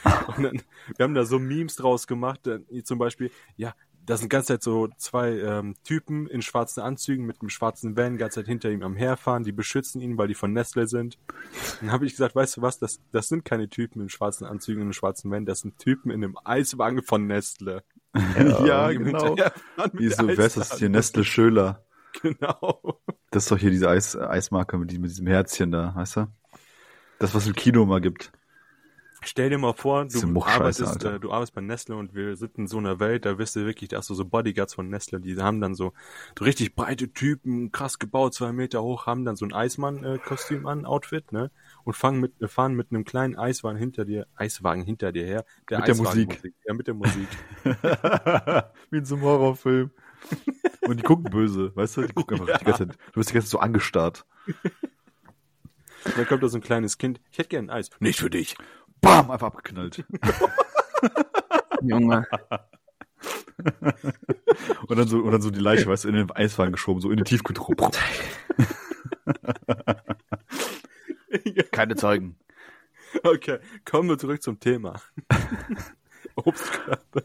Und 0.36 0.42
dann, 0.42 0.62
wir 0.96 1.04
haben 1.04 1.14
da 1.14 1.24
so 1.24 1.38
Memes 1.38 1.76
draus 1.76 2.06
gemacht, 2.08 2.46
äh, 2.48 2.58
wie 2.68 2.82
zum 2.82 2.98
Beispiel, 2.98 3.30
ja, 3.56 3.74
da 4.04 4.16
sind 4.16 4.28
ganze 4.28 4.48
Zeit 4.48 4.62
so 4.62 4.88
zwei 4.96 5.38
ähm, 5.38 5.74
Typen 5.84 6.26
in 6.26 6.42
schwarzen 6.42 6.80
Anzügen 6.80 7.24
mit 7.24 7.40
einem 7.40 7.50
schwarzen 7.50 7.96
Van, 7.96 8.18
ganze 8.18 8.40
Zeit 8.40 8.46
hinter 8.46 8.70
ihm 8.70 8.82
am 8.82 8.96
herfahren, 8.96 9.44
die 9.44 9.52
beschützen 9.52 10.00
ihn, 10.00 10.18
weil 10.18 10.28
die 10.28 10.34
von 10.34 10.52
Nestle 10.52 10.86
sind. 10.86 11.18
Dann 11.80 11.92
habe 11.92 12.06
ich 12.06 12.12
gesagt, 12.12 12.34
weißt 12.34 12.56
du 12.56 12.62
was, 12.62 12.78
das, 12.78 13.00
das 13.12 13.28
sind 13.28 13.44
keine 13.44 13.68
Typen 13.68 14.00
in 14.00 14.08
schwarzen 14.08 14.44
Anzügen 14.44 14.80
und 14.80 14.86
einem 14.86 14.92
schwarzen 14.92 15.30
Van, 15.30 15.46
das 15.46 15.60
sind 15.60 15.78
Typen 15.78 16.10
in 16.10 16.24
einem 16.24 16.36
Eiswagen 16.44 17.02
von 17.02 17.26
Nestle. 17.26 17.84
ja, 18.14 18.90
ihm 18.90 19.04
genau. 19.04 19.24
hinterherfahren 19.24 19.90
mit 19.92 20.02
Wie 20.02 20.08
der 20.08 20.16
so, 20.16 20.28
wer 20.28 20.46
ist 20.46 20.56
das 20.56 20.78
hier? 20.78 20.88
Nestle 20.88 21.24
Schöler. 21.24 21.84
Genau. 22.20 23.00
Das 23.30 23.44
ist 23.44 23.50
doch 23.50 23.58
hier 23.58 23.70
diese 23.70 23.88
Eis, 23.88 24.16
Eismarke 24.16 24.76
mit 24.76 24.90
diesem, 24.90 25.02
mit 25.02 25.10
diesem 25.10 25.26
Herzchen 25.26 25.70
da, 25.70 25.94
weißt 25.94 26.16
du? 26.16 26.26
Das, 27.18 27.34
was 27.34 27.44
es 27.44 27.48
im 27.48 27.54
Kino 27.54 27.86
mal 27.86 28.00
gibt. 28.00 28.32
Stell 29.24 29.50
dir 29.50 29.58
mal 29.58 29.72
vor, 29.72 30.04
du 30.06 30.42
arbeitest, 30.44 31.04
äh, 31.04 31.20
du 31.20 31.30
arbeitest 31.32 31.54
bei 31.54 31.60
Nestle 31.60 31.96
und 31.96 32.14
wir 32.14 32.36
sind 32.36 32.58
in 32.58 32.66
so 32.66 32.78
einer 32.78 32.98
Welt, 32.98 33.24
da 33.24 33.38
wirst 33.38 33.54
du 33.56 33.64
wirklich, 33.64 33.88
da 33.90 33.98
hast 33.98 34.10
du 34.10 34.14
so 34.14 34.24
Bodyguards 34.24 34.74
von 34.74 34.88
Nestle, 34.88 35.20
die 35.20 35.36
haben 35.40 35.60
dann 35.60 35.74
so, 35.74 35.92
so 36.38 36.44
richtig 36.44 36.74
breite 36.74 37.12
Typen, 37.12 37.70
krass 37.70 37.98
gebaut, 37.98 38.34
zwei 38.34 38.52
Meter 38.52 38.82
hoch, 38.82 39.06
haben 39.06 39.24
dann 39.24 39.36
so 39.36 39.44
ein 39.46 39.52
Eismann-Kostüm 39.52 40.66
an, 40.66 40.84
Outfit, 40.86 41.30
ne? 41.32 41.50
Und 41.84 41.94
fangen 41.94 42.20
mit, 42.20 42.32
fahren 42.50 42.74
mit 42.74 42.90
einem 42.90 43.04
kleinen 43.04 43.36
Eiswagen 43.36 43.78
hinter 43.78 44.04
dir, 44.04 44.26
Eiswagen 44.34 44.82
hinter 44.84 45.12
dir 45.12 45.24
her. 45.24 45.44
Mit 45.60 45.70
der 45.70 45.78
Eiswagen- 45.94 46.26
Musik. 46.26 46.54
Ja, 46.66 46.74
mit 46.74 46.86
der 46.88 46.94
Musik. 46.94 47.28
Wie 48.90 48.98
in 48.98 49.04
so 49.04 49.14
einem 49.14 49.24
Horrorfilm. 49.24 49.90
Und 50.82 50.98
die 50.98 51.02
gucken 51.04 51.30
böse, 51.30 51.74
weißt 51.74 51.96
du? 51.96 52.02
Die 52.06 52.12
gucken 52.12 52.40
einfach 52.40 52.58
die 52.58 52.64
ganze 52.64 52.86
Zeit. 52.88 52.98
Du 53.12 53.16
wirst 53.20 53.30
die 53.30 53.34
ganze 53.34 53.46
Zeit 53.46 53.50
so 53.52 53.58
angestarrt. 53.60 54.24
Und 56.04 56.18
dann 56.18 56.26
kommt 56.26 56.42
da 56.42 56.48
so 56.48 56.58
ein 56.58 56.62
kleines 56.62 56.98
Kind, 56.98 57.20
ich 57.30 57.38
hätte 57.38 57.50
gern 57.50 57.66
ein 57.70 57.76
Eis. 57.78 57.90
Nicht 58.00 58.18
für 58.18 58.28
dich. 58.30 58.56
Bam! 59.02 59.30
Einfach 59.30 59.48
abgeknallt. 59.48 60.02
Junge. 61.82 62.26
Und 64.88 64.98
dann 64.98 65.08
so, 65.08 65.18
und 65.18 65.32
dann 65.32 65.40
so 65.42 65.50
die 65.50 65.60
Leiche, 65.60 65.86
weißt 65.86 66.04
du, 66.04 66.08
in 66.08 66.14
den 66.14 66.30
Eiswagen 66.30 66.72
geschoben, 66.72 67.00
so 67.00 67.10
in 67.10 67.16
die 67.16 67.24
Tiefkühltruhe. 67.24 67.76
Keine 71.70 71.96
Zeugen. 71.96 72.36
Okay, 73.22 73.58
kommen 73.84 74.08
wir 74.08 74.18
zurück 74.18 74.42
zum 74.42 74.58
Thema. 74.60 75.00
Obstkörbe. 76.34 77.24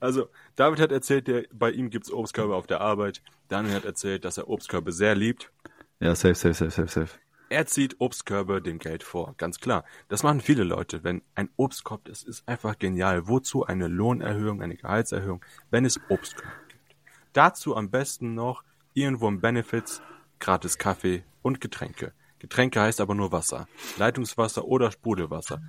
Also, 0.00 0.28
David 0.56 0.80
hat 0.80 0.92
erzählt, 0.92 1.28
der, 1.28 1.44
bei 1.52 1.70
ihm 1.70 1.90
gibt's 1.90 2.10
Obstkörbe 2.10 2.54
auf 2.54 2.66
der 2.66 2.80
Arbeit. 2.80 3.22
Daniel 3.48 3.76
hat 3.76 3.84
erzählt, 3.84 4.24
dass 4.24 4.38
er 4.38 4.48
Obstkörbe 4.48 4.92
sehr 4.92 5.14
liebt. 5.14 5.52
Ja, 6.00 6.14
safe, 6.14 6.34
safe, 6.34 6.54
safe, 6.54 6.70
safe, 6.70 6.88
safe. 6.88 7.18
Er 7.48 7.66
zieht 7.66 8.00
Obstkörbe 8.00 8.60
dem 8.60 8.80
Geld 8.80 9.04
vor, 9.04 9.34
ganz 9.36 9.60
klar. 9.60 9.84
Das 10.08 10.24
machen 10.24 10.40
viele 10.40 10.64
Leute. 10.64 11.04
Wenn 11.04 11.22
ein 11.36 11.48
Obstkorb 11.56 12.08
ist, 12.08 12.24
ist 12.24 12.46
einfach 12.48 12.76
genial. 12.78 13.28
Wozu 13.28 13.64
eine 13.64 13.86
Lohnerhöhung, 13.86 14.62
eine 14.62 14.76
Gehaltserhöhung, 14.76 15.44
wenn 15.70 15.84
es 15.84 16.00
Obstkörbe 16.08 16.56
gibt? 16.68 16.96
Dazu 17.32 17.76
am 17.76 17.90
besten 17.90 18.34
noch 18.34 18.64
irgendwo 18.94 19.28
im 19.28 19.40
Benefits 19.40 20.02
gratis 20.40 20.76
Kaffee 20.78 21.22
und 21.42 21.60
Getränke. 21.60 22.12
Getränke 22.40 22.80
heißt 22.80 23.00
aber 23.00 23.14
nur 23.14 23.30
Wasser. 23.30 23.68
Leitungswasser 23.96 24.64
oder 24.64 24.90
Sprudelwasser. 24.90 25.62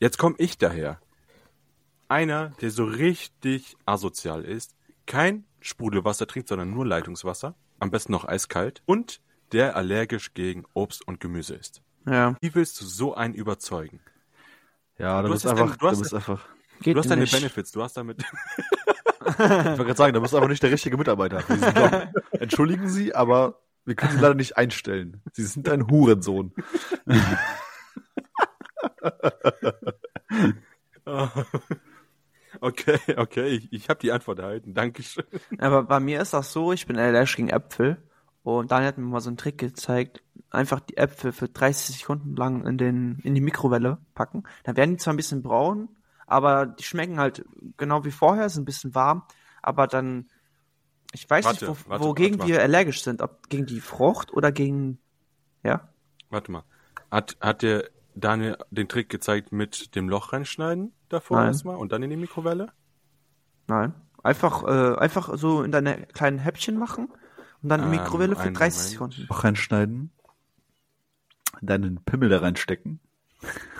Jetzt 0.00 0.18
komme 0.18 0.34
ich 0.38 0.58
daher. 0.58 1.00
Einer, 2.08 2.48
der 2.60 2.72
so 2.72 2.84
richtig 2.84 3.76
asozial 3.86 4.44
ist, 4.44 4.74
kein 5.06 5.44
Sprudelwasser 5.60 6.26
trinkt, 6.26 6.48
sondern 6.48 6.70
nur 6.70 6.84
Leitungswasser, 6.84 7.54
am 7.78 7.90
besten 7.90 8.10
noch 8.10 8.24
eiskalt, 8.24 8.82
und 8.86 9.20
der 9.52 9.76
allergisch 9.76 10.34
gegen 10.34 10.64
Obst 10.74 11.06
und 11.06 11.20
Gemüse 11.20 11.54
ist. 11.54 11.82
Ja. 12.06 12.36
Wie 12.40 12.54
willst 12.54 12.80
du 12.80 12.84
so 12.84 13.14
einen 13.14 13.34
überzeugen? 13.34 14.00
Ja, 14.98 15.22
Du 15.22 15.28
du 15.28 15.34
hast 15.34 15.42
bist 15.42 15.54
einfach, 15.58 15.76
du 15.76 15.86
hast- 15.88 15.96
du 15.96 16.00
bist 16.02 16.14
einfach, 16.14 16.44
du 16.82 16.98
hast 16.98 17.10
deine 17.10 17.22
nicht. 17.22 17.32
Benefits, 17.34 17.72
du 17.72 17.82
hast 17.82 17.96
damit. 17.96 18.22
ich 19.20 19.38
wollte 19.38 19.84
gerade 19.84 19.94
sagen, 19.96 20.14
du 20.14 20.20
bist 20.20 20.34
einfach 20.34 20.48
nicht 20.48 20.62
der 20.62 20.70
richtige 20.70 20.96
Mitarbeiter 20.96 21.40
für 21.40 21.54
diesen 21.54 21.74
Job. 21.74 22.08
Entschuldigen 22.32 22.88
Sie, 22.88 23.14
aber 23.14 23.60
wir 23.84 23.94
können 23.94 24.12
Sie 24.12 24.18
leider 24.20 24.34
nicht 24.34 24.56
einstellen. 24.56 25.22
Sie 25.32 25.44
sind 25.44 25.68
ein 25.68 25.88
Hurensohn. 25.90 26.52
okay, 32.60 32.98
okay, 33.16 33.46
ich, 33.48 33.72
ich 33.72 33.88
habe 33.88 34.00
die 34.00 34.12
Antwort 34.12 34.38
erhalten. 34.38 34.74
Dankeschön. 34.74 35.24
Aber 35.58 35.82
bei 35.84 36.00
mir 36.00 36.20
ist 36.20 36.32
das 36.34 36.52
so, 36.52 36.72
ich 36.72 36.86
bin 36.86 36.98
allergisch 36.98 37.36
gegen 37.36 37.48
Äpfel. 37.48 37.96
Und 38.42 38.70
Daniel 38.70 38.88
hat 38.88 38.98
mir 38.98 39.04
mal 39.04 39.20
so 39.20 39.28
einen 39.28 39.36
Trick 39.36 39.58
gezeigt. 39.58 40.22
Einfach 40.50 40.80
die 40.80 40.96
Äpfel 40.96 41.32
für 41.32 41.48
30 41.48 41.98
Sekunden 41.98 42.34
lang 42.36 42.64
in, 42.66 42.78
den, 42.78 43.18
in 43.22 43.34
die 43.34 43.40
Mikrowelle 43.40 43.98
packen. 44.14 44.44
Dann 44.64 44.76
werden 44.76 44.92
die 44.92 44.96
zwar 44.96 45.14
ein 45.14 45.18
bisschen 45.18 45.42
braun, 45.42 45.88
aber 46.26 46.66
die 46.66 46.82
schmecken 46.82 47.18
halt 47.18 47.44
genau 47.76 48.04
wie 48.04 48.10
vorher, 48.10 48.48
sind 48.48 48.62
ein 48.62 48.64
bisschen 48.64 48.94
warm. 48.94 49.22
Aber 49.62 49.86
dann, 49.86 50.28
ich 51.12 51.28
weiß 51.28 51.44
Warte, 51.44 51.66
nicht, 51.66 51.86
wo, 51.86 51.90
warte, 51.90 52.04
wogegen 52.04 52.38
warte, 52.38 52.52
wir 52.52 52.62
allergisch 52.62 53.02
sind. 53.02 53.20
Ob 53.20 53.48
gegen 53.48 53.66
die 53.66 53.80
Frucht 53.80 54.32
oder 54.32 54.50
gegen, 54.50 54.98
ja? 55.62 55.88
Warte 56.30 56.50
mal. 56.50 56.64
Hat, 57.10 57.36
hat 57.40 57.62
dir 57.62 57.90
Daniel 58.14 58.56
den 58.70 58.88
Trick 58.88 59.08
gezeigt 59.08 59.52
mit 59.52 59.94
dem 59.94 60.08
Loch 60.08 60.32
reinschneiden 60.32 60.92
davor 61.08 61.38
Nein. 61.38 61.48
erstmal 61.48 61.76
und 61.76 61.92
dann 61.92 62.02
in 62.02 62.10
die 62.10 62.16
Mikrowelle? 62.16 62.72
Nein. 63.66 63.94
Einfach, 64.22 64.64
äh, 64.64 64.96
einfach 64.98 65.36
so 65.36 65.62
in 65.62 65.72
deine 65.72 66.06
kleinen 66.06 66.38
Häppchen 66.38 66.78
machen 66.78 67.08
und 67.62 67.68
dann 67.68 67.82
in 67.82 67.90
die 67.90 67.96
Ähm, 67.96 68.02
Mikrowelle 68.02 68.36
für 68.36 68.42
einen 68.42 68.54
30 68.54 68.98
Moment. 68.98 69.14
Sekunden. 69.14 69.26
Noch 69.30 69.44
reinschneiden, 69.44 70.10
deinen 71.60 72.02
Pimmel 72.04 72.28
da 72.28 72.38
reinstecken, 72.38 73.00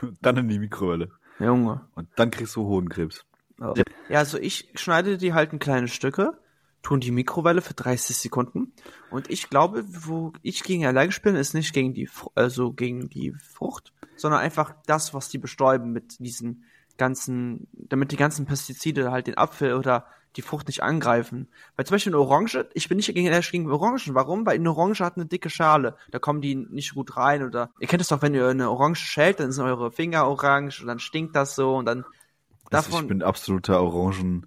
und 0.02 0.18
dann 0.22 0.36
in 0.36 0.48
die 0.48 0.58
Mikrowelle. 0.58 1.10
Junge. 1.38 1.86
Und 1.94 2.08
dann 2.16 2.30
kriegst 2.30 2.56
du 2.56 2.64
Hodenkrebs. 2.64 3.24
Ja. 3.58 3.74
ja, 4.08 4.18
also 4.18 4.38
ich 4.38 4.70
schneide 4.74 5.18
die 5.18 5.34
halt 5.34 5.52
in 5.52 5.58
kleine 5.58 5.88
Stücke, 5.88 6.38
tue 6.82 6.96
in 6.96 7.00
die 7.00 7.10
Mikrowelle 7.10 7.60
für 7.60 7.74
30 7.74 8.16
Sekunden 8.16 8.72
und 9.10 9.28
ich 9.30 9.50
glaube, 9.50 9.84
wo 9.86 10.32
ich 10.42 10.62
gegen 10.62 10.86
allergisch 10.86 11.20
bin, 11.20 11.34
ist 11.34 11.52
nicht 11.52 11.74
gegen 11.74 11.92
die, 11.92 12.08
also 12.34 12.72
gegen 12.72 13.10
die 13.10 13.34
Frucht, 13.34 13.92
sondern 14.16 14.40
einfach 14.40 14.74
das, 14.86 15.12
was 15.12 15.28
die 15.28 15.36
bestäuben 15.36 15.92
mit 15.92 16.18
diesen 16.20 16.64
ganzen, 16.96 17.66
damit 17.72 18.12
die 18.12 18.16
ganzen 18.16 18.46
Pestizide 18.46 19.10
halt 19.10 19.26
den 19.26 19.36
Apfel 19.36 19.74
oder 19.74 20.06
die 20.36 20.42
Frucht 20.42 20.68
nicht 20.68 20.82
angreifen. 20.82 21.48
Weil 21.76 21.86
zum 21.86 21.94
Beispiel 21.94 22.14
eine 22.14 22.22
Orange, 22.22 22.68
ich 22.74 22.88
bin 22.88 22.96
nicht 22.96 23.12
gegen 23.12 23.26
allergisch 23.26 23.50
gegen 23.50 23.70
Orangen. 23.70 24.14
Warum? 24.14 24.46
Weil 24.46 24.56
eine 24.56 24.70
Orange 24.70 25.00
hat 25.00 25.16
eine 25.16 25.26
dicke 25.26 25.50
Schale. 25.50 25.96
Da 26.10 26.18
kommen 26.18 26.40
die 26.40 26.54
nicht 26.54 26.94
gut 26.94 27.16
rein 27.16 27.42
oder 27.42 27.70
ihr 27.80 27.88
kennt 27.88 28.02
es 28.02 28.08
doch, 28.08 28.22
wenn 28.22 28.34
ihr 28.34 28.48
eine 28.48 28.70
Orange 28.70 29.04
schält, 29.04 29.40
dann 29.40 29.52
sind 29.52 29.64
eure 29.64 29.90
Finger 29.90 30.26
orange 30.28 30.80
und 30.80 30.86
dann 30.86 30.98
stinkt 30.98 31.34
das 31.34 31.54
so 31.54 31.76
und 31.76 31.86
dann 31.86 32.04
Also 32.70 32.90
davon 32.90 33.02
ich 33.02 33.08
bin 33.08 33.22
absoluter 33.22 33.82
Orangen 33.82 34.46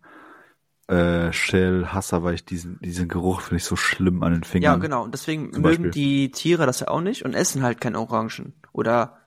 äh, 0.87 1.31
Shell-Hasser, 1.31 2.23
weil 2.23 2.35
ich 2.35 2.45
diesen, 2.45 2.79
diesen 2.79 3.07
Geruch 3.07 3.41
finde 3.41 3.57
ich 3.57 3.63
so 3.63 3.75
schlimm 3.75 4.23
an 4.23 4.33
den 4.33 4.43
Fingern. 4.43 4.73
Ja, 4.73 4.77
genau. 4.77 5.03
Und 5.03 5.13
deswegen 5.13 5.49
mögen 5.51 5.61
Beispiel. 5.61 5.91
die 5.91 6.31
Tiere 6.31 6.65
das 6.65 6.81
ja 6.81 6.89
auch 6.89 7.01
nicht 7.01 7.23
und 7.25 7.33
essen 7.33 7.63
halt 7.63 7.81
keine 7.81 7.99
Orangen. 7.99 8.53
Oder 8.71 9.19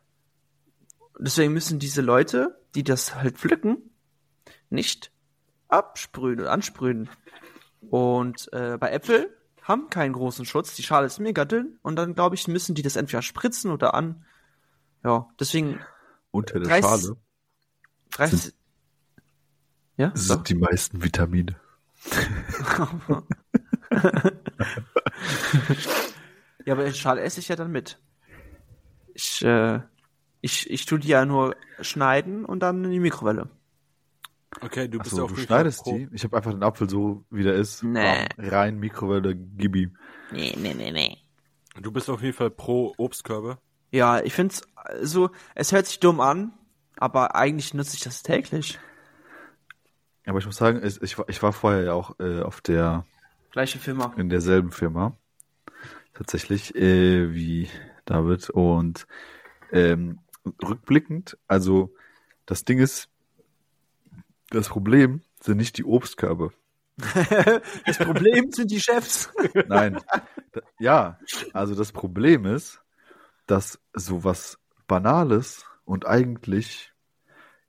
deswegen 1.19 1.53
müssen 1.53 1.79
diese 1.79 2.03
Leute, 2.03 2.59
die 2.75 2.85
das 2.85 3.15
halt 3.15 3.39
pflücken, 3.39 3.79
nicht 4.71 5.11
absprühen 5.69 6.41
oder 6.41 6.53
ansprühen. 6.53 7.09
Und 7.91 8.53
äh, 8.53 8.77
bei 8.79 8.91
Äpfel 8.91 9.37
haben 9.63 9.91
keinen 9.91 10.13
großen 10.13 10.45
Schutz. 10.45 10.75
Die 10.75 10.83
Schale 10.83 11.07
ist 11.07 11.19
mega 11.19 11.45
dünn 11.45 11.79
und 11.83 11.97
dann 11.97 12.15
glaube 12.15 12.35
ich, 12.35 12.49
müssen 12.49 12.75
die 12.75 12.83
das 12.83 12.97
entweder 12.97 13.23
spritzen 13.23 13.71
oder 13.71 13.95
an. 13.95 14.25
Ja, 15.05 15.29
deswegen 15.39 15.81
Unter 16.31 16.61
der 16.61 16.69
30 16.81 16.85
Schale 16.85 17.17
30. 18.11 18.55
Ja, 19.99 20.13
sind 20.15 20.39
doch. 20.39 20.45
die 20.45 20.55
meisten 20.55 21.03
Vitamine. 21.03 21.57
Ja, 26.67 26.75
aber 26.75 26.93
Schale 26.93 27.23
esse 27.23 27.41
ich 27.41 27.49
ja 27.49 27.57
dann 27.57 27.71
mit. 27.71 27.99
Ich, 29.15 29.43
äh, 29.45 29.81
ich, 30.41 30.69
ich 30.69 30.85
tue 30.85 30.99
die 30.99 31.09
ja 31.09 31.25
nur 31.25 31.55
schneiden 31.81 32.45
und 32.45 32.61
dann 32.61 32.85
in 32.85 32.91
die 32.91 33.01
Mikrowelle. 33.01 33.49
Okay, 34.61 34.89
du 34.89 34.99
bist 34.99 35.13
Achso, 35.13 35.25
auf 35.25 35.31
du 35.33 35.37
jeden 35.37 35.49
Fall 35.49 35.59
schneidest 35.59 35.83
pro- 35.85 35.97
die? 35.97 36.09
Ich 36.13 36.25
habe 36.25 36.37
einfach 36.37 36.53
den 36.53 36.63
Apfel 36.63 36.89
so, 36.89 37.25
wie 37.31 37.43
der 37.43 37.55
ist. 37.55 37.83
Nee. 37.83 38.27
Rein, 38.39 38.79
Mikrowelle, 38.79 39.35
gib 39.37 39.77
ihm. 39.77 39.97
Nee, 40.33 40.55
nee, 40.59 40.75
nee, 40.75 40.93
nee. 40.93 41.19
Du 41.81 41.91
bist 41.93 42.09
auf 42.09 42.23
jeden 42.23 42.35
Fall 42.35 42.51
pro 42.51 42.95
Obstkörbe. 42.97 43.59
Ja, 43.91 44.21
ich 44.23 44.33
find's 44.33 44.63
so, 45.03 45.31
es 45.55 45.73
hört 45.73 45.87
sich 45.87 46.01
dumm 46.01 46.21
an, 46.21 46.53
aber 46.97 47.35
eigentlich 47.37 47.75
nutze 47.75 47.97
ich 47.97 48.03
das 48.03 48.23
täglich. 48.23 48.79
Aber 50.27 50.39
ich 50.39 50.47
muss 50.47 50.57
sagen, 50.57 50.81
ich, 50.85 51.01
ich, 51.03 51.19
war- 51.19 51.29
ich 51.29 51.43
war 51.43 51.53
vorher 51.53 51.83
ja 51.83 51.93
auch 51.93 52.19
äh, 52.19 52.41
auf 52.41 52.61
der, 52.61 53.05
Gleiche 53.53 53.79
Firma. 53.79 54.13
in 54.17 54.29
derselben 54.29 54.71
Firma. 54.71 55.17
tatsächlich, 56.15 56.75
äh, 56.75 57.33
wie 57.35 57.69
David. 58.07 58.49
Und 58.51 59.07
ähm, 59.71 60.21
rückblickend, 60.67 61.37
also 61.47 61.95
das 62.47 62.65
Ding 62.65 62.79
ist, 62.79 63.09
das 64.51 64.69
Problem 64.69 65.23
sind 65.41 65.57
nicht 65.59 65.79
die 65.79 65.85
Obstkörbe. 65.85 66.53
das 67.87 67.99
Problem 67.99 68.51
sind 68.53 68.71
die 68.71 68.81
Chefs. 68.81 69.31
Nein. 69.69 70.01
Ja, 70.79 71.19
also 71.53 71.75
das 71.75 71.93
Problem 71.93 72.47
ist, 72.47 72.81
dass 73.47 73.79
sowas 73.93 74.59
Banales 74.87 75.67
und 75.85 76.07
eigentlich, 76.07 76.93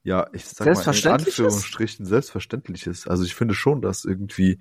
ja, 0.03 0.27
ich 0.31 0.45
sag 0.45 0.65
mal 0.73 0.95
in? 0.95 1.11
Anführungsstrichen 1.11 2.05
selbstverständlich 2.05 2.87
ist. 2.87 3.07
Also 3.07 3.23
ich 3.25 3.35
finde 3.35 3.53
schon, 3.53 3.81
dass 3.81 4.05
irgendwie 4.05 4.59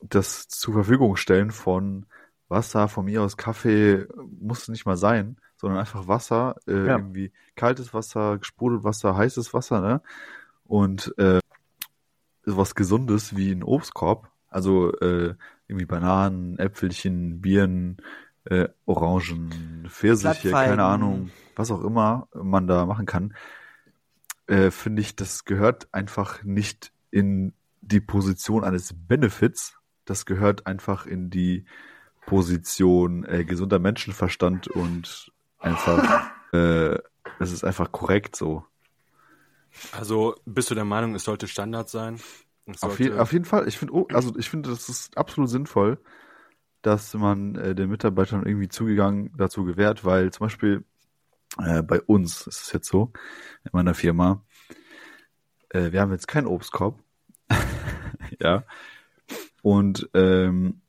das 0.00 0.48
zur 0.48 0.74
Verfügung 0.74 1.16
stellen 1.16 1.50
von 1.50 2.06
Wasser, 2.48 2.88
von 2.88 3.04
mir 3.04 3.22
aus 3.22 3.36
Kaffee, 3.36 4.06
muss 4.40 4.68
nicht 4.68 4.86
mal 4.86 4.96
sein, 4.96 5.36
sondern 5.56 5.78
einfach 5.78 6.08
Wasser, 6.08 6.56
äh, 6.66 6.72
Ja. 6.72 6.96
irgendwie 6.96 7.32
kaltes 7.54 7.94
Wasser, 7.94 8.38
gesprudelt 8.38 8.84
Wasser, 8.84 9.16
heißes 9.16 9.54
Wasser, 9.54 9.80
ne? 9.80 10.02
Und 10.72 11.12
äh, 11.18 11.38
was 12.46 12.74
Gesundes 12.74 13.36
wie 13.36 13.52
ein 13.52 13.62
Obstkorb, 13.62 14.30
also 14.48 14.90
äh, 15.00 15.34
irgendwie 15.68 15.84
Bananen, 15.84 16.58
Äpfelchen, 16.58 17.42
Birnen, 17.42 17.98
äh, 18.46 18.70
Orangen, 18.86 19.86
Pfirsiche, 19.90 20.50
keine 20.50 20.84
Ahnung, 20.84 21.30
was 21.56 21.70
auch 21.70 21.84
immer 21.84 22.26
man 22.32 22.66
da 22.66 22.86
machen 22.86 23.04
kann, 23.04 23.34
äh, 24.46 24.70
finde 24.70 25.02
ich, 25.02 25.14
das 25.14 25.44
gehört 25.44 25.92
einfach 25.92 26.42
nicht 26.42 26.90
in 27.10 27.52
die 27.82 28.00
Position 28.00 28.64
eines 28.64 28.94
Benefits, 28.96 29.76
das 30.06 30.24
gehört 30.24 30.66
einfach 30.66 31.04
in 31.04 31.28
die 31.28 31.66
Position 32.24 33.26
äh, 33.26 33.44
gesunder 33.44 33.78
Menschenverstand 33.78 34.68
und 34.68 35.32
einfach, 35.58 36.30
äh, 36.54 36.94
es 37.40 37.52
ist 37.52 37.62
einfach 37.62 37.92
korrekt 37.92 38.36
so. 38.36 38.64
Also 39.92 40.34
bist 40.44 40.70
du 40.70 40.74
der 40.74 40.84
Meinung, 40.84 41.14
es 41.14 41.24
sollte 41.24 41.48
Standard 41.48 41.88
sein? 41.88 42.20
Es 42.66 42.82
Auf, 42.82 42.96
sollte, 42.96 43.04
je, 43.04 43.18
auf 43.18 43.32
jeden 43.32 43.44
Fall, 43.44 43.66
ich 43.68 43.78
finde, 43.78 43.94
oh, 43.94 44.06
also 44.12 44.36
ich 44.38 44.48
finde, 44.48 44.70
das 44.70 44.88
ist 44.88 45.16
absolut 45.16 45.50
sinnvoll, 45.50 45.98
dass 46.82 47.14
man 47.14 47.54
äh, 47.56 47.74
den 47.74 47.90
Mitarbeitern 47.90 48.44
irgendwie 48.46 48.68
zugegangen 48.68 49.32
dazu 49.36 49.64
gewährt, 49.64 50.04
weil 50.04 50.30
zum 50.32 50.46
Beispiel 50.46 50.84
äh, 51.58 51.82
bei 51.82 52.00
uns 52.00 52.46
ist 52.46 52.62
es 52.62 52.72
jetzt 52.72 52.88
so, 52.88 53.12
in 53.64 53.70
meiner 53.72 53.94
Firma, 53.94 54.44
äh, 55.70 55.92
wir 55.92 56.00
haben 56.00 56.12
jetzt 56.12 56.28
keinen 56.28 56.46
Obstkorb, 56.46 57.00
ja, 58.40 58.64
und 59.62 60.08
ähm, 60.14 60.80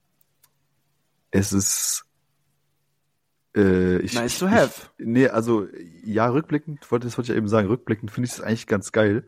es 1.31 1.53
ist 1.53 2.05
äh, 3.55 3.97
ich, 3.99 4.13
Nice 4.13 4.33
ich, 4.33 4.39
to 4.39 4.49
have. 4.49 4.89
Ich, 4.97 5.05
nee, 5.05 5.27
also 5.27 5.67
ja, 6.03 6.27
rückblickend, 6.27 6.89
wollte 6.91 7.07
das 7.07 7.17
wollte 7.17 7.27
ich 7.31 7.35
ja 7.35 7.37
eben 7.37 7.47
sagen, 7.47 7.67
rückblickend 7.67 8.11
finde 8.11 8.27
ich 8.27 8.33
es 8.33 8.41
eigentlich 8.41 8.67
ganz 8.67 8.91
geil, 8.91 9.25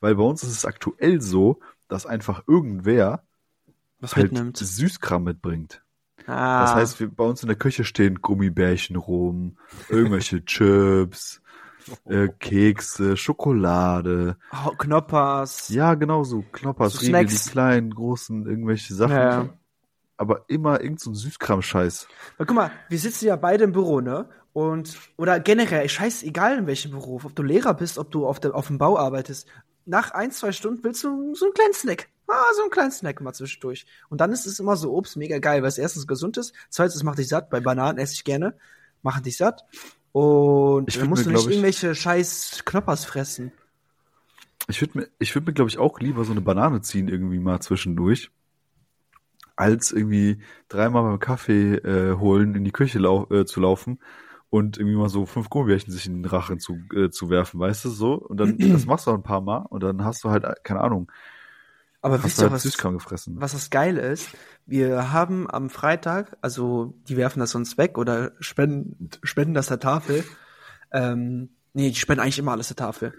weil 0.00 0.14
bei 0.16 0.22
uns 0.22 0.42
ist 0.42 0.50
es 0.50 0.64
aktuell 0.64 1.20
so, 1.20 1.60
dass 1.88 2.06
einfach 2.06 2.42
irgendwer 2.46 3.24
Was 4.00 4.16
halt 4.16 4.32
mitnimmt. 4.32 4.56
Süßkram 4.56 5.24
mitbringt. 5.24 5.82
Ah, 6.26 6.62
Das 6.62 6.74
heißt, 6.74 7.00
wir, 7.00 7.08
bei 7.08 7.24
uns 7.24 7.42
in 7.42 7.48
der 7.48 7.56
Küche 7.56 7.84
stehen 7.84 8.16
Gummibärchen 8.20 8.96
rum, 8.96 9.56
irgendwelche 9.88 10.44
Chips, 10.44 11.40
äh, 12.04 12.28
Kekse, 12.28 13.16
Schokolade. 13.16 14.36
oh, 14.52 14.70
Knoppers. 14.76 15.68
Ja, 15.68 15.94
genau 15.94 16.24
so. 16.24 16.42
Knoppers, 16.52 16.94
So 16.94 17.06
Riegel, 17.06 17.26
die 17.26 17.36
kleinen, 17.50 17.94
großen, 17.94 18.46
irgendwelche 18.46 18.94
Sachen. 18.94 19.14
Ja. 19.16 19.57
Aber 20.18 20.44
immer 20.48 20.82
irgend 20.82 21.00
so 21.00 21.10
ein 21.10 21.14
Süßkram-Scheiß. 21.14 22.08
Guck 22.36 22.52
mal, 22.52 22.70
wir 22.88 22.98
sitzen 22.98 23.26
ja 23.26 23.36
beide 23.36 23.64
im 23.64 23.72
Büro, 23.72 24.00
ne? 24.00 24.28
Und, 24.52 24.98
oder 25.16 25.38
generell, 25.40 25.88
scheißegal 25.88 26.58
in 26.58 26.66
welchem 26.66 26.90
Beruf, 26.90 27.24
ob 27.24 27.34
du 27.34 27.42
Lehrer 27.42 27.74
bist, 27.74 27.96
ob 27.96 28.10
du 28.10 28.26
auf, 28.26 28.40
der, 28.40 28.54
auf 28.54 28.66
dem 28.66 28.78
Bau 28.78 28.98
arbeitest, 28.98 29.46
nach 29.86 30.10
ein, 30.10 30.30
zwei 30.32 30.52
Stunden 30.52 30.84
willst 30.84 31.02
du 31.02 31.34
so 31.34 31.46
einen 31.46 31.54
kleinen 31.54 31.72
Snack. 31.72 32.08
Ah, 32.26 32.52
so 32.54 32.62
einen 32.62 32.70
kleinen 32.70 32.90
Snack 32.90 33.20
mal 33.22 33.32
zwischendurch. 33.32 33.86
Und 34.10 34.20
dann 34.20 34.32
ist 34.32 34.46
es 34.46 34.60
immer 34.60 34.76
so 34.76 34.92
Obst 34.92 35.16
mega 35.16 35.38
geil, 35.38 35.62
weil 35.62 35.68
es 35.68 35.78
erstens 35.78 36.06
gesund 36.06 36.36
ist, 36.36 36.52
zweitens 36.68 36.96
es 36.96 37.02
macht 37.02 37.18
dich 37.18 37.28
satt, 37.28 37.48
bei 37.48 37.60
Bananen 37.60 37.98
esse 37.98 38.12
ich 38.12 38.24
gerne, 38.24 38.54
machen 39.02 39.22
dich 39.22 39.38
satt. 39.38 39.64
Und 40.12 40.88
Ich 40.88 40.98
dann 40.98 41.08
musst 41.08 41.24
mir, 41.24 41.32
du 41.32 41.38
nicht 41.38 41.48
irgendwelche 41.48 41.94
scheiß 41.94 42.62
Knoppers 42.66 43.06
fressen. 43.06 43.52
Ich 44.68 44.80
würde 44.82 44.98
mir, 44.98 45.08
ich 45.18 45.34
würde 45.34 45.46
mir, 45.46 45.54
glaube 45.54 45.70
ich, 45.70 45.78
auch 45.78 46.00
lieber 46.00 46.24
so 46.24 46.32
eine 46.32 46.42
Banane 46.42 46.82
ziehen 46.82 47.08
irgendwie 47.08 47.38
mal 47.38 47.60
zwischendurch, 47.60 48.30
als 49.58 49.92
irgendwie 49.92 50.40
dreimal 50.68 51.02
beim 51.02 51.18
Kaffee 51.18 51.74
äh, 51.74 52.16
holen 52.16 52.54
in 52.54 52.64
die 52.64 52.72
Küche 52.72 52.98
lau 53.00 53.26
äh, 53.30 53.44
zu 53.44 53.60
laufen 53.60 53.98
und 54.50 54.78
irgendwie 54.78 54.96
mal 54.96 55.08
so 55.08 55.26
fünf 55.26 55.50
Gummibärchen 55.50 55.92
sich 55.92 56.06
in 56.06 56.22
den 56.22 56.30
Rachen 56.30 56.60
zu, 56.60 56.78
äh, 56.94 57.10
zu 57.10 57.28
werfen, 57.28 57.58
weißt 57.60 57.84
du 57.84 57.90
so? 57.90 58.14
Und 58.14 58.38
dann 58.38 58.56
das 58.58 58.86
machst 58.86 59.06
du 59.06 59.10
auch 59.10 59.16
ein 59.16 59.22
paar 59.24 59.40
Mal 59.40 59.66
und 59.68 59.82
dann 59.82 60.04
hast 60.04 60.24
du 60.24 60.30
halt 60.30 60.44
äh, 60.44 60.54
keine 60.62 60.80
Ahnung, 60.80 61.10
Aber 62.00 62.22
wisst 62.22 62.40
du 62.40 62.44
ihr, 62.44 62.50
halt 62.50 62.54
was, 62.54 62.62
Süßkram 62.62 62.94
gefressen. 62.94 63.36
was 63.40 63.52
das 63.52 63.70
Geile 63.70 64.00
ist? 64.02 64.30
Wir 64.66 65.12
haben 65.12 65.50
am 65.50 65.70
Freitag, 65.70 66.36
also 66.40 66.94
die 67.08 67.16
werfen 67.16 67.40
das 67.40 67.50
sonst 67.50 67.78
weg 67.78 67.98
oder 67.98 68.32
spenden, 68.40 69.10
spenden 69.22 69.54
das 69.54 69.66
der 69.68 69.80
Tafel. 69.80 70.24
Ähm, 70.92 71.50
nee, 71.74 71.90
die 71.90 71.96
spenden 71.96 72.20
eigentlich 72.22 72.38
immer 72.38 72.52
alles 72.52 72.68
der 72.68 72.76
Tafel. 72.76 73.14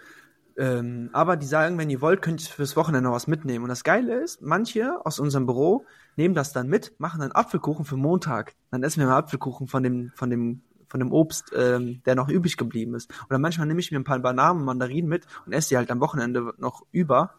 Ähm, 0.58 1.10
aber 1.14 1.38
die 1.38 1.46
sagen, 1.46 1.78
wenn 1.78 1.90
ihr 1.90 2.02
wollt, 2.02 2.22
könnt 2.22 2.42
ihr 2.42 2.54
fürs 2.54 2.76
Wochenende 2.76 3.08
noch 3.10 3.16
was 3.16 3.28
mitnehmen. 3.28 3.64
Und 3.64 3.70
das 3.70 3.84
Geile 3.84 4.22
ist, 4.22 4.42
manche 4.42 5.06
aus 5.06 5.20
unserem 5.20 5.46
Büro 5.46 5.86
nehmen 6.20 6.36
das 6.36 6.52
dann 6.52 6.68
mit, 6.68 6.94
machen 7.00 7.22
dann 7.22 7.32
Apfelkuchen 7.32 7.86
für 7.86 7.96
Montag. 7.96 8.54
Dann 8.72 8.84
essen 8.84 9.00
wir 9.00 9.08
mal 9.08 9.18
Apfelkuchen 9.18 9.68
von 9.68 9.82
dem, 9.82 10.12
von 10.16 10.30
dem, 10.30 10.62
von 10.88 11.00
dem 11.00 11.14
Obst, 11.14 11.54
ähm, 11.56 12.04
der 12.06 12.16
noch 12.16 12.28
übrig 12.28 12.58
geblieben 12.58 12.94
ist. 12.94 13.10
Oder 13.30 13.40
manchmal 13.40 13.68
nehme 13.68 13.80
ich 13.80 13.90
mir 13.90 14.00
ein 14.00 14.04
paar 14.04 14.20
Bananen 14.20 14.60
und 14.60 14.66
Mandarinen 14.66 15.10
mit 15.10 15.26
und 15.46 15.54
esse 15.54 15.70
die 15.70 15.78
halt 15.78 15.90
am 15.90 16.02
Wochenende 16.02 16.54
noch 16.58 16.86
über. 16.92 17.36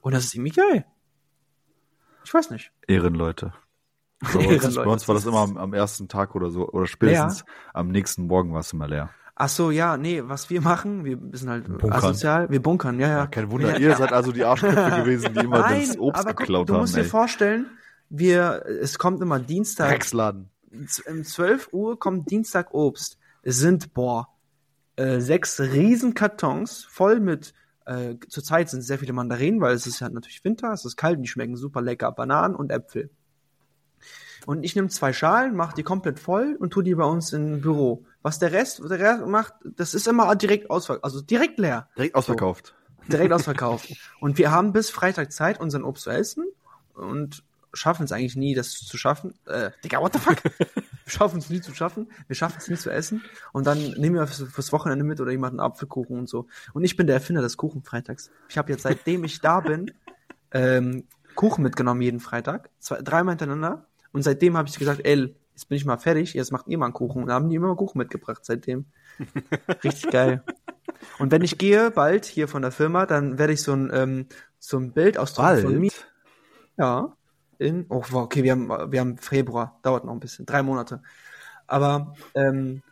Und 0.00 0.14
das 0.14 0.24
ist 0.24 0.34
irgendwie 0.34 0.50
geil. 0.50 0.84
Ich 2.24 2.34
weiß 2.34 2.50
nicht. 2.50 2.72
Ehrenleute. 2.88 3.52
Uns, 4.20 4.34
Ehrenleute. 4.34 4.84
bei 4.84 4.92
uns 4.92 5.06
war 5.06 5.14
das 5.14 5.24
immer 5.24 5.38
am, 5.38 5.56
am 5.56 5.72
ersten 5.72 6.08
Tag 6.08 6.34
oder 6.34 6.50
so, 6.50 6.68
oder 6.68 6.86
spätestens 6.86 7.44
am 7.72 7.88
nächsten 7.88 8.26
Morgen 8.26 8.52
war 8.52 8.60
es 8.60 8.72
immer 8.72 8.88
leer. 8.88 9.10
Ach 9.36 9.48
so, 9.48 9.70
ja, 9.70 9.96
nee, 9.96 10.22
was 10.24 10.50
wir 10.50 10.60
machen, 10.60 11.04
wir 11.04 11.18
sind 11.32 11.48
halt 11.48 11.66
Bunkern. 11.66 11.92
asozial, 11.92 12.50
wir 12.50 12.60
bunkern, 12.60 12.98
ja, 13.00 13.08
ja. 13.08 13.26
Kein 13.26 13.50
Wunder, 13.50 13.78
ihr 13.78 13.96
seid 13.96 14.12
also 14.12 14.30
die 14.30 14.44
Arschköpfe 14.44 14.96
gewesen, 15.02 15.34
die 15.34 15.44
immer 15.44 15.60
Nein, 15.60 15.86
das 15.86 15.98
Obst 15.98 16.20
aber 16.20 16.30
guck, 16.30 16.38
geklaut 16.38 16.68
du 16.68 16.74
haben. 16.74 16.80
musst 16.82 16.96
dir 16.96 17.00
ey. 17.00 17.06
vorstellen, 17.06 17.66
wir, 18.12 18.64
es 18.66 18.98
kommt 18.98 19.20
immer 19.22 19.38
Dienstag, 19.40 19.88
Drecksladen. 19.90 20.50
z- 20.86 21.06
um 21.08 21.24
12 21.24 21.70
Uhr 21.72 21.98
kommt 21.98 22.30
Dienstag 22.30 22.72
Obst. 22.74 23.18
Es 23.42 23.58
sind, 23.58 23.94
boah, 23.94 24.28
äh, 24.96 25.20
sechs 25.20 25.58
riesen 25.60 26.14
Kartons 26.14 26.84
voll 26.84 27.18
mit, 27.20 27.54
äh, 27.86 28.14
zurzeit 28.28 28.68
sind 28.70 28.82
sehr 28.82 28.98
viele 28.98 29.12
Mandarinen, 29.12 29.60
weil 29.60 29.74
es 29.74 29.86
ist 29.86 30.00
ja 30.00 30.08
natürlich 30.08 30.44
Winter, 30.44 30.72
es 30.72 30.84
ist 30.84 30.96
kalt 30.96 31.16
und 31.16 31.22
die 31.22 31.28
schmecken 31.28 31.56
super 31.56 31.80
lecker, 31.80 32.12
Bananen 32.12 32.54
und 32.54 32.70
Äpfel. 32.70 33.10
Und 34.44 34.64
ich 34.64 34.74
nehme 34.74 34.88
zwei 34.88 35.12
Schalen, 35.12 35.54
mache 35.54 35.74
die 35.76 35.84
komplett 35.84 36.18
voll 36.18 36.56
und 36.58 36.70
tue 36.72 36.82
die 36.82 36.94
bei 36.96 37.04
uns 37.04 37.32
im 37.32 37.60
Büro. 37.60 38.04
Was 38.22 38.38
der 38.40 38.50
Rest, 38.52 38.80
der 38.88 38.98
Rest 38.98 39.26
macht, 39.26 39.54
das 39.64 39.94
ist 39.94 40.08
immer 40.08 40.34
direkt 40.34 40.68
ausverkauft, 40.68 41.04
also 41.04 41.20
direkt 41.22 41.58
leer. 41.60 41.88
Direkt 41.96 42.14
ausverkauft. 42.16 42.74
direkt 43.08 43.32
ausverkauft. 43.32 43.88
Und 44.20 44.38
wir 44.38 44.50
haben 44.50 44.72
bis 44.72 44.90
Freitag 44.90 45.32
Zeit, 45.32 45.60
unseren 45.60 45.84
Obst 45.84 46.04
zu 46.04 46.10
essen 46.10 46.44
und 46.94 47.42
schaffen 47.74 48.04
es 48.04 48.12
eigentlich 48.12 48.36
nie, 48.36 48.54
das 48.54 48.72
zu 48.72 48.96
schaffen. 48.96 49.34
Äh, 49.46 49.70
Digga, 49.84 50.00
what 50.00 50.12
the 50.12 50.18
fuck? 50.18 50.42
wir 50.44 50.74
schaffen 51.06 51.38
es 51.38 51.50
nie 51.50 51.60
zu 51.60 51.74
schaffen. 51.74 52.10
Wir 52.26 52.36
schaffen 52.36 52.56
es 52.58 52.68
nie 52.68 52.76
zu 52.76 52.90
essen. 52.90 53.22
Und 53.52 53.66
dann 53.66 53.78
nehmen 53.78 54.16
wir 54.16 54.26
fürs, 54.26 54.52
fürs 54.52 54.72
Wochenende 54.72 55.04
mit 55.04 55.20
oder 55.20 55.30
jemanden 55.30 55.60
Apfelkuchen 55.60 56.18
und 56.18 56.28
so. 56.28 56.46
Und 56.72 56.84
ich 56.84 56.96
bin 56.96 57.06
der 57.06 57.16
Erfinder 57.16 57.42
des 57.42 57.56
Kuchenfreitags. 57.56 58.30
Ich 58.48 58.58
habe 58.58 58.72
jetzt, 58.72 58.82
seitdem 58.82 59.24
ich 59.24 59.40
da 59.40 59.60
bin, 59.60 59.92
ähm, 60.52 61.04
Kuchen 61.34 61.62
mitgenommen 61.62 62.02
jeden 62.02 62.20
Freitag. 62.20 62.70
Zwei, 62.78 63.00
dreimal 63.00 63.32
hintereinander. 63.32 63.86
Und 64.12 64.22
seitdem 64.22 64.56
habe 64.56 64.68
ich 64.68 64.78
gesagt, 64.78 65.00
ey, 65.04 65.34
jetzt 65.54 65.68
bin 65.68 65.76
ich 65.76 65.84
mal 65.84 65.98
fertig, 65.98 66.34
jetzt 66.34 66.52
macht 66.52 66.68
ihr 66.68 66.78
mal 66.78 66.86
einen 66.86 66.94
Kuchen. 66.94 67.22
Und 67.22 67.28
dann 67.28 67.36
haben 67.36 67.48
die 67.48 67.56
immer 67.56 67.74
Kuchen 67.76 67.98
mitgebracht 67.98 68.44
seitdem. 68.44 68.86
Richtig 69.84 70.10
geil. 70.10 70.42
Und 71.18 71.30
wenn 71.30 71.42
ich 71.42 71.58
gehe, 71.58 71.90
bald 71.90 72.26
hier 72.26 72.48
von 72.48 72.62
der 72.62 72.72
Firma, 72.72 73.06
dann 73.06 73.38
werde 73.38 73.52
ich 73.52 73.62
so 73.62 73.72
ein, 73.72 73.90
ähm, 73.92 74.26
so 74.58 74.78
ein 74.78 74.92
Bild 74.92 75.18
aus 75.18 75.32
von 75.32 75.78
mir. 75.78 75.90
Ja. 76.76 77.16
In, 77.62 77.86
oh, 77.88 78.02
wow, 78.10 78.24
okay, 78.24 78.42
wir 78.42 78.52
haben, 78.52 78.68
wir 78.92 79.00
haben 79.00 79.18
Februar, 79.18 79.78
dauert 79.82 80.04
noch 80.04 80.12
ein 80.12 80.20
bisschen, 80.20 80.46
drei 80.46 80.62
Monate. 80.62 81.02
Aber 81.66 82.14
ähm, 82.34 82.82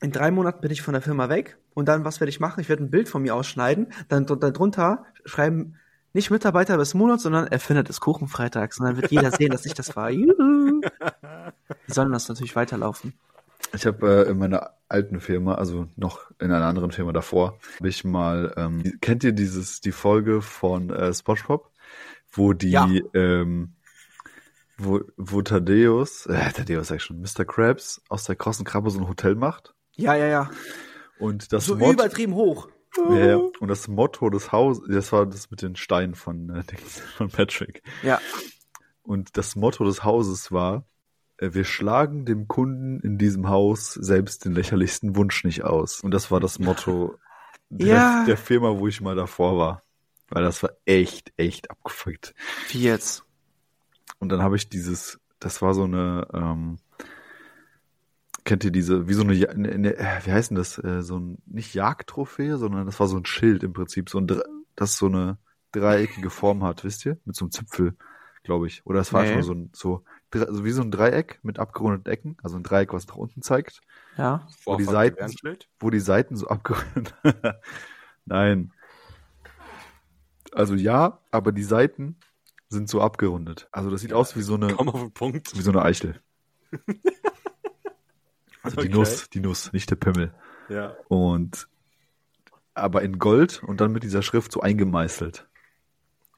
in 0.00 0.12
drei 0.12 0.30
Monaten 0.30 0.60
bin 0.60 0.70
ich 0.70 0.82
von 0.82 0.94
der 0.94 1.02
Firma 1.02 1.28
weg 1.28 1.58
und 1.74 1.88
dann, 1.88 2.04
was 2.04 2.20
werde 2.20 2.30
ich 2.30 2.40
machen? 2.40 2.60
Ich 2.60 2.68
werde 2.68 2.84
ein 2.84 2.90
Bild 2.90 3.08
von 3.08 3.22
mir 3.22 3.34
ausschneiden, 3.34 3.92
dann 4.08 4.26
darunter 4.26 5.04
schreiben, 5.24 5.76
nicht 6.12 6.30
Mitarbeiter 6.30 6.76
des 6.76 6.94
Monats, 6.94 7.24
sondern 7.24 7.48
Erfinder 7.48 7.82
des 7.82 8.00
Kuchenfreitags. 8.00 8.78
Und 8.78 8.86
dann 8.86 8.96
wird 8.96 9.10
jeder 9.10 9.32
sehen, 9.32 9.50
dass 9.50 9.66
ich 9.66 9.74
das 9.74 9.96
war. 9.96 10.10
Juhu. 10.10 10.80
Die 11.88 11.92
sollen 11.92 12.12
das 12.12 12.28
natürlich 12.28 12.54
weiterlaufen. 12.54 13.14
Ich 13.74 13.84
habe 13.84 14.24
äh, 14.26 14.30
in 14.30 14.38
meiner 14.38 14.74
alten 14.88 15.18
Firma, 15.20 15.56
also 15.56 15.88
noch 15.96 16.30
in 16.38 16.52
einer 16.52 16.66
anderen 16.66 16.92
Firma 16.92 17.12
davor, 17.12 17.58
habe 17.78 17.88
ich 17.88 18.04
mal, 18.04 18.54
ähm, 18.56 18.84
kennt 19.00 19.24
ihr 19.24 19.32
dieses, 19.32 19.80
die 19.80 19.90
Folge 19.90 20.40
von 20.40 20.90
äh, 20.90 21.12
SpongeBob, 21.12 21.70
wo 22.30 22.52
die, 22.52 22.70
Ja. 22.70 22.88
ähm, 23.14 23.73
wo, 24.76 25.00
wo 25.16 25.42
Thaddeus, 25.42 26.26
äh, 26.26 26.50
Thaddeus 26.52 26.88
sag 26.88 26.96
ich 26.96 27.02
schon, 27.02 27.20
Mr. 27.20 27.44
Krabs 27.44 28.02
aus 28.08 28.24
der 28.24 28.36
krossen 28.36 28.64
Krabbe 28.64 28.90
so 28.90 28.98
ein 29.00 29.08
Hotel 29.08 29.34
macht. 29.34 29.74
Ja, 29.96 30.14
ja, 30.14 30.26
ja. 30.26 30.50
Und 31.18 31.52
das 31.52 31.66
So 31.66 31.76
Motto, 31.76 31.92
übertrieben 31.92 32.34
hoch. 32.34 32.68
ja, 33.10 33.26
ja. 33.26 33.36
und 33.36 33.68
das 33.68 33.86
Motto 33.88 34.28
des 34.30 34.50
Hauses, 34.52 34.84
das 34.88 35.12
war 35.12 35.26
das 35.26 35.50
mit 35.50 35.62
den 35.62 35.76
Steinen 35.76 36.14
von, 36.14 36.50
äh, 36.50 36.62
von 37.16 37.28
Patrick. 37.28 37.82
Ja. 38.02 38.20
Und 39.02 39.36
das 39.36 39.54
Motto 39.56 39.84
des 39.84 40.02
Hauses 40.04 40.50
war, 40.50 40.86
äh, 41.38 41.50
wir 41.52 41.64
schlagen 41.64 42.24
dem 42.24 42.48
Kunden 42.48 43.00
in 43.00 43.18
diesem 43.18 43.48
Haus 43.48 43.92
selbst 43.94 44.44
den 44.44 44.52
lächerlichsten 44.54 45.14
Wunsch 45.16 45.44
nicht 45.44 45.62
aus. 45.64 46.00
Und 46.00 46.10
das 46.12 46.30
war 46.30 46.40
das 46.40 46.58
Motto 46.58 47.16
der, 47.68 47.86
Ja. 47.86 48.24
der 48.24 48.36
Firma, 48.36 48.78
wo 48.78 48.88
ich 48.88 49.00
mal 49.00 49.14
davor 49.14 49.56
war. 49.58 49.82
Weil 50.30 50.42
das 50.42 50.62
war 50.62 50.70
echt, 50.86 51.32
echt 51.36 51.70
abgefuckt. 51.70 52.34
Wie 52.70 52.82
jetzt? 52.82 53.24
Und 54.18 54.28
dann 54.30 54.42
habe 54.42 54.56
ich 54.56 54.68
dieses, 54.68 55.18
das 55.40 55.60
war 55.62 55.74
so 55.74 55.84
eine, 55.84 56.26
ähm, 56.32 56.78
kennt 58.44 58.64
ihr 58.64 58.70
diese, 58.70 59.08
wie 59.08 59.14
so 59.14 59.22
eine, 59.22 59.32
eine, 59.48 59.70
eine 59.70 59.96
äh, 59.96 60.20
wie 60.26 60.32
heißt 60.32 60.50
denn 60.50 60.56
das, 60.56 60.78
äh, 60.82 61.02
so 61.02 61.18
ein, 61.18 61.38
nicht 61.46 61.74
Jagdtrophäe, 61.74 62.56
sondern 62.58 62.86
das 62.86 63.00
war 63.00 63.06
so 63.06 63.16
ein 63.16 63.24
Schild 63.26 63.62
im 63.62 63.72
Prinzip, 63.72 64.10
so 64.10 64.18
ein, 64.18 64.26
das 64.76 64.96
so 64.96 65.06
eine 65.06 65.38
dreieckige 65.72 66.30
Form 66.30 66.62
hat, 66.62 66.84
wisst 66.84 67.04
ihr? 67.06 67.18
Mit 67.24 67.36
so 67.36 67.44
einem 67.46 67.50
Zipfel, 67.52 67.96
glaube 68.42 68.66
ich. 68.66 68.84
Oder 68.86 69.00
es 69.00 69.12
war 69.12 69.22
Nee. 69.22 69.30
einfach 69.30 69.42
so 69.44 69.52
ein, 69.54 69.70
so, 69.72 70.04
dre- 70.32 70.52
so 70.52 70.64
wie 70.64 70.70
so 70.72 70.82
ein 70.82 70.90
Dreieck 70.90 71.40
mit 71.42 71.58
abgerundeten 71.58 72.12
Ecken, 72.12 72.36
also 72.42 72.56
ein 72.56 72.62
Dreieck, 72.62 72.92
was 72.92 73.06
nach 73.08 73.16
unten 73.16 73.42
zeigt, 73.42 73.80
Ja. 74.16 74.46
Wo 74.64 74.76
die 74.76 74.84
Seiten- 74.84 75.34
wo 75.80 75.90
die 75.90 76.00
Seiten 76.00 76.36
so 76.36 76.46
abgerundet, 76.48 77.14
nein. 78.24 78.72
Also 80.52 80.74
ja, 80.74 81.18
aber 81.32 81.50
die 81.50 81.64
Seiten 81.64 82.16
sind 82.74 82.88
so 82.90 83.00
abgerundet. 83.00 83.68
Also 83.72 83.90
das 83.90 84.02
sieht 84.02 84.12
aus 84.12 84.36
wie 84.36 84.42
so 84.42 84.54
eine, 84.54 84.74
Komm 84.74 84.88
auf 84.90 85.00
den 85.00 85.12
Punkt. 85.12 85.56
wie 85.56 85.62
so 85.62 85.70
eine 85.70 85.82
Eichel. 85.82 86.20
Also 88.62 88.76
die 88.80 88.86
Okay. 88.88 88.96
Nuss, 88.96 89.28
die 89.28 89.40
Nuss, 89.40 89.72
nicht 89.74 89.90
der 89.90 89.96
Pimmel. 89.96 90.32
Ja. 90.70 90.96
Und 91.08 91.68
aber 92.72 93.02
in 93.02 93.18
Gold 93.18 93.62
und 93.62 93.80
dann 93.82 93.92
mit 93.92 94.02
dieser 94.04 94.22
Schrift 94.22 94.50
so 94.52 94.60
eingemeißelt. 94.62 95.46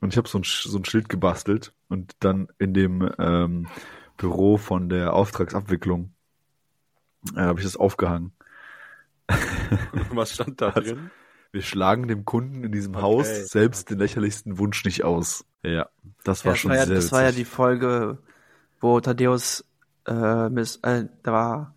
Und 0.00 0.12
ich 0.12 0.18
habe 0.18 0.28
so 0.28 0.38
ein, 0.38 0.42
so 0.44 0.76
ein 0.76 0.84
Schild 0.84 1.08
gebastelt 1.08 1.72
und 1.88 2.16
dann 2.20 2.48
in 2.58 2.74
dem 2.74 3.08
ähm, 3.18 3.68
Büro 4.16 4.56
von 4.56 4.88
der 4.88 5.12
Auftragsabwicklung 5.14 6.12
äh, 7.36 7.40
habe 7.42 7.60
ich 7.60 7.64
das 7.64 7.76
aufgehangen. 7.76 8.32
Was 10.10 10.34
stand 10.34 10.60
da 10.60 10.70
drin? 10.72 11.10
Wir 11.52 11.62
schlagen 11.62 12.08
dem 12.08 12.24
Kunden 12.24 12.64
in 12.64 12.72
diesem 12.72 12.94
Okay. 12.94 13.02
Haus 13.02 13.46
selbst 13.48 13.90
den 13.90 13.98
lächerlichsten 13.98 14.58
Wunsch 14.58 14.84
nicht 14.84 15.04
aus. 15.04 15.44
Ja, 15.62 15.88
das 16.24 16.44
war 16.44 16.52
ja, 16.52 16.56
schon 16.56 16.70
das 16.70 16.78
war 16.78 16.82
ja, 16.82 16.86
sehr 16.86 16.96
das 16.96 17.12
war 17.12 17.22
ja 17.22 17.32
die. 17.32 17.44
Folge, 17.44 18.18
wo 18.80 19.00
Thaddeus, 19.00 19.64
äh, 20.06 20.48
miss, 20.48 20.76
äh, 20.82 21.06
da 21.22 21.32
war, 21.32 21.74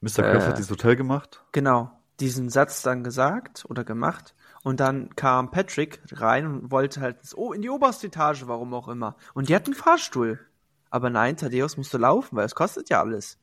Mr. 0.00 0.22
Krabs 0.22 0.44
äh, 0.44 0.48
hat 0.48 0.58
dieses 0.58 0.70
Hotel 0.70 0.96
gemacht. 0.96 1.42
genau, 1.52 1.90
diesen 2.20 2.50
Satz 2.50 2.82
dann 2.82 3.02
gesagt 3.04 3.64
oder 3.68 3.84
gemacht. 3.84 4.34
Und 4.62 4.80
dann 4.80 5.14
kam 5.14 5.50
Patrick 5.50 6.00
rein 6.12 6.46
und 6.46 6.70
wollte 6.70 7.00
halt 7.00 7.18
ins, 7.18 7.36
oh, 7.36 7.52
in 7.52 7.60
die 7.60 7.68
oberste 7.68 8.06
Etage, 8.06 8.46
warum 8.46 8.72
auch 8.72 8.88
immer. 8.88 9.16
Und 9.34 9.48
die 9.48 9.54
hatten 9.54 9.72
einen 9.72 9.74
Fahrstuhl. 9.74 10.40
Aber 10.88 11.10
nein, 11.10 11.36
Thaddeus 11.36 11.76
musste 11.76 11.98
laufen, 11.98 12.36
weil 12.36 12.46
es 12.46 12.54
kostet 12.54 12.88
ja 12.88 13.00
alles. 13.00 13.38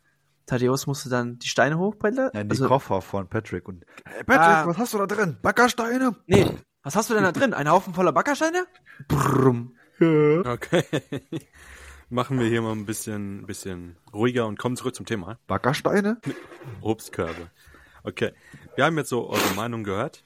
Thaddeus 0.46 0.88
musste 0.88 1.10
dann 1.10 1.38
die 1.40 1.48
Steine 1.48 1.78
hochbrettern. 1.78 2.32
Ja, 2.34 2.44
die 2.44 2.50
also, 2.50 2.68
Koffer 2.68 3.02
von 3.02 3.28
Patrick 3.28 3.68
und 3.68 3.86
hey 4.06 4.24
Patrick, 4.24 4.48
Ah. 4.48 4.68
was 4.68 4.78
hast 4.78 4.94
du 4.94 4.98
da 4.98 5.08
drin? 5.08 5.38
Backersteine? 5.42 6.16
nee, 6.28 6.46
was 6.84 6.96
hast 6.96 7.10
du 7.10 7.14
denn 7.14 7.24
da 7.24 7.32
drin? 7.32 7.54
Ein 7.54 7.70
Haufen 7.70 7.94
voller 7.94 8.12
Backersteine? 8.12 8.66
Brumm. 9.08 9.76
Okay. 10.00 10.84
Machen 12.10 12.40
wir 12.40 12.48
hier 12.48 12.62
mal 12.62 12.72
ein 12.74 12.86
bisschen, 12.86 13.46
bisschen 13.46 13.96
ruhiger 14.14 14.48
und 14.48 14.58
kommen 14.60 14.76
zurück 14.76 14.96
zum 14.96 15.06
Thema. 15.06 15.38
Backersteine? 15.48 16.20
Obstkörbe. 16.82 17.50
Okay. 18.04 18.34
Wir 18.76 18.86
haben 18.86 18.98
jetzt 18.98 19.10
so 19.10 19.30
eure 19.30 19.54
Meinung 19.56 19.84
gehört. 19.84 20.26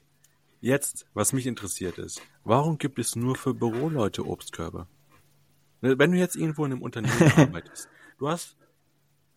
Jetzt, 0.61 1.05
was 1.13 1.34
mich 1.34 1.45
interessiert 1.45 1.97
ist, 1.99 2.22
warum 2.43 2.78
gibt 2.80 2.97
es 2.97 3.16
nur 3.16 3.36
für 3.36 3.53
Büroleute 3.53 4.26
Obstkörbe? 4.26 4.88
Ne, 5.82 5.99
Wenn 5.99 6.11
du 6.11 6.18
jetzt 6.18 6.36
irgendwo 6.38 6.66
in 6.66 6.72
einem 6.72 6.82
Unternehmen 6.82 7.13
arbeitest, 7.38 7.88
du 8.18 8.30
hast, 8.30 8.55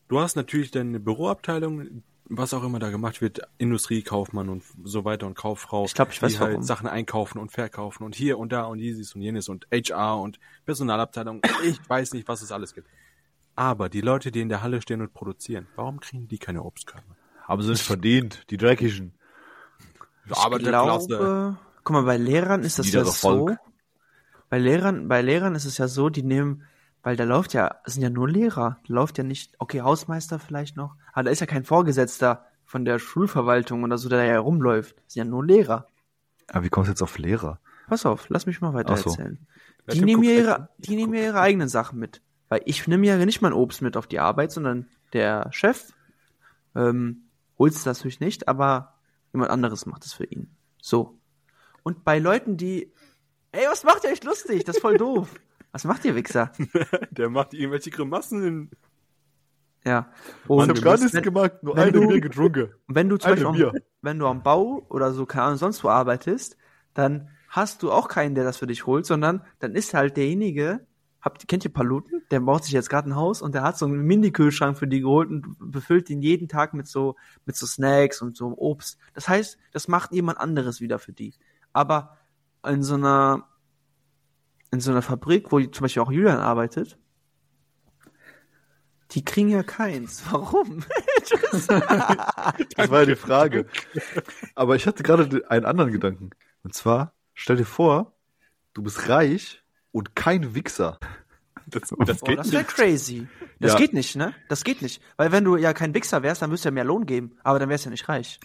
du 0.08 0.20
hast 0.20 0.36
natürlich 0.36 0.70
deine 0.70 1.00
Büroabteilung, 1.00 2.02
was 2.24 2.52
auch 2.52 2.62
immer 2.64 2.78
da 2.78 2.90
gemacht 2.90 3.20
wird, 3.20 3.40
Industriekaufmann 3.58 4.48
und 4.48 4.62
so 4.84 5.04
weiter 5.04 5.26
und 5.26 5.34
Kauffrau, 5.34 5.84
Ich 5.86 5.94
glaub, 5.94 6.10
ich 6.10 6.20
weiß 6.20 6.32
die 6.32 6.38
halt 6.38 6.50
warum. 6.52 6.62
Sachen 6.62 6.86
einkaufen 6.86 7.38
und 7.38 7.52
verkaufen 7.52 8.04
und 8.04 8.14
hier 8.14 8.38
und 8.38 8.52
da 8.52 8.64
und 8.64 8.78
dieses 8.78 9.14
und 9.14 9.22
jenes 9.22 9.48
und 9.48 9.66
HR 9.72 10.20
und 10.20 10.38
Personalabteilung. 10.64 11.40
Ich 11.64 11.78
weiß 11.88 12.12
nicht, 12.12 12.28
was 12.28 12.42
es 12.42 12.52
alles 12.52 12.74
gibt. 12.74 12.88
Aber 13.54 13.88
die 13.88 14.02
Leute, 14.02 14.30
die 14.30 14.40
in 14.40 14.48
der 14.48 14.62
Halle 14.62 14.80
stehen 14.82 15.00
und 15.00 15.12
produzieren, 15.12 15.66
warum 15.74 16.00
kriegen 16.00 16.28
die 16.28 16.38
keine 16.38 16.62
Obstkörbe? 16.62 17.16
Haben 17.42 17.62
sie 17.62 17.70
nicht 17.70 17.82
verdient, 17.82 18.44
die 18.50 18.56
Dreckigen. 18.56 19.14
Ich 20.26 20.34
glaube, 20.34 21.56
guck 21.82 21.94
mal, 21.94 22.02
bei 22.02 22.18
Lehrern 22.18 22.62
ist 22.62 22.78
das 22.78 22.92
ja 22.92 23.04
so. 23.04 23.50
Bei 24.50 24.58
Lehrern, 24.58 25.08
bei 25.08 25.22
Lehrern 25.22 25.54
ist 25.54 25.64
es 25.64 25.78
ja 25.78 25.88
so, 25.88 26.08
die 26.08 26.22
nehmen, 26.22 26.64
weil 27.08 27.16
da 27.16 27.24
läuft 27.24 27.54
ja, 27.54 27.80
es 27.86 27.94
sind 27.94 28.02
ja 28.02 28.10
nur 28.10 28.28
Lehrer, 28.28 28.76
da 28.86 28.92
läuft 28.92 29.16
ja 29.16 29.24
nicht, 29.24 29.54
okay, 29.58 29.80
Hausmeister 29.80 30.38
vielleicht 30.38 30.76
noch, 30.76 30.94
aber 31.14 31.22
da 31.22 31.30
ist 31.30 31.40
ja 31.40 31.46
kein 31.46 31.64
Vorgesetzter 31.64 32.44
von 32.66 32.84
der 32.84 32.98
Schulverwaltung 32.98 33.82
oder 33.82 33.96
so, 33.96 34.10
der 34.10 34.18
da 34.18 34.24
ja 34.26 34.38
rumläuft. 34.38 34.98
Das 34.98 35.14
sind 35.14 35.24
ja 35.24 35.30
nur 35.30 35.42
Lehrer. 35.42 35.86
Aber 36.48 36.64
wie 36.64 36.68
kommst 36.68 36.88
du 36.88 36.92
jetzt 36.92 37.00
auf 37.00 37.16
Lehrer? 37.16 37.60
Pass 37.86 38.04
auf, 38.04 38.28
lass 38.28 38.44
mich 38.44 38.60
mal 38.60 38.74
weiter 38.74 38.94
so. 38.98 39.08
erzählen. 39.08 39.46
Die 39.90 40.02
nehmen 40.02 40.22
ja 40.22 40.32
ihre, 40.32 40.68
die 40.76 40.96
nehmen 40.96 41.14
ja 41.14 41.22
ihre 41.22 41.40
eigenen 41.40 41.70
Sachen 41.70 41.98
mit. 41.98 42.20
Weil 42.50 42.60
ich 42.66 42.86
nehme 42.86 43.06
ja 43.06 43.16
nicht 43.16 43.40
mein 43.40 43.54
Obst 43.54 43.80
mit 43.80 43.96
auf 43.96 44.06
die 44.06 44.20
Arbeit, 44.20 44.52
sondern 44.52 44.86
der 45.14 45.50
Chef 45.50 45.94
ähm, 46.74 47.30
holt 47.58 47.72
es 47.72 47.86
natürlich 47.86 48.20
nicht, 48.20 48.48
aber 48.48 48.98
jemand 49.32 49.50
anderes 49.50 49.86
macht 49.86 50.04
es 50.04 50.12
für 50.12 50.24
ihn. 50.24 50.54
So. 50.76 51.18
Und 51.84 52.04
bei 52.04 52.18
Leuten, 52.18 52.58
die, 52.58 52.92
ey, 53.52 53.64
was 53.66 53.84
macht 53.84 54.04
ihr 54.04 54.10
euch 54.10 54.24
lustig? 54.24 54.64
Das 54.64 54.76
ist 54.76 54.82
voll 54.82 54.98
doof. 54.98 55.30
Was 55.72 55.84
macht 55.84 56.04
ihr, 56.04 56.14
Wichser? 56.14 56.52
Der 57.10 57.28
macht 57.30 57.54
irgendwelche 57.54 57.90
Grimassen 57.90 58.42
in. 58.44 58.70
Ja. 59.84 60.10
Ich 60.44 60.50
Und 60.50 60.68
hab 60.68 60.82
gar 60.82 60.96
nichts 60.96 61.14
wenn, 61.14 61.22
gemacht, 61.22 61.62
nur 61.62 61.76
eine 61.76 61.92
du- 61.92 62.06
Bier 62.08 62.20
getrunken. 62.20 62.70
wenn 62.88 63.08
du 63.08 63.16
zum 63.16 63.32
Eine 63.32 63.44
Beispiel, 63.44 63.66
am, 63.66 63.74
wenn 64.02 64.18
du 64.18 64.26
am 64.26 64.42
Bau 64.42 64.84
oder 64.88 65.12
so, 65.12 65.24
keine 65.26 65.44
Ahnung, 65.44 65.58
sonst 65.58 65.84
wo 65.84 65.88
arbeitest, 65.88 66.56
dann 66.94 67.28
hast 67.48 67.82
du 67.82 67.92
auch 67.92 68.08
keinen, 68.08 68.34
der 68.34 68.44
das 68.44 68.56
für 68.56 68.66
dich 68.66 68.86
holt, 68.86 69.06
sondern 69.06 69.42
dann 69.60 69.74
ist 69.74 69.94
halt 69.94 70.16
derjenige, 70.16 70.80
habt, 71.20 71.46
kennt 71.48 71.64
ihr 71.64 71.72
Paluten? 71.72 72.22
Der 72.30 72.40
baut 72.40 72.64
sich 72.64 72.72
jetzt 72.72 72.90
gerade 72.90 73.08
ein 73.08 73.16
Haus 73.16 73.40
und 73.40 73.54
der 73.54 73.62
hat 73.62 73.78
so 73.78 73.86
einen 73.86 74.02
Mini-Kühlschrank 74.02 74.76
für 74.76 74.86
die 74.88 75.00
geholt 75.00 75.30
und 75.30 75.56
befüllt 75.58 76.10
ihn 76.10 76.22
jeden 76.22 76.48
Tag 76.48 76.74
mit 76.74 76.86
so, 76.88 77.16
mit 77.46 77.56
so 77.56 77.64
Snacks 77.66 78.20
und 78.20 78.36
so 78.36 78.52
Obst. 78.58 78.98
Das 79.14 79.28
heißt, 79.28 79.58
das 79.72 79.88
macht 79.88 80.12
jemand 80.12 80.38
anderes 80.38 80.80
wieder 80.80 80.98
für 80.98 81.12
die. 81.12 81.34
Aber 81.72 82.16
in 82.66 82.82
so 82.82 82.94
einer, 82.94 83.46
in 84.70 84.80
so 84.80 84.90
einer 84.90 85.02
Fabrik, 85.02 85.50
wo 85.52 85.60
zum 85.60 85.82
Beispiel 85.84 86.02
auch 86.02 86.10
Julian 86.12 86.38
arbeitet, 86.38 86.98
die 89.12 89.24
kriegen 89.24 89.48
ja 89.48 89.62
keins. 89.62 90.22
Warum? 90.30 90.84
Das 92.76 92.90
war 92.90 93.00
ja 93.00 93.06
die 93.06 93.16
Frage. 93.16 93.66
Aber 94.54 94.76
ich 94.76 94.86
hatte 94.86 95.02
gerade 95.02 95.48
einen 95.50 95.64
anderen 95.64 95.92
Gedanken. 95.92 96.30
Und 96.62 96.74
zwar, 96.74 97.14
stell 97.34 97.56
dir 97.56 97.64
vor, 97.64 98.12
du 98.74 98.82
bist 98.82 99.08
reich 99.08 99.62
und 99.92 100.14
kein 100.14 100.54
Wichser. 100.54 100.98
Das, 101.66 101.82
das 101.82 102.22
Oh, 102.22 102.26
geht 102.26 102.38
das 102.38 102.52
wäre 102.52 102.62
nicht. 102.62 102.74
crazy. 102.74 103.28
Das 103.60 103.72
Ja. 103.72 103.78
geht 103.78 103.92
nicht, 103.94 104.16
ne? 104.16 104.34
Das 104.48 104.64
geht 104.64 104.82
nicht. 104.82 105.02
Weil 105.16 105.32
wenn 105.32 105.44
du 105.44 105.56
ja 105.56 105.72
kein 105.72 105.94
Wichser 105.94 106.22
wärst, 106.22 106.42
dann 106.42 106.50
müsst 106.50 106.64
du 106.64 106.68
ja 106.68 106.72
mehr 106.72 106.84
Lohn 106.84 107.06
geben. 107.06 107.36
Aber 107.42 107.58
dann 107.58 107.68
wärst 107.68 107.84
du 107.84 107.88
ja 107.88 107.92
nicht 107.92 108.08
reich. 108.08 108.40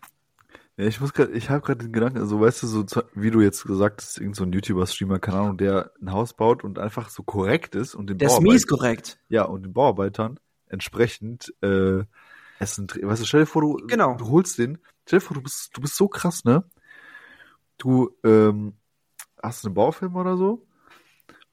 Ja, 0.77 0.85
ich 0.85 0.99
muss 0.99 1.13
grad, 1.13 1.29
ich 1.29 1.51
habe 1.51 1.61
gerade 1.61 1.85
den 1.85 1.93
Gedanken, 1.93 2.17
also 2.17 2.41
weißt 2.41 2.63
du, 2.63 2.67
so 2.67 2.85
wie 3.13 3.29
du 3.29 3.41
jetzt 3.41 3.63
gesagt 3.63 4.01
hast, 4.01 4.17
irgend 4.17 4.35
so 4.35 4.43
ein 4.43 4.51
YouTuber-Streamer, 4.51 5.19
keine 5.19 5.37
Ahnung, 5.37 5.57
der 5.57 5.91
ein 6.01 6.11
Haus 6.11 6.33
baut 6.33 6.63
und 6.63 6.79
einfach 6.79 7.09
so 7.09 7.21
korrekt 7.21 7.75
ist 7.75 7.93
und 7.93 8.09
den 8.09 8.17
Der 8.17 8.29
ist 8.29 8.41
mies 8.41 8.65
korrekt. 8.65 9.19
Ja, 9.29 9.43
und 9.43 9.63
den 9.63 9.73
Bauarbeitern 9.73 10.39
entsprechend 10.67 11.53
äh, 11.61 12.03
Essen, 12.57 12.87
weißt 12.89 13.21
du, 13.21 13.25
stell 13.25 13.41
dir 13.41 13.45
vor, 13.45 13.61
du, 13.61 13.77
Genau. 13.87 14.15
du 14.15 14.29
holst 14.29 14.57
den, 14.57 14.79
stell 15.05 15.19
dir 15.19 15.25
vor, 15.25 15.35
du 15.35 15.43
bist, 15.43 15.69
du 15.73 15.81
bist 15.81 15.95
so 15.95 16.07
krass, 16.07 16.43
ne? 16.43 16.63
Du 17.77 18.15
ähm, 18.23 18.73
hast 19.43 19.65
eine 19.65 19.73
Baufirma 19.75 20.21
oder 20.21 20.37
so 20.37 20.65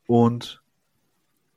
und 0.07 0.63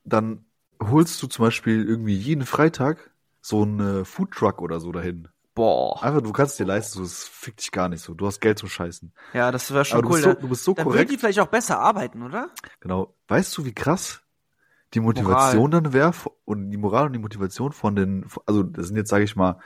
dann 0.03 0.45
holst 0.82 1.22
du 1.24 1.28
zum 1.28 1.45
Beispiel 1.45 1.88
irgendwie 1.88 2.16
jeden 2.16 2.45
Freitag 2.45 3.11
so 3.41 3.61
einen 3.61 4.03
Foodtruck 4.03 4.61
oder 4.61 4.82
so 4.82 4.91
dahin. 4.91 5.30
Boah. 5.56 6.01
Einfach, 6.01 6.22
du 6.22 6.32
kannst 6.32 6.60
dir 6.60 6.66
leisten, 6.66 6.97
so, 6.97 7.04
das 7.04 7.26
fickt 7.26 7.62
dich 7.62 7.72
gar 7.72 7.88
nicht 7.89 8.01
so. 8.01 8.14
Du 8.14 8.26
hast 8.26 8.39
Geld 8.39 8.58
zum 8.58 8.70
Scheißen. 8.70 9.14
Ja, 9.34 9.51
das 9.51 9.72
wäre 9.72 9.86
schon 9.86 9.99
Aber 9.99 10.01
du 10.04 10.10
cool. 10.10 10.14
bist 10.16 10.24
so, 10.24 10.34
da- 10.34 10.41
du 10.41 10.47
bist 10.47 10.64
so 10.64 10.74
dann 10.74 10.86
korrekt. 10.86 11.12
die 11.12 11.18
vielleicht 11.18 11.39
auch 11.39 11.47
besser 11.47 11.80
arbeiten, 11.80 12.24
oder? 12.24 12.49
Genau. 12.80 13.16
Weißt 13.28 13.56
du, 13.58 13.66
wie 13.66 13.74
krass 13.74 14.22
die 14.93 14.99
Motivation 14.99 15.72
dann 15.72 15.93
wäre 15.93 16.14
und 16.45 16.70
die 16.72 16.78
Moral 16.78 17.08
und 17.08 17.14
die 17.14 17.20
Motivation 17.20 17.72
von 17.72 17.95
den, 17.95 18.26
also 18.45 18.64
das 18.64 18.88
sind 18.88 18.95
jetzt, 18.95 19.10
sage 19.10 19.24
ich 19.24 19.36
mal, 19.36 19.60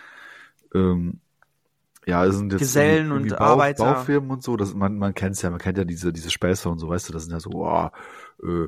ähm, 0.74 1.20
ja, 2.06 2.26
es 2.26 2.36
sind 2.38 2.52
jetzt 2.54 2.60
Gesellen 2.60 3.12
und 3.12 3.34
Arbeiter. 3.34 3.84
Baufirmen 3.84 4.32
und 4.32 4.44
so, 4.44 4.56
das, 4.56 4.74
man, 4.74 4.98
man 4.98 5.14
kennt's 5.14 5.42
ja, 5.42 5.50
man 5.50 5.60
kennt 5.60 5.78
ja 5.78 5.84
diese, 5.84 6.14
diese 6.14 6.32
Späße 6.32 6.70
und 6.70 6.80
so, 6.80 6.88
weißt 6.88 7.10
du, 7.10 7.14
das 7.14 7.24
sind 7.24 7.34
ja 7.34 7.40
so, 7.42 7.50
boah, 7.50 7.92
äh, 8.42 8.68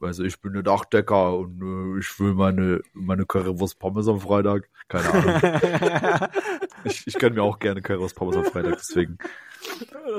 also 0.00 0.24
ich 0.24 0.40
bin 0.40 0.56
ein 0.56 0.64
Dachdecker 0.64 1.36
und 1.36 1.62
äh, 1.62 2.00
ich 2.00 2.20
will 2.20 2.34
meine, 2.34 2.80
meine 2.92 3.26
Currywurst 3.26 3.78
Pommes 3.78 4.08
am 4.08 4.20
Freitag. 4.20 4.68
Keine 4.88 5.10
Ahnung. 5.10 6.28
ich, 6.84 7.06
ich 7.06 7.14
gönn 7.14 7.34
mir 7.34 7.42
auch 7.42 7.58
gerne 7.58 7.82
Currywurst 7.82 8.14
Pommes 8.14 8.36
am 8.36 8.44
Freitag, 8.44 8.76
deswegen. 8.78 9.18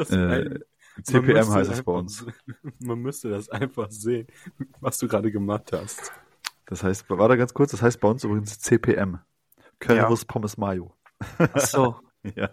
Äh, 0.10 0.60
CPM 1.04 1.50
heißt 1.50 1.72
es 1.72 1.84
bei 1.84 1.92
uns. 1.92 2.26
Man 2.80 3.00
müsste 3.00 3.30
das 3.30 3.50
einfach 3.50 3.90
sehen, 3.92 4.28
was 4.80 4.98
du 4.98 5.08
gerade 5.08 5.32
gemacht 5.32 5.72
hast. 5.72 6.12
Das 6.66 6.84
heißt, 6.84 7.06
warte 7.10 7.38
ganz 7.38 7.54
kurz, 7.54 7.72
das 7.72 7.82
heißt 7.82 8.00
bei 8.00 8.08
uns 8.08 8.24
übrigens 8.24 8.60
CPM. 8.60 9.20
Currywurst 9.80 10.28
Pommes 10.28 10.58
Mayo. 10.58 10.96
Ach 11.38 11.60
so. 11.60 11.96
ja. 12.36 12.50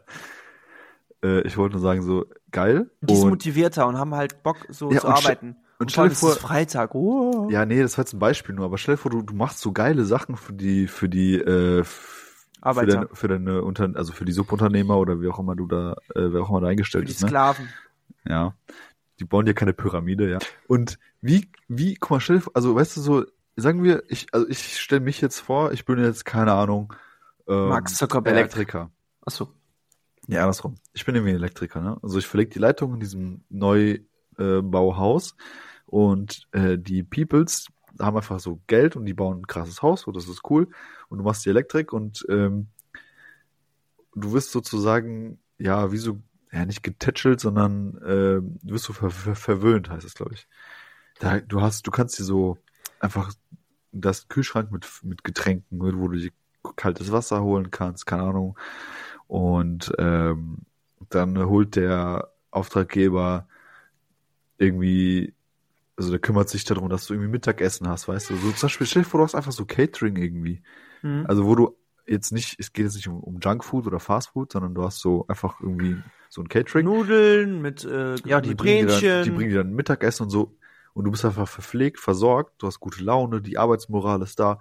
Äh, 1.22 1.40
ich 1.42 1.56
wollte 1.56 1.76
nur 1.76 1.82
sagen, 1.82 2.02
so 2.02 2.26
geil. 2.50 2.90
Die 3.00 3.14
sind 3.14 3.24
Und, 3.24 3.30
motivierter 3.30 3.86
und 3.86 3.98
haben 3.98 4.14
halt 4.14 4.42
Bock, 4.42 4.58
so 4.68 4.90
Ja, 4.90 5.00
zu 5.00 5.08
arbeiten. 5.08 5.56
Und 5.78 5.90
vor 5.92 6.08
stell 6.08 6.08
dir 6.08 6.12
ist 6.12 6.22
es 6.22 6.36
Freitag. 6.38 6.94
Oh. 6.94 7.48
ja, 7.50 7.64
nee, 7.66 7.80
das 7.82 7.96
war 7.98 8.04
jetzt 8.04 8.12
ein 8.12 8.18
Beispiel 8.18 8.54
nur, 8.54 8.64
aber 8.64 8.78
stell 8.78 8.94
dir 8.94 9.00
vor, 9.00 9.10
du, 9.10 9.22
du 9.22 9.34
machst 9.34 9.60
so 9.60 9.72
geile 9.72 10.04
Sachen 10.04 10.36
für 10.36 10.52
die, 10.52 10.86
für 10.86 11.08
die, 11.08 11.34
äh, 11.34 11.80
f- 11.80 12.46
für 12.60 12.66
Arbeiter. 12.66 12.92
deine, 12.94 13.08
für 13.12 13.28
deine 13.28 13.62
Unter 13.62 13.90
also 13.94 14.12
für 14.12 14.24
die 14.24 14.32
Subunternehmer 14.32 14.96
oder 14.98 15.20
wie 15.20 15.28
auch 15.28 15.38
immer 15.38 15.56
du 15.56 15.66
da, 15.66 15.92
äh, 16.14 16.32
wer 16.32 16.42
auch 16.42 16.50
immer 16.50 16.60
da 16.60 16.66
Für 16.66 16.70
eingestellt 16.70 17.08
die 17.08 17.12
ist, 17.12 17.22
ne? 17.22 17.28
Sklaven. 17.28 17.68
Ja. 18.26 18.54
Die 19.20 19.24
bauen 19.24 19.46
ja 19.46 19.52
keine 19.52 19.72
Pyramide, 19.72 20.30
ja. 20.30 20.38
Und 20.66 20.98
wie, 21.20 21.50
wie, 21.68 21.94
guck 21.94 22.10
mal, 22.10 22.20
stell 22.20 22.36
dir 22.36 22.42
vor, 22.42 22.56
also 22.56 22.74
weißt 22.74 22.96
du 22.96 23.00
so, 23.00 23.24
sagen 23.56 23.82
wir, 23.84 24.02
ich, 24.08 24.26
also 24.32 24.48
ich 24.48 24.80
stelle 24.80 25.02
mich 25.02 25.20
jetzt 25.20 25.40
vor, 25.40 25.72
ich 25.72 25.84
bin 25.84 25.98
jetzt, 25.98 26.24
keine 26.24 26.52
Ahnung, 26.52 26.92
ähm, 27.46 27.68
Mark 27.68 27.88
Zuckerberg. 27.88 28.36
Elektriker. 28.36 28.90
Ach 29.26 29.30
so. 29.30 29.52
Ja, 30.26 30.40
andersrum. 30.40 30.76
Ich 30.94 31.04
bin 31.04 31.14
irgendwie 31.14 31.32
ein 31.32 31.36
Elektriker, 31.36 31.80
ne? 31.80 31.98
Also 32.02 32.18
ich 32.18 32.26
verlege 32.26 32.50
die 32.50 32.58
Leitung 32.58 32.94
in 32.94 33.00
diesem 33.00 33.44
Neubauhaus 34.38 35.36
und 35.86 36.46
äh, 36.52 36.78
die 36.78 37.02
Peoples 37.02 37.68
haben 38.00 38.16
einfach 38.16 38.40
so 38.40 38.60
Geld 38.66 38.96
und 38.96 39.06
die 39.06 39.14
bauen 39.14 39.40
ein 39.40 39.46
krasses 39.46 39.82
Haus, 39.82 40.02
so 40.02 40.12
das 40.12 40.28
ist 40.28 40.42
cool. 40.50 40.68
Und 41.08 41.18
du 41.18 41.24
machst 41.24 41.44
die 41.44 41.50
Elektrik 41.50 41.92
und 41.92 42.24
ähm, 42.28 42.68
du 44.14 44.32
wirst 44.32 44.50
sozusagen, 44.50 45.38
ja, 45.58 45.92
wie 45.92 45.98
so, 45.98 46.20
ja, 46.52 46.64
nicht 46.64 46.82
getätschelt, 46.82 47.40
sondern 47.40 47.96
äh, 47.98 48.40
du 48.40 48.74
wirst 48.74 48.84
so 48.84 48.92
ver 48.92 49.10
ver 49.10 49.34
verwöhnt, 49.34 49.90
heißt 49.90 50.06
es, 50.06 50.14
glaube 50.14 50.34
ich. 50.34 50.48
Da, 51.20 51.40
du 51.40 51.60
hast, 51.60 51.86
du 51.86 51.90
kannst 51.90 52.18
dir 52.18 52.24
so 52.24 52.58
einfach 53.00 53.32
das 53.92 54.28
Kühlschrank 54.28 54.72
mit, 54.72 54.88
mit 55.02 55.24
Getränken, 55.24 55.80
wo 55.80 56.08
du 56.08 56.18
dir 56.18 56.30
kaltes 56.76 57.12
Wasser 57.12 57.42
holen 57.42 57.70
kannst, 57.70 58.06
keine 58.06 58.24
Ahnung. 58.24 58.58
Und 59.26 59.92
ähm, 59.98 60.58
dann 61.10 61.38
holt 61.38 61.76
der 61.76 62.30
Auftraggeber 62.50 63.46
irgendwie, 64.58 65.34
also 65.96 66.10
der 66.10 66.20
kümmert 66.20 66.48
sich 66.48 66.64
darum, 66.64 66.88
dass 66.88 67.06
du 67.06 67.14
irgendwie 67.14 67.30
Mittagessen 67.30 67.88
hast, 67.88 68.08
weißt 68.08 68.30
du. 68.30 68.36
So 68.36 68.50
zum 68.52 68.66
Beispiel, 68.66 68.86
stell 68.86 69.02
dir 69.02 69.08
vor, 69.08 69.18
du 69.18 69.24
hast 69.24 69.34
einfach 69.34 69.52
so 69.52 69.64
Catering 69.64 70.16
irgendwie. 70.16 70.62
Hm. 71.00 71.24
Also 71.28 71.44
wo 71.44 71.54
du 71.54 71.76
jetzt 72.06 72.32
nicht, 72.32 72.56
es 72.58 72.72
geht 72.72 72.84
jetzt 72.84 72.96
nicht 72.96 73.08
um, 73.08 73.20
um 73.20 73.38
Junkfood 73.40 73.86
oder 73.86 74.00
Fastfood, 74.00 74.52
sondern 74.52 74.74
du 74.74 74.82
hast 74.82 75.00
so 75.00 75.26
einfach 75.28 75.60
irgendwie 75.60 75.96
so 76.28 76.42
ein 76.42 76.48
Catering. 76.48 76.86
Nudeln 76.86 77.62
mit 77.62 77.84
äh, 77.84 78.16
ja, 78.24 78.40
die, 78.40 78.54
bringen 78.54 78.86
dir 78.86 78.92
Bränchen. 78.92 79.08
Dann, 79.08 79.24
die 79.24 79.30
bringen 79.30 79.50
dir 79.50 79.58
dann 79.58 79.72
Mittagessen 79.72 80.24
und 80.24 80.30
so. 80.30 80.56
Und 80.92 81.04
du 81.04 81.10
bist 81.10 81.24
einfach 81.24 81.48
verpflegt, 81.48 81.98
versorgt, 81.98 82.54
du 82.58 82.68
hast 82.68 82.78
gute 82.78 83.02
Laune, 83.02 83.40
die 83.40 83.58
Arbeitsmoral 83.58 84.22
ist 84.22 84.38
da. 84.38 84.60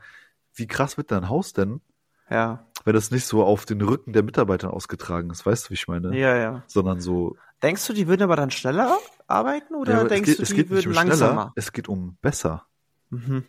Wie 0.55 0.67
krass 0.67 0.97
wird 0.97 1.11
dein 1.11 1.29
Haus 1.29 1.53
denn, 1.53 1.81
ja, 2.29 2.65
wenn 2.85 2.93
das 2.93 3.11
nicht 3.11 3.25
so 3.25 3.43
auf 3.43 3.65
den 3.65 3.81
Rücken 3.81 4.13
der 4.13 4.23
Mitarbeiter 4.23 4.73
ausgetragen 4.73 5.29
ist, 5.29 5.45
weißt 5.45 5.65
du, 5.65 5.69
wie 5.71 5.73
ich 5.75 5.87
meine? 5.87 6.17
ja, 6.17 6.35
ja. 6.37 6.63
Sondern 6.67 6.99
so. 7.01 7.37
Denkst 7.61 7.85
du, 7.87 7.93
die 7.93 8.07
würden 8.07 8.23
aber 8.23 8.35
dann 8.35 8.51
schneller 8.51 8.97
arbeiten 9.27 9.75
oder 9.75 9.93
Ja, 9.93 10.03
denkst 10.03 10.29
geht, 10.31 10.39
du, 10.39 10.43
es 10.43 10.49
die 10.49 10.55
geht 10.55 10.69
würden 10.69 10.87
um 10.87 10.93
schneller, 10.93 11.09
langsamer? 11.09 11.53
es 11.55 11.71
geht 11.71 11.87
um 11.87 12.17
besser. 12.21 12.65
Mhm. 13.09 13.45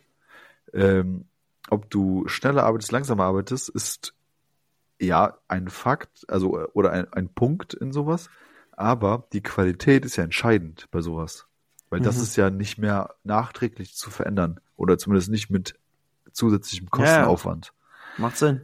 Ähm, 0.73 1.25
ob 1.69 1.89
du 1.89 2.27
schneller 2.27 2.63
arbeitest, 2.63 2.91
langsamer 2.91 3.23
arbeitest, 3.25 3.69
ist 3.69 4.13
ja 5.01 5.37
ein 5.47 5.67
Fakt, 5.69 6.25
also 6.29 6.57
oder 6.73 6.91
ein, 6.91 7.11
ein 7.13 7.29
Punkt 7.29 7.73
in 7.73 7.91
sowas. 7.91 8.29
Aber 8.77 9.27
die 9.33 9.41
Qualität 9.41 10.05
ist 10.05 10.15
ja 10.17 10.23
entscheidend 10.23 10.87
bei 10.91 11.01
sowas. 11.01 11.47
Weil 11.89 11.99
das 12.01 12.17
Mhm. 12.17 12.21
ist 12.23 12.35
ja 12.35 12.49
nicht 12.49 12.77
mehr 12.77 13.15
nachträglich 13.23 13.95
zu 13.95 14.09
verändern. 14.09 14.59
Oder 14.75 14.97
zumindest 14.97 15.29
nicht 15.29 15.49
mit 15.49 15.75
zusätzlichem 16.31 16.87
Ja, 16.93 16.99
ja. 16.99 17.05
Kostenaufwand. 17.05 17.73
Macht 18.17 18.37
Sinn. 18.37 18.61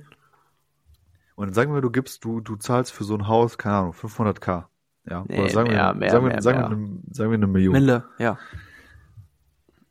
Und 1.42 1.48
dann 1.48 1.54
sagen 1.56 1.74
wir, 1.74 1.82
du 1.82 1.90
gibst, 1.90 2.24
du, 2.24 2.40
du 2.40 2.56
zahlst 2.56 2.92
für 2.92 3.04
so 3.04 3.16
ein 3.16 3.28
Haus, 3.28 3.58
keine 3.58 3.78
Ahnung, 3.78 3.94
500k. 3.94 4.66
Ja, 5.10 5.26
Nee, 5.28 5.40
oder 5.40 5.50
sagen 5.50 5.70
mehr, 5.70 5.88
wir, 5.88 5.94
mehr, 5.96 6.12
sagen 6.12 6.26
wir, 6.26 6.32
mehr, 6.34 6.42
sagen, 6.44 6.60
mehr. 6.60 6.70
Wir 6.70 6.76
eine, 6.76 7.00
sagen 7.12 7.32
wir 7.32 7.36
eine 7.36 7.48
Million. 7.48 7.74
Mille, 7.74 8.04
ja. 8.20 8.38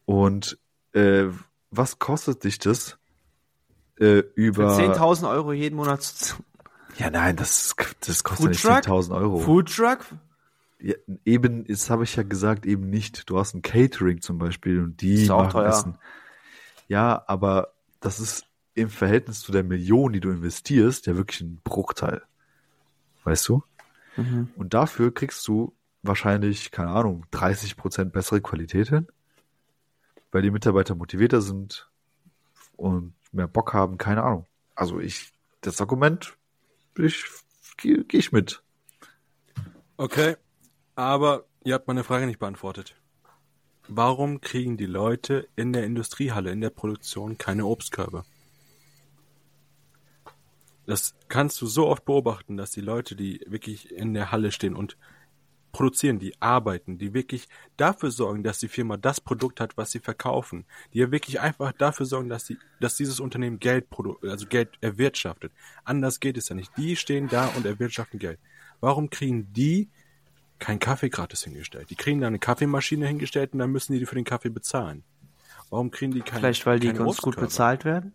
Und 0.04 0.58
äh, 0.92 1.24
was 1.72 1.98
kostet 1.98 2.44
dich 2.44 2.60
das 2.60 2.98
äh, 3.98 4.22
über 4.36 4.76
10.000 4.78 5.28
Euro 5.28 5.52
jeden 5.52 5.74
Monat 5.74 6.02
zu 6.02 6.36
Ja, 6.98 7.10
nein, 7.10 7.34
das, 7.34 7.74
das 8.06 8.22
kostet 8.22 8.50
nicht 8.50 8.64
10.000 8.64 9.16
Euro. 9.16 9.40
Foodtruck? 9.40 10.06
Ja, 10.78 10.94
eben, 11.24 11.64
das 11.64 11.90
habe 11.90 12.04
ich 12.04 12.14
ja 12.14 12.22
gesagt, 12.22 12.64
eben 12.64 12.88
nicht. 12.90 13.28
Du 13.28 13.40
hast 13.40 13.54
ein 13.54 13.62
Catering 13.62 14.20
zum 14.20 14.38
Beispiel 14.38 14.80
und 14.80 15.00
die 15.00 15.24
Ist 15.24 15.30
auch 15.32 15.42
machen 15.42 15.50
teuer. 15.50 15.68
Essen. 15.68 15.98
Ja, 16.86 17.24
aber 17.26 17.72
das 17.98 18.20
ist 18.20 18.46
im 18.80 18.90
Verhältnis 18.90 19.40
zu 19.40 19.52
der 19.52 19.62
Million, 19.62 20.12
die 20.12 20.20
du 20.20 20.30
investierst, 20.30 21.06
ja 21.06 21.16
wirklich 21.16 21.40
ein 21.40 21.60
Bruchteil. 21.62 22.22
Weißt 23.24 23.48
du? 23.48 23.62
Mhm. 24.16 24.50
Und 24.56 24.74
dafür 24.74 25.12
kriegst 25.12 25.46
du 25.46 25.74
wahrscheinlich, 26.02 26.70
keine 26.70 26.90
Ahnung, 26.90 27.26
30 27.30 27.76
Prozent 27.76 28.12
bessere 28.12 28.40
Qualität 28.40 28.88
hin, 28.88 29.06
weil 30.32 30.42
die 30.42 30.50
Mitarbeiter 30.50 30.94
motivierter 30.94 31.40
sind 31.42 31.90
und 32.76 33.14
mehr 33.32 33.48
Bock 33.48 33.74
haben, 33.74 33.98
keine 33.98 34.22
Ahnung. 34.22 34.46
Also 34.74 35.00
ich, 35.00 35.32
das 35.60 35.80
Argument, 35.80 36.36
ich, 36.96 37.24
gehe 37.76 38.04
geh 38.04 38.18
ich 38.18 38.32
mit. 38.32 38.62
Okay, 39.96 40.36
aber 40.94 41.44
ihr 41.64 41.74
habt 41.74 41.86
meine 41.86 42.04
Frage 42.04 42.26
nicht 42.26 42.38
beantwortet. 42.38 42.96
Warum 43.88 44.40
kriegen 44.40 44.76
die 44.76 44.86
Leute 44.86 45.48
in 45.56 45.72
der 45.72 45.84
Industriehalle, 45.84 46.52
in 46.52 46.60
der 46.60 46.70
Produktion 46.70 47.38
keine 47.38 47.66
Obstkörbe? 47.66 48.24
Das 50.90 51.14
kannst 51.28 51.60
du 51.60 51.66
so 51.66 51.86
oft 51.86 52.04
beobachten, 52.04 52.56
dass 52.56 52.72
die 52.72 52.80
Leute, 52.80 53.14
die 53.14 53.40
wirklich 53.46 53.92
in 53.92 54.12
der 54.12 54.32
Halle 54.32 54.50
stehen 54.50 54.74
und 54.74 54.96
produzieren, 55.70 56.18
die 56.18 56.34
arbeiten, 56.42 56.98
die 56.98 57.14
wirklich 57.14 57.48
dafür 57.76 58.10
sorgen, 58.10 58.42
dass 58.42 58.58
die 58.58 58.66
Firma 58.66 58.96
das 58.96 59.20
Produkt 59.20 59.60
hat, 59.60 59.76
was 59.76 59.92
sie 59.92 60.00
verkaufen, 60.00 60.64
die 60.92 60.98
ja 60.98 61.12
wirklich 61.12 61.38
einfach 61.38 61.70
dafür 61.70 62.06
sorgen, 62.06 62.28
dass 62.28 62.44
die, 62.44 62.58
dass 62.80 62.96
dieses 62.96 63.20
Unternehmen 63.20 63.60
Geld 63.60 63.86
also 64.22 64.46
Geld 64.48 64.70
erwirtschaftet. 64.80 65.52
Anders 65.84 66.18
geht 66.18 66.36
es 66.36 66.48
ja 66.48 66.56
nicht. 66.56 66.76
Die 66.76 66.96
stehen 66.96 67.28
da 67.28 67.46
und 67.56 67.66
erwirtschaften 67.66 68.18
Geld. 68.18 68.40
Warum 68.80 69.10
kriegen 69.10 69.52
die 69.52 69.90
keinen 70.58 70.80
Kaffee 70.80 71.08
gratis 71.08 71.44
hingestellt? 71.44 71.90
Die 71.90 71.96
kriegen 71.96 72.20
da 72.20 72.26
eine 72.26 72.40
Kaffeemaschine 72.40 73.06
hingestellt 73.06 73.52
und 73.52 73.60
dann 73.60 73.70
müssen 73.70 73.92
die 73.92 74.04
für 74.06 74.16
den 74.16 74.24
Kaffee 74.24 74.50
bezahlen. 74.50 75.04
Warum 75.70 75.92
kriegen 75.92 76.12
die 76.12 76.22
keine 76.22 76.40
Vielleicht, 76.40 76.66
weil 76.66 76.80
die 76.80 76.92
ganz 76.92 77.18
gut 77.18 77.36
bezahlt 77.36 77.84
werden? 77.84 78.12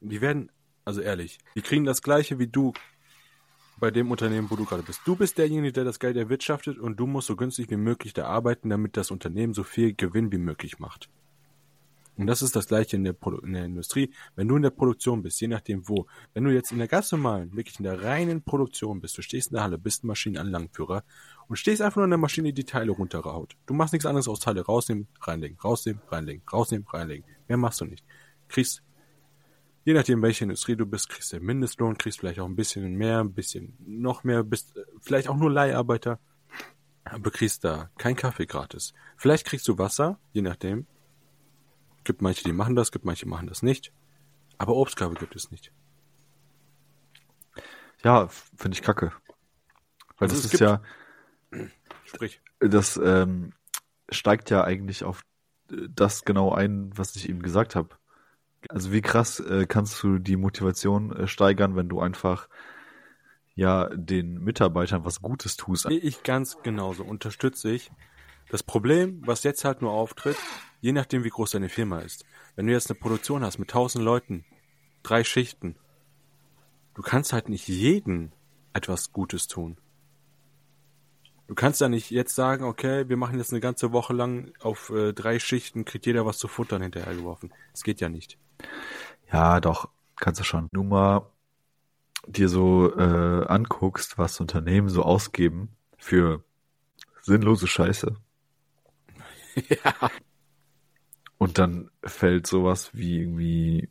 Die 0.00 0.20
werden, 0.20 0.50
also 0.90 1.02
ehrlich, 1.02 1.38
die 1.54 1.62
kriegen 1.62 1.84
das 1.84 2.02
gleiche 2.02 2.40
wie 2.40 2.48
du 2.48 2.72
bei 3.78 3.92
dem 3.92 4.10
Unternehmen, 4.10 4.50
wo 4.50 4.56
du 4.56 4.64
gerade 4.64 4.82
bist. 4.82 5.00
Du 5.04 5.14
bist 5.14 5.38
derjenige, 5.38 5.72
der 5.72 5.84
das 5.84 6.00
Geld 6.00 6.16
erwirtschaftet 6.16 6.78
und 6.78 6.96
du 6.98 7.06
musst 7.06 7.28
so 7.28 7.36
günstig 7.36 7.70
wie 7.70 7.76
möglich 7.76 8.12
da 8.12 8.26
arbeiten, 8.26 8.70
damit 8.70 8.96
das 8.96 9.12
Unternehmen 9.12 9.54
so 9.54 9.62
viel 9.62 9.94
Gewinn 9.94 10.32
wie 10.32 10.38
möglich 10.38 10.80
macht. 10.80 11.08
Und 12.16 12.26
das 12.26 12.42
ist 12.42 12.56
das 12.56 12.66
gleiche 12.66 12.96
in 12.96 13.04
der, 13.04 13.12
Produ 13.12 13.38
in 13.38 13.52
der 13.52 13.66
Industrie. 13.66 14.12
Wenn 14.34 14.48
du 14.48 14.56
in 14.56 14.62
der 14.62 14.70
Produktion 14.70 15.22
bist, 15.22 15.40
je 15.40 15.46
nachdem 15.46 15.88
wo, 15.88 16.06
wenn 16.34 16.42
du 16.42 16.52
jetzt 16.52 16.72
in 16.72 16.78
der 16.78 16.88
ganz 16.88 17.12
normalen, 17.12 17.54
wirklich 17.54 17.78
in 17.78 17.84
der 17.84 18.02
reinen 18.02 18.42
Produktion 18.42 19.00
bist, 19.00 19.16
du 19.16 19.22
stehst 19.22 19.52
in 19.52 19.54
der 19.54 19.62
Halle, 19.62 19.78
bist 19.78 20.02
ein 20.02 20.08
Maschinenanlagenführer 20.08 21.04
und 21.46 21.56
stehst 21.56 21.82
einfach 21.82 21.98
nur 21.98 22.06
in 22.06 22.10
der 22.10 22.18
Maschine, 22.18 22.52
die 22.52 22.64
Teile 22.64 22.90
runterhaut. 22.90 23.54
Du 23.66 23.74
machst 23.74 23.92
nichts 23.92 24.06
anderes 24.06 24.26
aus 24.26 24.40
Teile 24.40 24.62
rausnehmen, 24.62 25.06
reinlegen, 25.20 25.56
rausnehmen, 25.60 26.02
reinlegen, 26.08 26.42
rausnehmen, 26.52 26.88
reinlegen. 26.88 27.24
Mehr 27.46 27.58
machst 27.58 27.80
du 27.80 27.84
nicht. 27.84 28.04
Kriegst 28.48 28.82
je 29.84 29.94
nachdem, 29.94 30.22
welche 30.22 30.44
Industrie 30.44 30.76
du 30.76 30.86
bist, 30.86 31.08
kriegst 31.08 31.32
du 31.32 31.40
Mindestlohn, 31.40 31.96
kriegst 31.98 32.20
vielleicht 32.20 32.40
auch 32.40 32.46
ein 32.46 32.56
bisschen 32.56 32.94
mehr, 32.96 33.20
ein 33.20 33.32
bisschen 33.32 33.76
noch 33.80 34.24
mehr, 34.24 34.42
bist 34.44 34.76
äh, 34.76 34.84
vielleicht 35.00 35.28
auch 35.28 35.36
nur 35.36 35.50
Leiharbeiter, 35.50 36.18
aber 37.04 37.30
kriegst 37.30 37.64
da 37.64 37.90
kein 37.98 38.16
Kaffee 38.16 38.46
gratis. 38.46 38.92
Vielleicht 39.16 39.46
kriegst 39.46 39.66
du 39.68 39.78
Wasser, 39.78 40.18
je 40.32 40.42
nachdem. 40.42 40.86
Gibt 42.04 42.22
manche, 42.22 42.44
die 42.44 42.52
machen 42.52 42.76
das, 42.76 42.92
gibt 42.92 43.04
manche, 43.04 43.24
die 43.24 43.30
machen 43.30 43.46
das 43.46 43.62
nicht. 43.62 43.92
Aber 44.58 44.74
Obstgabe 44.76 45.14
gibt 45.14 45.34
es 45.36 45.50
nicht. 45.50 45.72
Ja, 48.02 48.28
finde 48.56 48.74
ich 48.76 48.82
kacke. 48.82 49.12
Weil 50.18 50.28
Also 50.30 50.36
das 50.36 50.44
ist 50.46 50.50
gibt- 50.50 50.60
ja, 50.60 50.82
Sprich. 52.04 52.40
das 52.60 52.98
ähm, 53.02 53.52
steigt 54.10 54.50
ja 54.50 54.64
eigentlich 54.64 55.04
auf 55.04 55.22
äh, 55.70 55.86
das 55.90 56.24
genau 56.24 56.52
ein, 56.52 56.90
was 56.96 57.14
ich 57.16 57.28
eben 57.28 57.42
gesagt 57.42 57.74
habe. 57.76 57.96
Also 58.68 58.92
wie 58.92 59.00
krass 59.00 59.40
äh, 59.40 59.66
kannst 59.66 60.02
du 60.02 60.18
die 60.18 60.36
Motivation 60.36 61.14
äh, 61.16 61.26
steigern, 61.26 61.76
wenn 61.76 61.88
du 61.88 62.00
einfach 62.00 62.48
ja 63.54 63.88
den 63.94 64.38
Mitarbeitern 64.38 65.04
was 65.04 65.22
Gutes 65.22 65.56
tust. 65.56 65.86
Ich 65.90 66.22
ganz 66.22 66.58
genauso 66.62 67.04
unterstütze 67.04 67.70
ich. 67.70 67.90
Das 68.50 68.62
Problem, 68.62 69.22
was 69.24 69.44
jetzt 69.44 69.64
halt 69.64 69.80
nur 69.80 69.92
auftritt, 69.92 70.36
je 70.80 70.92
nachdem, 70.92 71.24
wie 71.24 71.30
groß 71.30 71.52
deine 71.52 71.68
Firma 71.68 72.00
ist. 72.00 72.24
Wenn 72.56 72.66
du 72.66 72.72
jetzt 72.72 72.90
eine 72.90 72.98
Produktion 72.98 73.44
hast 73.44 73.58
mit 73.58 73.70
tausend 73.70 74.04
Leuten, 74.04 74.44
drei 75.02 75.24
Schichten, 75.24 75.76
du 76.94 77.02
kannst 77.02 77.32
halt 77.32 77.48
nicht 77.48 77.68
jeden 77.68 78.32
etwas 78.72 79.12
Gutes 79.12 79.46
tun. 79.46 79.78
Du 81.50 81.56
kannst 81.56 81.80
ja 81.80 81.88
nicht 81.88 82.12
jetzt 82.12 82.36
sagen, 82.36 82.62
okay, 82.62 83.08
wir 83.08 83.16
machen 83.16 83.36
jetzt 83.36 83.50
eine 83.50 83.58
ganze 83.58 83.90
Woche 83.90 84.12
lang 84.12 84.52
auf 84.60 84.88
äh, 84.90 85.12
drei 85.12 85.40
Schichten, 85.40 85.84
kriegt 85.84 86.06
jeder 86.06 86.24
was 86.24 86.38
zu 86.38 86.46
futtern 86.46 86.80
hinterhergeworfen. 86.80 87.52
Das 87.72 87.82
geht 87.82 88.00
ja 88.00 88.08
nicht. 88.08 88.38
Ja, 89.32 89.58
doch, 89.58 89.88
kannst 90.14 90.38
du 90.38 90.44
schon. 90.44 90.68
Nur 90.70 90.84
mal 90.84 91.26
dir 92.24 92.48
so 92.48 92.96
äh, 92.96 93.46
anguckst, 93.48 94.16
was 94.16 94.38
Unternehmen 94.38 94.90
so 94.90 95.02
ausgeben 95.02 95.70
für 95.98 96.44
sinnlose 97.20 97.66
Scheiße. 97.66 98.14
ja. 99.56 100.10
Und 101.36 101.58
dann 101.58 101.90
fällt 102.04 102.46
sowas 102.46 102.94
wie 102.94 103.22
irgendwie, 103.22 103.88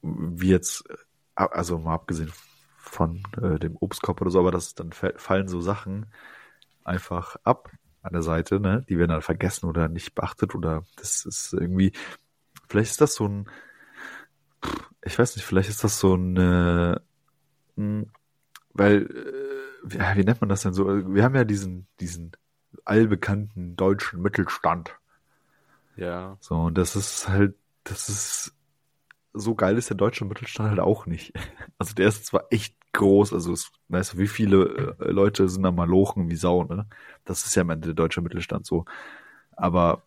wie 0.00 0.48
jetzt, 0.48 0.88
äh, 0.88 0.94
also 1.34 1.78
mal 1.78 1.92
abgesehen 1.92 2.32
von 2.78 3.22
äh, 3.42 3.58
dem 3.58 3.76
Obstkorb 3.78 4.22
oder 4.22 4.30
so, 4.30 4.38
aber 4.40 4.52
das 4.52 4.74
dann 4.74 4.92
fallen 4.92 5.48
so 5.48 5.60
Sachen 5.60 6.06
einfach 6.86 7.36
ab 7.44 7.70
an 8.02 8.12
der 8.12 8.22
Seite, 8.22 8.60
ne? 8.60 8.84
Die 8.88 8.98
werden 8.98 9.10
dann 9.10 9.22
vergessen 9.22 9.66
oder 9.66 9.88
nicht 9.88 10.14
beachtet 10.14 10.54
oder 10.54 10.84
das 10.96 11.24
ist 11.24 11.52
irgendwie, 11.52 11.92
vielleicht 12.68 12.92
ist 12.92 13.00
das 13.00 13.14
so 13.14 13.26
ein, 13.26 13.48
ich 15.02 15.18
weiß 15.18 15.36
nicht, 15.36 15.44
vielleicht 15.44 15.68
ist 15.68 15.84
das 15.84 15.98
so 15.98 16.14
ein, 16.14 16.36
äh, 16.36 16.96
weil, 18.74 19.02
äh, 19.02 20.16
wie 20.16 20.24
nennt 20.24 20.40
man 20.40 20.48
das 20.48 20.62
denn 20.62 20.72
so? 20.72 20.86
Wir 21.14 21.24
haben 21.24 21.34
ja 21.34 21.44
diesen, 21.44 21.86
diesen 22.00 22.32
allbekannten 22.84 23.76
deutschen 23.76 24.22
Mittelstand. 24.22 24.96
Ja. 25.96 26.36
So, 26.40 26.56
und 26.56 26.78
das 26.78 26.96
ist 26.96 27.28
halt, 27.28 27.54
das 27.84 28.08
ist, 28.08 28.54
so 29.32 29.54
geil 29.54 29.76
ist 29.76 29.90
der 29.90 29.96
deutsche 29.96 30.24
Mittelstand 30.24 30.70
halt 30.70 30.80
auch 30.80 31.06
nicht. 31.06 31.32
Also 31.78 31.94
der 31.94 32.08
ist 32.08 32.24
zwar 32.24 32.46
echt 32.50 32.74
groß, 32.92 33.32
also 33.32 33.52
es, 33.52 33.70
weißt 33.88 34.14
du, 34.14 34.18
wie 34.18 34.28
viele 34.28 34.96
äh, 35.00 35.10
Leute 35.10 35.48
sind 35.48 35.62
da 35.62 35.70
mal 35.70 35.88
lochen 35.88 36.30
wie 36.30 36.36
Sau, 36.36 36.64
ne? 36.64 36.86
Das 37.24 37.44
ist 37.44 37.54
ja 37.54 37.62
am 37.62 37.70
Ende 37.70 37.88
der 37.88 37.94
deutsche 37.94 38.22
Mittelstand 38.22 38.66
so. 38.66 38.84
Aber 39.52 40.02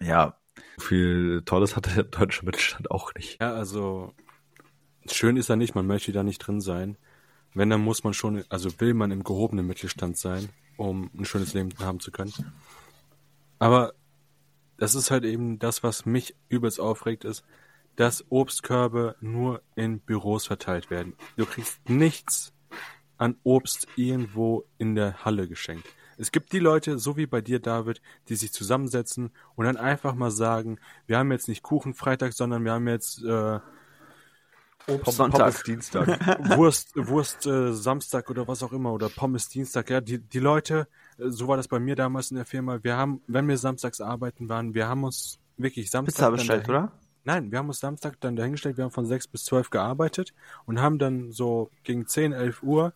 ja, 0.00 0.36
viel 0.78 1.42
Tolles 1.44 1.76
hat 1.76 1.94
der 1.96 2.04
deutsche 2.04 2.44
Mittelstand 2.44 2.90
auch 2.90 3.14
nicht. 3.14 3.40
Ja, 3.40 3.54
also 3.54 4.12
schön 5.10 5.36
ist 5.36 5.48
er 5.48 5.56
nicht, 5.56 5.74
man 5.74 5.86
möchte 5.86 6.12
da 6.12 6.22
nicht 6.22 6.38
drin 6.38 6.60
sein. 6.60 6.96
Wenn, 7.54 7.70
dann 7.70 7.80
muss 7.80 8.04
man 8.04 8.12
schon, 8.12 8.44
also 8.48 8.80
will 8.80 8.94
man 8.94 9.10
im 9.10 9.24
gehobenen 9.24 9.66
Mittelstand 9.66 10.18
sein, 10.18 10.50
um 10.76 11.10
ein 11.16 11.24
schönes 11.24 11.54
Leben 11.54 11.70
haben 11.80 12.00
zu 12.00 12.10
können. 12.10 12.34
Aber 13.58 13.94
das 14.76 14.94
ist 14.94 15.10
halt 15.10 15.24
eben 15.24 15.58
das, 15.58 15.82
was 15.82 16.04
mich 16.04 16.36
übelst 16.48 16.78
aufregt, 16.78 17.24
ist, 17.24 17.44
dass 17.96 18.24
Obstkörbe 18.30 19.16
nur 19.20 19.62
in 19.74 20.00
Büros 20.00 20.46
verteilt 20.46 20.90
werden. 20.90 21.14
Du 21.36 21.46
kriegst 21.46 21.88
nichts 21.88 22.52
an 23.18 23.36
Obst 23.42 23.88
irgendwo 23.96 24.64
in 24.78 24.94
der 24.94 25.24
Halle 25.24 25.48
geschenkt. 25.48 25.86
Es 26.18 26.32
gibt 26.32 26.52
die 26.52 26.58
Leute, 26.58 26.98
so 26.98 27.16
wie 27.16 27.26
bei 27.26 27.40
dir, 27.40 27.58
David, 27.60 28.00
die 28.28 28.36
sich 28.36 28.52
zusammensetzen 28.52 29.30
und 29.54 29.66
dann 29.66 29.76
einfach 29.76 30.14
mal 30.14 30.30
sagen, 30.30 30.78
wir 31.06 31.18
haben 31.18 31.30
jetzt 31.30 31.48
nicht 31.48 31.62
Kuchen 31.62 31.94
Freitag, 31.94 32.32
sondern 32.32 32.64
wir 32.64 32.72
haben 32.72 32.88
jetzt 32.88 33.22
äh, 33.22 33.60
Obst 34.88 35.16
Sonntag. 35.16 35.40
Pommes 35.40 35.62
Dienstag. 35.62 36.08
Wurst, 36.56 36.92
Wurst 36.94 37.46
äh, 37.46 37.72
Samstag 37.72 38.30
oder 38.30 38.46
was 38.46 38.62
auch 38.62 38.72
immer 38.72 38.92
oder 38.92 39.08
Pommes 39.08 39.48
Dienstag. 39.48 39.90
Ja, 39.90 40.00
die, 40.00 40.18
die 40.18 40.38
Leute, 40.38 40.88
äh, 41.18 41.28
so 41.28 41.48
war 41.48 41.56
das 41.56 41.68
bei 41.68 41.80
mir 41.80 41.96
damals 41.96 42.30
in 42.30 42.36
der 42.36 42.46
Firma. 42.46 42.82
Wir 42.82 42.96
haben, 42.96 43.20
wenn 43.26 43.48
wir 43.48 43.58
samstags 43.58 44.00
arbeiten 44.00 44.48
waren, 44.48 44.74
wir 44.74 44.88
haben 44.88 45.04
uns 45.04 45.38
wirklich 45.56 45.90
Samstag 45.90 46.14
Pizza 46.14 46.30
bestellt, 46.30 46.68
oder? 46.68 46.92
Nein, 47.26 47.50
wir 47.50 47.58
haben 47.58 47.68
uns 47.68 47.80
Samstag 47.80 48.20
dann 48.20 48.36
dahingestellt, 48.36 48.76
wir 48.76 48.84
haben 48.84 48.92
von 48.92 49.04
6 49.04 49.26
bis 49.26 49.44
12 49.44 49.70
gearbeitet 49.70 50.32
und 50.64 50.80
haben 50.80 50.98
dann 50.98 51.32
so 51.32 51.70
gegen 51.82 52.06
10, 52.06 52.32
11 52.32 52.62
Uhr, 52.62 52.92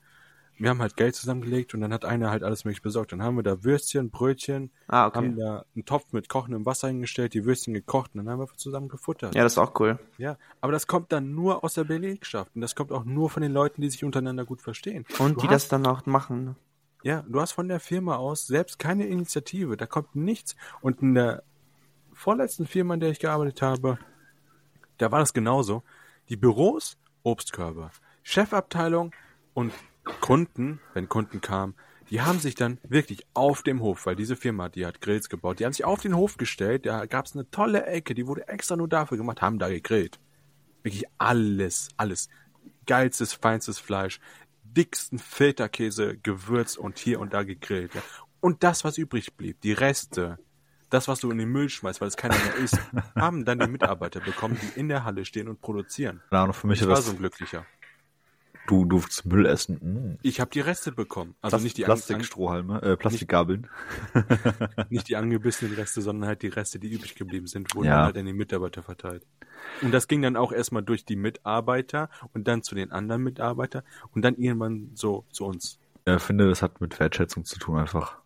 wir 0.56 0.70
haben 0.70 0.80
halt 0.80 0.96
Geld 0.96 1.14
zusammengelegt 1.16 1.74
und 1.74 1.80
dann 1.80 1.92
hat 1.92 2.04
einer 2.04 2.30
halt 2.30 2.42
alles 2.42 2.64
möglich 2.64 2.82
besorgt. 2.82 3.12
Dann 3.12 3.22
haben 3.22 3.34
wir 3.36 3.42
da 3.42 3.64
Würstchen, 3.64 4.10
Brötchen, 4.10 4.70
Ah, 4.88 5.06
okay. 5.06 5.16
haben 5.16 5.36
da 5.36 5.64
einen 5.74 5.86
Topf 5.86 6.12
mit 6.12 6.28
kochendem 6.28 6.66
Wasser 6.66 6.88
hingestellt, 6.88 7.34
die 7.34 7.44
Würstchen 7.44 7.72
gekocht 7.74 8.10
und 8.14 8.18
dann 8.24 8.28
haben 8.28 8.40
wir 8.40 8.46
zusammen 8.56 8.88
gefuttert. 8.88 9.34
Ja, 9.34 9.42
das 9.42 9.54
ist 9.54 9.58
auch 9.58 9.80
cool. 9.80 9.98
Ja, 10.18 10.36
aber 10.60 10.72
das 10.72 10.86
kommt 10.86 11.12
dann 11.12 11.34
nur 11.34 11.64
aus 11.64 11.74
der 11.74 11.84
Belegschaft 11.84 12.54
und 12.54 12.60
das 12.60 12.76
kommt 12.76 12.92
auch 12.92 13.04
nur 13.04 13.30
von 13.30 13.42
den 13.42 13.52
Leuten, 13.52 13.80
die 13.80 13.90
sich 13.90 14.04
untereinander 14.04 14.44
gut 14.44 14.60
verstehen. 14.60 15.06
Und 15.18 15.38
Du 15.38 15.40
die 15.40 15.48
das 15.48 15.68
dann 15.68 15.86
auch 15.86 16.06
machen. 16.06 16.54
Ja, 17.02 17.24
du 17.26 17.40
hast 17.40 17.52
von 17.52 17.66
der 17.66 17.80
Firma 17.80 18.16
aus 18.16 18.46
selbst 18.46 18.78
keine 18.78 19.06
Initiative, 19.06 19.76
da 19.78 19.86
kommt 19.86 20.14
nichts. 20.14 20.54
Und 20.82 21.00
in 21.00 21.14
der 21.14 21.42
vorletzten 22.12 22.66
Firma, 22.66 22.92
in 22.94 23.00
der 23.00 23.10
ich 23.10 23.18
gearbeitet 23.18 23.62
habe, 23.62 23.98
da 25.00 25.10
war 25.10 25.20
das 25.20 25.32
genauso. 25.32 25.82
Die 26.28 26.36
Büros, 26.36 26.98
Obstkörbe. 27.22 27.90
Chefabteilung 28.22 29.12
und 29.54 29.72
Kunden, 30.20 30.80
wenn 30.94 31.08
Kunden 31.08 31.40
kamen, 31.40 31.74
die 32.10 32.20
haben 32.20 32.40
sich 32.40 32.54
dann 32.54 32.78
wirklich 32.82 33.24
auf 33.34 33.62
dem 33.62 33.80
Hof, 33.80 34.06
weil 34.06 34.16
diese 34.16 34.36
Firma, 34.36 34.68
die 34.68 34.84
hat 34.84 35.00
Grills 35.00 35.28
gebaut, 35.28 35.60
die 35.60 35.64
haben 35.64 35.72
sich 35.72 35.84
auf 35.84 36.00
den 36.00 36.16
Hof 36.16 36.36
gestellt, 36.36 36.84
da 36.86 37.06
gab 37.06 37.26
es 37.26 37.34
eine 37.34 37.48
tolle 37.50 37.86
Ecke, 37.86 38.14
die 38.14 38.26
wurde 38.26 38.48
extra 38.48 38.76
nur 38.76 38.88
dafür 38.88 39.16
gemacht, 39.16 39.40
haben 39.40 39.58
da 39.58 39.68
gegrillt. 39.68 40.18
Wirklich 40.82 41.04
alles, 41.18 41.88
alles. 41.96 42.28
Geilstes, 42.86 43.32
feinstes 43.32 43.78
Fleisch, 43.78 44.18
dicksten 44.64 45.18
Filterkäse, 45.18 46.16
Gewürz 46.18 46.76
und 46.76 46.98
hier 46.98 47.20
und 47.20 47.32
da 47.32 47.44
gegrillt. 47.44 47.94
Ja. 47.94 48.02
Und 48.40 48.64
das, 48.64 48.84
was 48.84 48.98
übrig 48.98 49.34
blieb, 49.36 49.60
die 49.60 49.72
Reste, 49.72 50.38
das, 50.90 51.08
was 51.08 51.20
du 51.20 51.30
in 51.30 51.38
den 51.38 51.48
Müll 51.48 51.68
schmeißt, 51.68 52.00
weil 52.00 52.08
es 52.08 52.16
keiner 52.16 52.34
mehr 52.36 52.56
isst, 52.56 52.78
haben 53.16 53.44
dann 53.44 53.58
die 53.58 53.68
Mitarbeiter 53.68 54.20
bekommen, 54.20 54.58
die 54.60 54.78
in 54.78 54.88
der 54.88 55.04
Halle 55.04 55.24
stehen 55.24 55.48
und 55.48 55.60
produzieren. 55.60 56.20
Keine 56.30 56.42
Ahnung, 56.42 56.54
für 56.54 56.66
mich 56.66 56.80
Ich 56.80 56.86
war 56.88 56.96
das, 56.96 57.06
so 57.06 57.12
ein 57.12 57.18
Glücklicher. 57.18 57.64
du 58.66 58.84
durftest 58.84 59.26
Müll 59.26 59.46
essen. 59.46 59.74
Mm. 60.14 60.18
Ich 60.22 60.40
habe 60.40 60.50
die 60.50 60.60
Reste 60.60 60.92
bekommen. 60.92 61.34
Also 61.40 61.54
Plast 61.54 61.64
nicht 61.64 61.76
die, 61.78 61.82
Plastikstrohhalme, 61.84 62.82
äh, 62.82 62.96
Plastikgabeln. 62.96 63.68
nicht 64.90 65.08
die 65.08 65.16
angebissenen 65.16 65.74
Reste, 65.74 66.02
sondern 66.02 66.28
halt 66.28 66.42
die 66.42 66.48
Reste, 66.48 66.78
die 66.78 66.88
übrig 66.92 67.14
geblieben 67.14 67.46
sind, 67.46 67.74
wurden 67.74 67.86
Ja. 67.86 67.96
dann 67.96 68.04
halt 68.06 68.18
an 68.18 68.26
die 68.26 68.32
Mitarbeiter 68.32 68.82
verteilt. 68.82 69.26
Und 69.82 69.92
das 69.92 70.08
ging 70.08 70.22
dann 70.22 70.36
auch 70.36 70.52
erstmal 70.52 70.82
durch 70.82 71.04
die 71.04 71.16
Mitarbeiter 71.16 72.10
und 72.32 72.46
dann 72.48 72.62
zu 72.62 72.74
den 72.74 72.92
anderen 72.92 73.22
Mitarbeitern 73.22 73.82
und 74.12 74.22
dann 74.22 74.36
irgendwann 74.36 74.90
so 74.94 75.24
zu 75.30 75.44
uns. 75.46 75.78
Ich 76.06 76.22
finde, 76.22 76.48
das 76.48 76.62
hat 76.62 76.80
mit 76.80 76.98
Wertschätzung 76.98 77.44
zu 77.44 77.58
tun 77.58 77.78
einfach. 77.78 78.18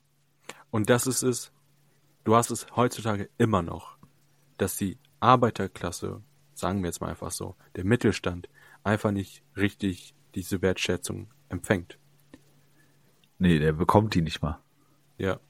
Und 0.71 0.91
das 0.91 1.07
ist 1.07 1.23
es, 1.23 1.53
du 2.25 2.35
hast 2.37 2.51
es 2.51 2.67
heutzutage 2.77 3.31
immer 3.39 3.63
noch, 3.63 3.97
dass 4.59 4.77
die 4.77 4.99
Arbeiterklasse, 5.21 6.23
sagen 6.55 6.83
wir 6.83 6.89
jetzt 6.89 7.01
mal 7.01 7.09
einfach 7.11 7.31
so, 7.31 7.57
der 7.77 7.85
Mittelstand, 7.85 8.49
einfach 8.83 9.11
nicht 9.11 9.43
richtig 9.57 10.15
diese 10.35 10.63
Wertschätzung 10.63 11.33
empfängt. 11.49 11.99
Nee, 13.39 13.59
der 13.59 13.73
bekommt 13.73 14.15
die 14.15 14.23
nicht 14.23 14.43
mal. 14.43 14.61
Ja, 15.19 15.41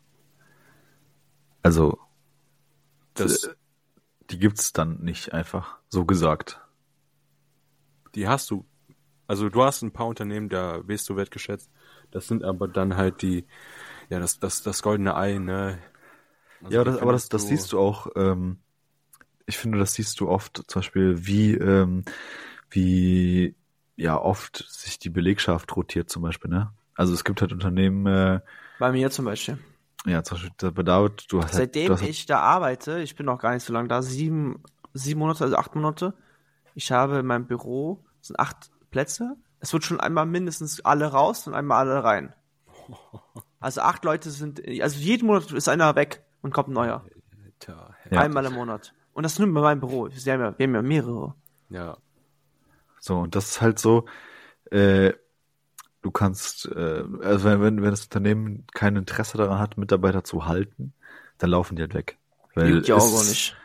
Also, 1.63 1.99
das, 3.15 3.45
äh, 3.45 3.55
die 4.31 4.39
gibt's 4.39 4.73
dann 4.73 5.01
nicht 5.03 5.33
einfach, 5.33 5.79
so 5.89 6.05
gesagt. 6.05 6.61
die 8.15 8.29
hast 8.29 8.51
du. 8.51 8.65
Also 9.27 9.49
du 9.49 9.63
hast 9.63 9.83
ein 9.83 9.93
paar 9.93 10.07
Unternehmen, 10.07 10.49
da 10.51 10.87
wirst 10.87 11.09
du 11.09 11.17
wertgeschätzt. 11.17 11.71
Das 12.11 12.29
sind 12.29 12.45
aber 12.45 12.69
dann 12.69 12.97
halt 12.97 13.23
die, 13.23 13.47
ja, 14.11 14.19
das, 14.21 14.39
das, 14.39 14.63
das 14.63 14.83
goldene 14.83 15.17
Ei, 15.17 15.39
ne? 15.39 15.79
Also 16.65 16.77
ja, 16.77 16.85
die 16.85 16.91
das, 16.91 16.99
aber 17.01 17.13
das, 17.13 17.29
das 17.29 17.47
siehst 17.49 17.73
du 17.73 17.79
auch, 17.79 18.09
ähm, 18.17 18.59
ich 19.47 19.59
finde, 19.59 19.79
das 19.79 19.95
siehst 19.95 20.19
du 20.21 20.29
oft, 20.29 20.63
zum 20.67 20.81
Beispiel, 20.81 21.27
wie, 21.27 21.55
ähm, 21.55 22.05
wie, 22.71 23.55
ja, 23.97 24.19
oft 24.21 24.65
sich 24.69 24.99
die 24.99 25.11
Belegschaft 25.11 25.77
rotiert, 25.77 26.11
zum 26.11 26.23
Beispiel, 26.23 26.51
ne? 26.51 26.73
Also 26.95 27.13
es 27.13 27.25
gibt 27.25 27.41
halt 27.41 27.53
Unternehmen, 27.53 28.07
äh, 28.07 28.41
Bei 28.79 28.91
mir 28.93 29.11
zum 29.11 29.27
Beispiel. 29.27 29.59
ja, 30.07 30.23
zum 30.23 30.37
Beispiel 30.37 30.53
da- 30.57 30.71
bei 30.71 30.83
David, 30.83 31.27
du 31.31 31.39
hast 31.43 31.53
halt, 31.53 31.75
Seitdem 31.75 31.87
du 31.89 31.93
hast 31.95 32.01
halt, 32.01 32.11
ich 32.11 32.27
da 32.27 32.41
arbeite, 32.41 33.01
ich 33.01 33.15
bin 33.17 33.27
noch 33.27 33.39
gar 33.39 33.53
nicht 33.53 33.65
so 33.65 33.73
lange 33.73 33.89
da, 33.89 34.01
sieben, 34.03 34.63
sieben 34.95 35.21
Monate, 35.21 35.45
also 35.45 35.57
acht 35.57 35.75
Monate. 35.75 36.15
Ich 36.75 36.91
habe 36.91 37.19
in 37.19 37.27
meinem 37.27 37.47
Büro, 37.47 38.05
es 38.21 38.29
sind 38.29 38.41
acht 38.41 38.71
Plätze. 38.91 39.37
Es 39.61 39.73
wird 39.73 39.85
schon 39.85 40.01
einmal 40.01 40.27
mindestens 40.27 40.81
alle 40.85 41.07
raus 41.07 41.47
und 41.47 41.55
einmal 41.55 41.87
alle 41.89 42.03
rein. 42.03 42.35
Also 43.61 43.81
acht 43.81 44.05
Leute 44.05 44.31
sind, 44.31 44.61
also 44.83 44.99
jeden 44.99 45.27
Monat 45.27 45.51
ist 45.53 45.69
einer 45.71 45.95
weg 45.97 46.23
und 46.45 46.53
kommt 46.53 46.69
ein 46.69 46.75
neuer. 46.75 47.05
Alter, 47.45 47.95
Ja. 48.11 48.21
Einmal 48.21 48.45
im 48.45 48.53
Monat. 48.53 48.93
Und 49.15 49.23
das 49.23 49.39
nur 49.39 49.53
bei 49.53 49.61
meinem 49.61 49.81
Büro. 49.81 50.09
Wir 50.11 50.33
haben 50.33 50.41
ja, 50.41 50.59
wir 50.59 50.67
haben 50.67 50.75
ja 50.75 50.83
mehrere. 50.83 51.35
ja. 51.71 51.97
So, 53.01 53.19
und 53.19 53.35
das 53.35 53.51
ist 53.51 53.61
halt 53.61 53.79
so, 53.79 54.07
äh, 54.71 55.13
du 56.01 56.11
kannst, 56.11 56.67
äh, 56.67 57.05
also 57.23 57.45
wenn, 57.45 57.61
wenn, 57.61 57.83
wenn 57.83 57.91
das 57.91 58.05
Unternehmen 58.05 58.67
kein 58.73 58.97
Interesse 58.97 59.37
daran 59.37 59.59
hat, 59.59 59.77
Mitarbeiter 59.77 60.25
zu 60.25 60.47
halten, 60.47 60.95
dann 61.37 61.51
laufen 61.51 61.77
die 61.77 61.83
halt 61.83 61.93
weg. 61.93 62.17
Weil 62.55 62.77
Juckt 62.77 62.89
ja 62.89 62.95
auch 62.97 63.13
gar 63.13 63.25
nicht. 63.25 63.57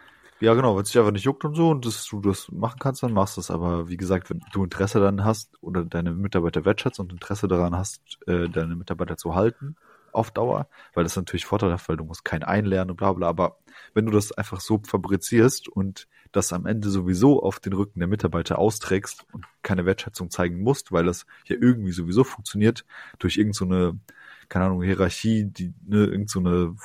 Ja, 0.41 0.53
genau, 0.55 0.75
wenn 0.75 0.83
es 0.83 0.89
dich 0.89 0.99
einfach 0.99 1.11
nicht 1.11 1.23
juckt 1.23 1.45
und 1.45 1.55
so 1.55 1.69
und 1.69 1.85
das, 1.85 2.05
du 2.07 2.19
das 2.19 2.51
machen 2.51 2.79
kannst, 2.79 3.01
dann 3.01 3.13
machst 3.13 3.37
du 3.37 3.41
es. 3.41 3.49
Aber 3.49 3.87
wie 3.87 3.97
gesagt, 3.97 4.29
wenn 4.29 4.41
du 4.51 4.65
Interesse 4.65 4.99
daran 4.99 5.23
hast 5.23 5.51
oder 5.61 5.85
deine 5.85 6.11
Mitarbeiter 6.11 6.65
wertschätzt 6.65 6.99
und 6.99 7.13
Interesse 7.13 7.47
daran 7.47 7.77
hast, 7.77 8.01
äh, 8.27 8.49
deine 8.49 8.75
Mitarbeiter 8.75 9.15
zu 9.15 9.35
halten, 9.35 9.77
auf 10.13 10.31
Dauer, 10.31 10.67
weil 10.93 11.03
das 11.03 11.15
natürlich 11.15 11.45
vorteilhaft, 11.45 11.89
weil 11.89 11.97
du 11.97 12.03
musst 12.03 12.25
keinen 12.25 12.43
einlernen 12.43 12.91
und 12.91 12.97
bla 12.97 13.13
bla. 13.13 13.27
Aber 13.27 13.57
wenn 13.93 14.05
du 14.05 14.11
das 14.11 14.31
einfach 14.31 14.59
so 14.59 14.81
fabrizierst 14.85 15.67
und 15.67 16.07
das 16.31 16.53
am 16.53 16.65
Ende 16.65 16.89
sowieso 16.89 17.41
auf 17.41 17.59
den 17.59 17.73
Rücken 17.73 17.99
der 17.99 18.07
Mitarbeiter 18.07 18.59
austrägst 18.59 19.25
und 19.31 19.45
keine 19.63 19.85
Wertschätzung 19.85 20.29
zeigen 20.29 20.61
musst, 20.61 20.91
weil 20.91 21.05
das 21.05 21.25
ja 21.45 21.55
irgendwie 21.59 21.91
sowieso 21.91 22.23
funktioniert, 22.23 22.85
durch 23.17 23.37
irgendeine, 23.37 23.91
so 23.91 23.99
keine 24.47 24.65
Ahnung, 24.65 24.83
Hierarchie, 24.83 25.45
die, 25.45 25.73
ne, 25.85 26.05
irgend 26.05 26.29
so 26.29 26.39
eine, 26.39 26.75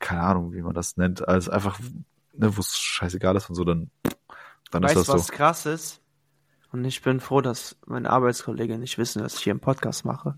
keine 0.00 0.22
Ahnung, 0.22 0.52
wie 0.52 0.62
man 0.62 0.74
das 0.74 0.96
nennt, 0.96 1.26
also 1.26 1.50
einfach, 1.50 1.78
ne, 2.32 2.56
wo 2.56 2.60
es 2.60 2.78
scheißegal 2.78 3.36
ist 3.36 3.48
und 3.48 3.54
so, 3.54 3.64
dann, 3.64 3.90
dann 4.70 4.82
weißt 4.82 4.96
ist 4.96 5.08
das 5.08 5.14
was 5.14 5.26
so. 5.26 5.32
krass 5.32 5.66
ist? 5.66 6.00
Und 6.72 6.84
ich 6.84 7.02
bin 7.02 7.20
froh, 7.20 7.40
dass 7.40 7.76
meine 7.86 8.10
Arbeitskollegen 8.10 8.80
nicht 8.80 8.98
wissen, 8.98 9.22
dass 9.22 9.36
ich 9.36 9.42
hier 9.44 9.52
einen 9.52 9.60
Podcast 9.60 10.04
mache. 10.04 10.36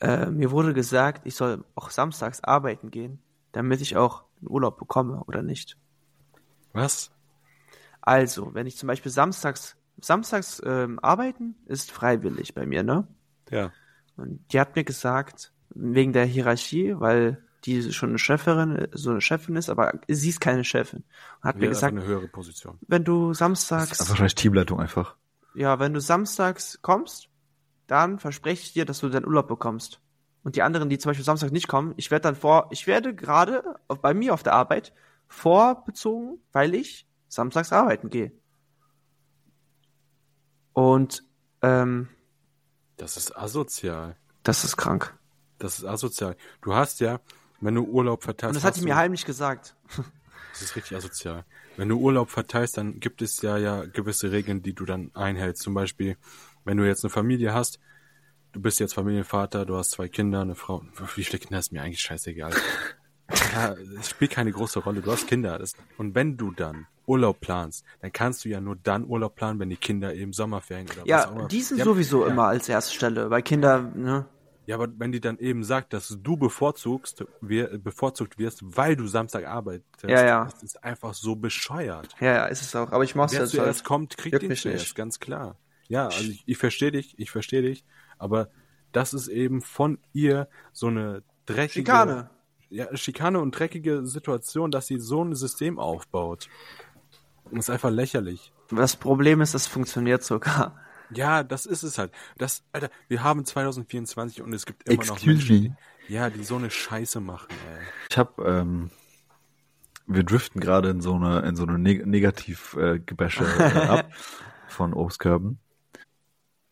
Äh, 0.00 0.26
mir 0.26 0.50
wurde 0.50 0.74
gesagt, 0.74 1.26
ich 1.26 1.34
soll 1.36 1.64
auch 1.74 1.90
samstags 1.90 2.42
arbeiten 2.42 2.90
gehen, 2.90 3.20
damit 3.52 3.80
ich 3.80 3.96
auch 3.96 4.24
einen 4.40 4.50
Urlaub 4.50 4.78
bekomme 4.78 5.22
oder 5.26 5.42
nicht. 5.42 5.76
Was? 6.72 7.10
Also, 8.00 8.54
wenn 8.54 8.66
ich 8.66 8.76
zum 8.76 8.86
Beispiel 8.86 9.10
samstags, 9.10 9.76
samstags 10.00 10.62
ähm, 10.64 10.98
arbeiten, 11.00 11.56
ist 11.66 11.90
freiwillig 11.90 12.54
bei 12.54 12.66
mir, 12.66 12.82
ne? 12.82 13.06
Ja. 13.50 13.72
Und 14.16 14.40
die 14.52 14.60
hat 14.60 14.76
mir 14.76 14.84
gesagt, 14.84 15.52
wegen 15.70 16.12
der 16.12 16.24
Hierarchie, 16.24 16.94
weil 16.98 17.42
die 17.64 17.92
schon 17.92 18.10
eine 18.10 18.18
Chefin, 18.18 18.86
so 18.92 19.10
eine 19.10 19.20
Chefin 19.20 19.56
ist, 19.56 19.68
aber 19.68 19.92
sie 20.08 20.28
ist 20.28 20.40
keine 20.40 20.62
Chefin. 20.62 21.02
Und 21.42 21.48
hat 21.48 21.56
mir 21.56 21.62
Wir 21.62 21.68
gesagt, 21.70 21.96
eine 21.96 22.04
höhere 22.06 22.28
Position. 22.28 22.78
wenn 22.86 23.02
du 23.04 23.30
Das 23.30 23.38
samstags, 23.38 24.00
ist 24.00 24.08
wahrscheinlich 24.08 24.36
Teamleitung 24.36 24.78
einfach. 24.80 25.16
ja, 25.54 25.78
wenn 25.80 25.92
du 25.92 26.00
samstags 26.00 26.78
kommst, 26.82 27.28
dann 27.86 28.18
verspreche 28.18 28.62
ich 28.62 28.72
dir, 28.72 28.84
dass 28.84 29.00
du 29.00 29.08
deinen 29.08 29.26
Urlaub 29.26 29.48
bekommst. 29.48 30.00
Und 30.42 30.56
die 30.56 30.62
anderen, 30.62 30.88
die 30.88 30.98
zum 30.98 31.10
Beispiel 31.10 31.24
Samstag 31.24 31.50
nicht 31.52 31.68
kommen, 31.68 31.94
ich 31.96 32.10
werde 32.10 32.22
dann 32.24 32.36
vor, 32.36 32.68
ich 32.70 32.86
werde 32.86 33.14
gerade 33.14 33.62
bei 34.00 34.14
mir 34.14 34.32
auf 34.34 34.42
der 34.42 34.52
Arbeit 34.52 34.92
vorbezogen, 35.28 36.38
weil 36.52 36.74
ich 36.74 37.08
samstags 37.28 37.72
arbeiten 37.72 38.10
gehe. 38.10 38.32
Und 40.72 41.24
ähm, 41.62 42.08
Das 42.96 43.16
ist 43.16 43.36
asozial. 43.36 44.16
das 44.42 44.64
ist 44.64 44.76
krank. 44.76 45.18
Das 45.58 45.78
ist 45.78 45.84
asozial. 45.84 46.36
Du 46.60 46.74
hast 46.74 47.00
ja, 47.00 47.20
wenn 47.60 47.74
du 47.74 47.84
Urlaub 47.84 48.22
verteilst. 48.22 48.50
Und 48.50 48.56
das 48.56 48.64
hat 48.64 48.74
hast 48.74 48.80
sie 48.80 48.84
mir 48.84 48.96
heimlich 48.96 49.24
gesagt. 49.24 49.74
Das 50.52 50.62
ist 50.62 50.76
richtig 50.76 50.96
asozial. 50.96 51.44
Wenn 51.76 51.90
du 51.90 51.98
Urlaub 51.98 52.30
verteilst, 52.30 52.78
dann 52.78 52.98
gibt 52.98 53.20
es 53.20 53.42
ja 53.42 53.58
ja 53.58 53.84
gewisse 53.84 54.32
Regeln, 54.32 54.62
die 54.62 54.72
du 54.72 54.86
dann 54.86 55.10
einhältst. 55.14 55.62
Zum 55.62 55.74
Beispiel, 55.74 56.16
wenn 56.66 56.76
du 56.76 56.86
jetzt 56.86 57.04
eine 57.04 57.10
Familie 57.10 57.54
hast, 57.54 57.80
du 58.52 58.60
bist 58.60 58.78
jetzt 58.80 58.94
Familienvater, 58.94 59.64
du 59.64 59.76
hast 59.76 59.92
zwei 59.92 60.08
Kinder, 60.08 60.42
eine 60.42 60.54
Frau. 60.54 60.82
Wie 61.14 61.24
viele 61.24 61.38
Kinder 61.38 61.58
ist 61.58 61.72
mir 61.72 61.82
eigentlich 61.82 62.00
scheißegal. 62.00 62.52
ja, 63.54 63.74
es 63.98 64.10
spielt 64.10 64.32
keine 64.32 64.52
große 64.52 64.80
Rolle. 64.80 65.00
Du 65.00 65.10
hast 65.10 65.26
Kinder. 65.26 65.58
Das, 65.58 65.72
und 65.98 66.14
wenn 66.14 66.36
du 66.36 66.50
dann 66.52 66.86
Urlaub 67.06 67.40
planst, 67.40 67.84
dann 68.00 68.12
kannst 68.12 68.44
du 68.44 68.48
ja 68.48 68.60
nur 68.60 68.76
dann 68.76 69.04
Urlaub 69.04 69.36
planen, 69.36 69.58
wenn 69.60 69.70
die 69.70 69.76
Kinder 69.76 70.12
eben 70.14 70.32
Sommerferien 70.32 70.86
oder 70.86 70.96
was 70.96 71.02
auch 71.02 71.06
Ja, 71.06 71.24
immer. 71.24 71.48
die 71.48 71.62
sind 71.62 71.78
ja, 71.78 71.84
sowieso 71.84 72.24
ja. 72.24 72.32
immer 72.32 72.44
als 72.46 72.68
erste 72.68 72.94
Stelle, 72.94 73.30
weil 73.30 73.42
Kinder, 73.42 73.80
ne? 73.94 74.26
Ja, 74.66 74.74
aber 74.74 74.88
wenn 74.98 75.12
die 75.12 75.20
dann 75.20 75.38
eben 75.38 75.62
sagt, 75.62 75.92
dass 75.92 76.08
du 76.20 76.36
bevorzugst, 76.36 77.24
wir, 77.40 77.78
bevorzugt 77.78 78.36
wirst, 78.38 78.60
weil 78.76 78.96
du 78.96 79.06
Samstag 79.06 79.46
arbeitest, 79.46 80.02
Ja, 80.02 80.24
ja. 80.26 80.44
das 80.46 80.60
ist 80.64 80.82
einfach 80.82 81.14
so 81.14 81.36
bescheuert. 81.36 82.16
Ja, 82.18 82.34
ja, 82.34 82.46
ist 82.46 82.62
es 82.62 82.74
auch. 82.74 82.90
Aber 82.90 83.04
ich 83.04 83.14
mach's 83.14 83.32
Wer 83.32 83.42
jetzt 83.42 83.52
zuerst 83.52 83.80
halt. 83.80 83.84
kommt, 83.84 84.16
kriegt 84.16 84.42
den 84.42 84.56
zuerst, 84.56 84.64
nicht. 84.66 84.94
ganz 84.96 85.20
klar. 85.20 85.56
Ja, 85.88 86.06
also 86.06 86.30
ich, 86.30 86.42
ich 86.46 86.58
verstehe 86.58 86.92
dich, 86.92 87.18
ich 87.18 87.30
verstehe 87.30 87.62
dich, 87.62 87.84
aber 88.18 88.48
das 88.92 89.14
ist 89.14 89.28
eben 89.28 89.60
von 89.62 89.98
ihr 90.12 90.48
so 90.72 90.86
eine 90.88 91.22
dreckige 91.44 91.80
Schikane. 91.80 92.30
Ja, 92.68 92.96
Schikane 92.96 93.38
und 93.40 93.52
dreckige 93.52 94.06
Situation, 94.06 94.70
dass 94.70 94.86
sie 94.86 94.98
so 94.98 95.22
ein 95.22 95.34
System 95.34 95.78
aufbaut. 95.78 96.48
Und 97.50 97.58
ist 97.58 97.70
einfach 97.70 97.90
lächerlich. 97.90 98.52
Das 98.70 98.96
Problem 98.96 99.40
ist, 99.40 99.54
das 99.54 99.68
funktioniert 99.68 100.24
sogar. 100.24 100.80
Ja, 101.10 101.44
das 101.44 101.66
ist 101.66 101.84
es 101.84 101.98
halt. 101.98 102.12
Das, 102.38 102.64
Alter, 102.72 102.90
wir 103.06 103.22
haben 103.22 103.44
2024 103.44 104.42
und 104.42 104.52
es 104.52 104.66
gibt 104.66 104.88
immer 104.88 105.04
noch 105.04 105.14
Excuse 105.14 105.30
Menschen, 105.30 105.62
die, 105.62 105.68
me. 105.68 105.76
ja, 106.08 106.30
die 106.30 106.42
so 106.42 106.56
eine 106.56 106.70
Scheiße 106.70 107.20
machen, 107.20 107.48
ey. 107.50 107.84
Ich 108.10 108.18
habe, 108.18 108.42
ähm, 108.44 108.90
wir 110.06 110.24
driften 110.24 110.60
gerade 110.60 110.90
in 110.90 111.00
so 111.00 111.14
eine 111.14 111.40
in 111.40 111.54
so 111.54 111.64
eine 111.64 111.78
Neg 111.78 112.06
Negativ-Gebäsche 112.06 112.94
äh, 112.94 112.98
Gebäsche, 112.98 113.44
äh, 113.44 113.86
ab 113.86 114.10
von 114.68 114.94
Obstkörben. 114.94 115.60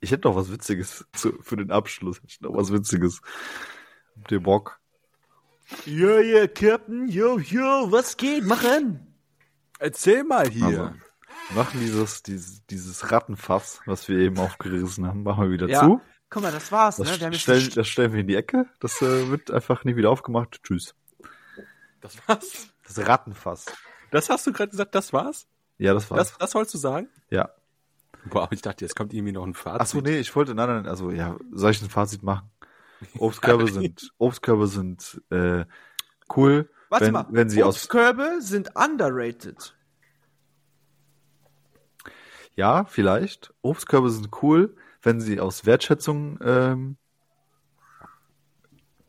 Ich 0.05 0.11
hätte 0.13 0.29
noch 0.29 0.37
was 0.37 0.53
Witziges 0.53 1.05
zu, 1.15 1.33
für 1.43 1.57
den 1.57 1.71
Abschluss. 1.71 2.21
Ich 2.27 2.35
hätte 2.35 2.45
noch 2.45 2.55
was 2.57 2.73
Witziges. 2.73 3.21
Habt 4.17 4.31
ihr 4.33 4.41
Bock? 4.43 4.79
Ja, 5.87 6.21
ja, 6.21 6.47
Captain, 6.47 7.09
yo, 7.09 7.39
yo, 7.39 7.91
was 7.91 8.17
geht? 8.19 8.45
Mach 8.45 8.63
an! 8.65 9.07
Erzähl 9.79 10.23
mal 10.23 10.47
hier. 10.49 10.65
Also, 10.67 10.95
wir 11.49 11.57
machen 11.57 11.81
dieses, 11.81 12.23
dieses, 12.23 12.65
dieses 12.67 13.11
Rattenfass, 13.11 13.81
was 13.87 14.07
wir 14.09 14.19
eben 14.19 14.39
aufgerissen 14.39 15.07
haben, 15.07 15.23
machen 15.23 15.45
wir 15.45 15.51
wieder 15.51 15.69
Ja, 15.69 15.81
zu. 15.81 16.01
guck 16.29 16.43
mal, 16.43 16.53
das 16.53 16.71
war's, 16.71 16.97
Das, 16.97 17.11
ne? 17.11 17.19
Wir 17.19 17.27
haben 17.27 17.33
jetzt 17.33 17.43
stellen, 17.43 17.71
das 17.75 17.89
stellen 17.89 18.13
wir 18.13 18.21
in 18.21 18.29
die 18.29 18.37
Ecke. 18.37 18.67
Das 18.81 19.01
äh, 19.03 19.29
wird 19.31 19.51
einfach 19.51 19.85
nie 19.85 19.97
wieder 19.97 20.11
aufgemacht. 20.11 20.61
Tschüss. 20.63 20.95
Das 22.03 22.17
war's? 22.29 22.69
Das 22.87 22.99
Rattenfass. 23.09 23.65
Das 24.11 24.29
hast 24.29 24.47
du 24.47 24.53
gerade 24.53 24.71
gesagt, 24.71 24.95
das 24.95 25.13
war's? 25.15 25.47
Ja, 25.79 25.95
das 25.95 26.11
war's. 26.11 26.29
Das, 26.29 26.39
das 26.39 26.55
wolltest 26.55 26.75
du 26.75 26.79
sagen? 26.79 27.09
ja. 27.31 27.49
Boah, 28.31 28.49
ich 28.51 28.63
dachte, 28.63 28.85
jetzt 28.85 28.97
kommt 28.97 29.13
irgendwie 29.13 29.33
noch 29.33 29.45
ein 29.45 29.55
Fazit. 29.55 29.81
Ach 29.83 29.87
so, 29.87 30.01
nee, 30.01 30.19
ich 30.19 30.35
wollte, 30.35 30.55
nein, 30.55 30.69
nein, 30.69 30.87
also 30.87 31.11
ja, 31.11 31.37
soll 31.53 31.71
ich 31.73 31.83
ein 31.83 31.91
Fazit 31.91 32.23
machen? 32.23 32.51
Obstkörbe 33.19 33.67
sind, 33.69 34.13
Obstkörbe 34.19 34.67
sind 34.67 35.21
äh, 35.31 35.65
cool, 36.37 36.71
Warte 36.89 37.05
wenn, 37.05 37.13
mal, 37.13 37.27
wenn 37.31 37.49
sie 37.51 37.63
aus, 37.63 37.77
Obstkörbe 37.77 38.37
sind 38.41 38.71
underrated. 38.77 39.75
ja, 42.57 42.85
vielleicht. 42.85 43.53
Obstkörbe 43.63 44.11
sind 44.11 44.31
cool, 44.43 44.77
wenn 45.03 45.21
sie 45.21 45.41
aus 45.41 45.67
Wertschätzung 45.67 46.39
ähm, 46.43 46.97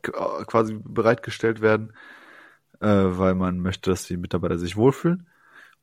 k- 0.02 0.44
quasi 0.46 0.78
bereitgestellt 0.84 1.60
werden, 1.60 1.92
äh, 2.80 2.88
weil 2.88 3.34
man 3.34 3.60
möchte, 3.60 3.90
dass 3.90 4.06
die 4.06 4.16
Mitarbeiter 4.16 4.58
sich 4.58 4.76
wohlfühlen. 4.76 5.28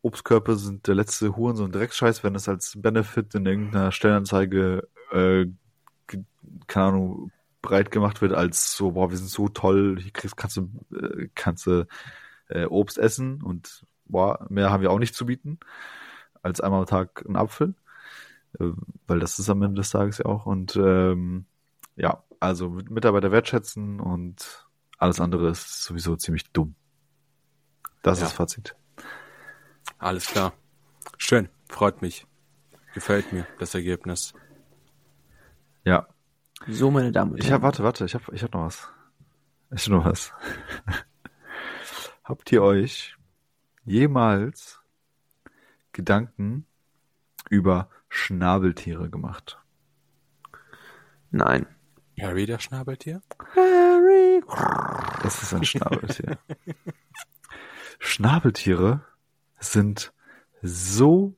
Obstkörbe 0.03 0.55
sind 0.57 0.85
der 0.87 0.95
letzte 0.95 1.35
Huren, 1.35 1.55
so 1.55 1.63
ein 1.63 1.71
Drecksscheiß, 1.71 2.23
wenn 2.23 2.35
es 2.35 2.47
als 2.47 2.73
Benefit 2.79 3.33
in 3.35 3.45
irgendeiner 3.45 3.91
Stellenanzeige, 3.91 4.87
äh, 5.11 5.45
keine 6.67 6.85
Ahnung, 6.87 7.31
breit 7.61 7.89
gemacht 7.89 8.21
wird 8.21 8.33
als 8.33 8.75
so, 8.75 8.91
boah, 8.91 9.09
wir 9.09 9.17
sind 9.17 9.29
so 9.29 9.47
toll, 9.47 9.97
hier 10.01 10.11
kriegst, 10.11 10.35
kannst 10.35 10.57
du, 10.57 10.69
äh, 10.93 11.29
kannst 11.33 11.65
du 11.65 11.87
äh, 12.49 12.65
Obst 12.65 12.97
essen 12.97 13.41
und 13.41 13.85
boah, 14.05 14.45
mehr 14.49 14.69
haben 14.69 14.81
wir 14.83 14.91
auch 14.91 14.99
nicht 14.99 15.15
zu 15.15 15.25
bieten 15.25 15.59
als 16.41 16.59
einmal 16.59 16.81
am 16.81 16.85
Tag 16.85 17.23
einen 17.25 17.37
Apfel, 17.37 17.73
äh, 18.59 18.65
weil 19.07 19.19
das 19.21 19.39
ist 19.39 19.49
am 19.49 19.61
Ende 19.63 19.79
des 19.79 19.91
Tages 19.91 20.17
ja 20.17 20.25
auch 20.25 20.45
und 20.45 20.75
ähm, 20.75 21.45
ja, 21.95 22.21
also 22.41 22.69
mit- 22.69 22.91
Mitarbeiter 22.91 23.31
wertschätzen 23.31 24.01
und 24.01 24.67
alles 24.97 25.21
andere 25.21 25.49
ist 25.49 25.83
sowieso 25.83 26.17
ziemlich 26.17 26.51
dumm. 26.51 26.75
Das 28.01 28.19
Ja. 28.19 28.25
ist 28.25 28.31
das 28.31 28.37
Fazit. 28.37 28.75
Alles 30.03 30.27
klar. 30.27 30.51
Schön, 31.17 31.47
freut 31.69 32.01
mich. 32.01 32.27
Gefällt 32.93 33.31
mir 33.31 33.47
das 33.59 33.73
Ergebnis. 33.73 34.33
Ja, 35.85 36.07
So, 36.67 36.91
meine 36.91 37.13
Damen 37.13 37.31
und 37.31 37.37
ich 37.37 37.45
Herren. 37.45 37.53
habe, 37.53 37.63
warte, 37.63 37.83
warte, 37.85 38.03
ich 38.05 38.13
habe, 38.13 38.35
ich 38.35 38.43
habe 38.43 38.57
noch 38.57 38.65
was. 38.65 38.89
Ich 39.71 39.85
habe 39.85 39.95
noch 39.95 40.05
was. 40.05 40.33
Habt 42.25 42.51
ihr 42.51 42.61
euch 42.63 43.15
jemals 43.85 44.81
Gedanken 45.93 46.65
über 47.49 47.89
Schnabeltiere 48.09 49.09
gemacht? 49.09 49.57
Nein. 51.31 51.65
Harry, 52.19 52.45
der 52.45 52.59
Schnabeltier? 52.59 53.21
Das 55.23 55.41
ist 55.41 55.53
ein 55.53 55.63
Schnabeltier. 55.63 56.37
Schnabeltiere 57.99 59.05
sind 59.72 60.14
so 60.61 61.36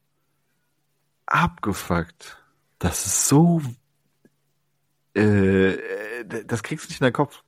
abgefuckt. 1.26 2.44
Das 2.80 3.06
ist 3.06 3.28
so. 3.28 3.62
Äh, 5.16 5.74
äh, 5.74 6.46
das 6.46 6.64
kriegst 6.64 6.86
du 6.86 6.90
nicht 6.90 7.02
in 7.02 7.06
deinen 7.06 7.14
Kopf. 7.14 7.42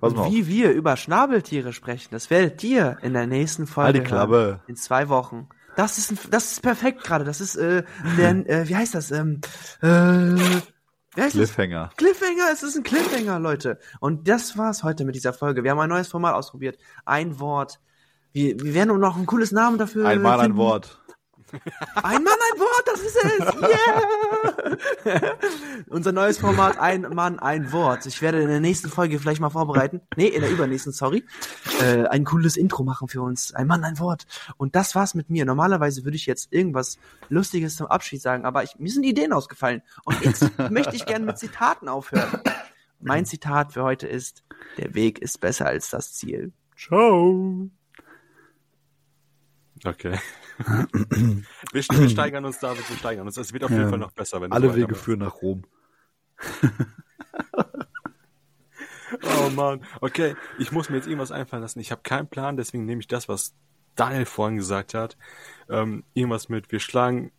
Pass 0.00 0.14
mal 0.14 0.22
auf. 0.22 0.32
Wie 0.32 0.46
wir 0.46 0.72
über 0.72 0.96
Schnabeltiere 0.96 1.72
sprechen, 1.72 2.08
das 2.10 2.30
werdet 2.30 2.62
ihr 2.64 2.98
in 3.02 3.12
der 3.12 3.26
nächsten 3.26 3.66
Folge 3.66 4.00
die 4.00 4.04
Klappe. 4.06 4.32
hören. 4.32 4.60
In 4.66 4.76
zwei 4.76 5.08
Wochen. 5.08 5.48
Das 5.76 5.98
ist, 5.98 6.10
ein, 6.10 6.18
das 6.30 6.52
ist 6.52 6.62
perfekt 6.62 7.04
gerade. 7.04 7.24
Das 7.24 7.40
ist, 7.40 7.56
äh, 7.56 7.84
der, 8.18 8.30
äh, 8.48 8.68
wie 8.68 8.76
heißt 8.76 8.94
das? 8.94 9.10
Ähm, 9.12 9.40
äh, 9.80 9.86
wie 9.86 11.22
heißt 11.22 11.34
das? 11.36 11.54
Cliffhanger. 11.54 11.90
Cliffhanger, 11.96 12.50
es 12.52 12.62
ist 12.62 12.76
ein 12.76 12.82
Cliffhanger, 12.82 13.38
Leute. 13.38 13.78
Und 14.00 14.28
das 14.28 14.56
war's 14.56 14.82
heute 14.82 15.04
mit 15.04 15.14
dieser 15.14 15.32
Folge. 15.32 15.62
Wir 15.62 15.70
haben 15.70 15.80
ein 15.80 15.88
neues 15.88 16.08
Format 16.08 16.34
ausprobiert. 16.34 16.78
Ein 17.04 17.38
Wort. 17.38 17.80
Wir, 18.32 18.60
wir 18.60 18.74
werden 18.74 18.98
noch 18.98 19.16
ein 19.16 19.26
cooles 19.26 19.52
Namen 19.52 19.78
dafür 19.78 20.06
Einmal 20.06 20.38
ein 20.38 20.46
finden. 20.46 20.58
Wort. 20.58 21.00
Ein 21.96 22.22
Mann, 22.22 22.34
ein 22.52 22.60
Wort, 22.60 22.84
das 22.86 23.00
ist 23.00 23.16
es. 23.16 23.40
Yeah! 25.04 25.36
Unser 25.88 26.12
neues 26.12 26.38
Format, 26.38 26.78
ein 26.78 27.02
Mann, 27.02 27.38
ein 27.40 27.72
Wort. 27.72 28.06
Ich 28.06 28.22
werde 28.22 28.40
in 28.40 28.48
der 28.48 28.60
nächsten 28.60 28.88
Folge 28.88 29.18
vielleicht 29.18 29.40
mal 29.40 29.50
vorbereiten. 29.50 30.00
Nee, 30.16 30.28
in 30.28 30.42
der 30.42 30.50
übernächsten, 30.50 30.92
sorry. 30.92 31.24
Äh, 31.80 32.06
ein 32.06 32.24
cooles 32.24 32.56
Intro 32.56 32.84
machen 32.84 33.08
für 33.08 33.22
uns. 33.22 33.52
Ein 33.52 33.66
Mann, 33.66 33.82
ein 33.84 33.98
Wort. 33.98 34.26
Und 34.56 34.76
das 34.76 34.94
war's 34.94 35.14
mit 35.14 35.28
mir. 35.30 35.44
Normalerweise 35.44 36.04
würde 36.04 36.16
ich 36.16 36.26
jetzt 36.26 36.52
irgendwas 36.52 36.98
Lustiges 37.28 37.76
zum 37.76 37.88
Abschied 37.88 38.22
sagen, 38.22 38.44
aber 38.44 38.62
ich, 38.62 38.78
mir 38.78 38.90
sind 38.90 39.04
Ideen 39.04 39.32
ausgefallen. 39.32 39.82
Und 40.04 40.20
jetzt 40.24 40.46
möchte 40.70 40.94
ich 40.94 41.06
gerne 41.06 41.24
mit 41.26 41.38
Zitaten 41.38 41.88
aufhören. 41.88 42.40
Mein 43.00 43.26
Zitat 43.26 43.72
für 43.72 43.82
heute 43.82 44.06
ist, 44.06 44.44
der 44.76 44.94
Weg 44.94 45.18
ist 45.18 45.40
besser 45.40 45.66
als 45.66 45.90
das 45.90 46.12
Ziel. 46.12 46.52
Ciao. 46.76 47.70
Okay. 49.84 50.18
wir, 50.58 51.44
wir 51.72 52.08
steigern 52.08 52.44
uns, 52.44 52.58
David, 52.58 52.88
wir 52.88 52.96
steigern 52.96 53.26
uns. 53.26 53.36
Es 53.36 53.52
wird 53.52 53.64
auf 53.64 53.70
jeden 53.70 53.82
Ja. 53.82 53.88
Fall 53.88 53.98
noch 53.98 54.12
besser, 54.12 54.40
wenn 54.40 54.52
Alle 54.52 54.68
so 54.70 54.76
Wege 54.76 54.94
führen 54.94 55.20
nach 55.20 55.40
Rom. 55.42 55.64
Oh 59.22 59.50
Mann. 59.50 59.84
Okay, 60.00 60.36
ich 60.58 60.72
muss 60.72 60.88
mir 60.88 60.96
jetzt 60.96 61.06
irgendwas 61.06 61.32
einfallen 61.32 61.62
lassen. 61.62 61.80
Ich 61.80 61.90
habe 61.90 62.02
keinen 62.02 62.28
Plan, 62.28 62.56
deswegen 62.56 62.84
nehme 62.84 63.00
ich 63.00 63.08
das, 63.08 63.28
was 63.28 63.54
Daniel 63.96 64.24
vorhin 64.24 64.56
gesagt 64.56 64.94
hat. 64.94 65.16
Ähm, 65.68 66.04
irgendwas 66.14 66.48
mit, 66.48 66.70
wir 66.70 66.80
schlagen 66.80 67.32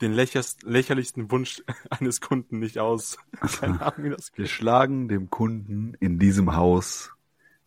den 0.00 0.12
lächerlichsten 0.12 1.30
Wunsch 1.30 1.62
eines 1.90 2.20
Kunden 2.20 2.58
nicht 2.58 2.78
aus. 2.78 3.18
Keine 3.60 3.80
Ahnung, 3.80 4.04
wie 4.04 4.10
das 4.10 4.30
Wir 4.34 4.46
schlagen 4.46 5.08
dem 5.08 5.30
Kunden 5.30 5.94
in 6.00 6.18
diesem 6.18 6.54
Haus 6.54 7.12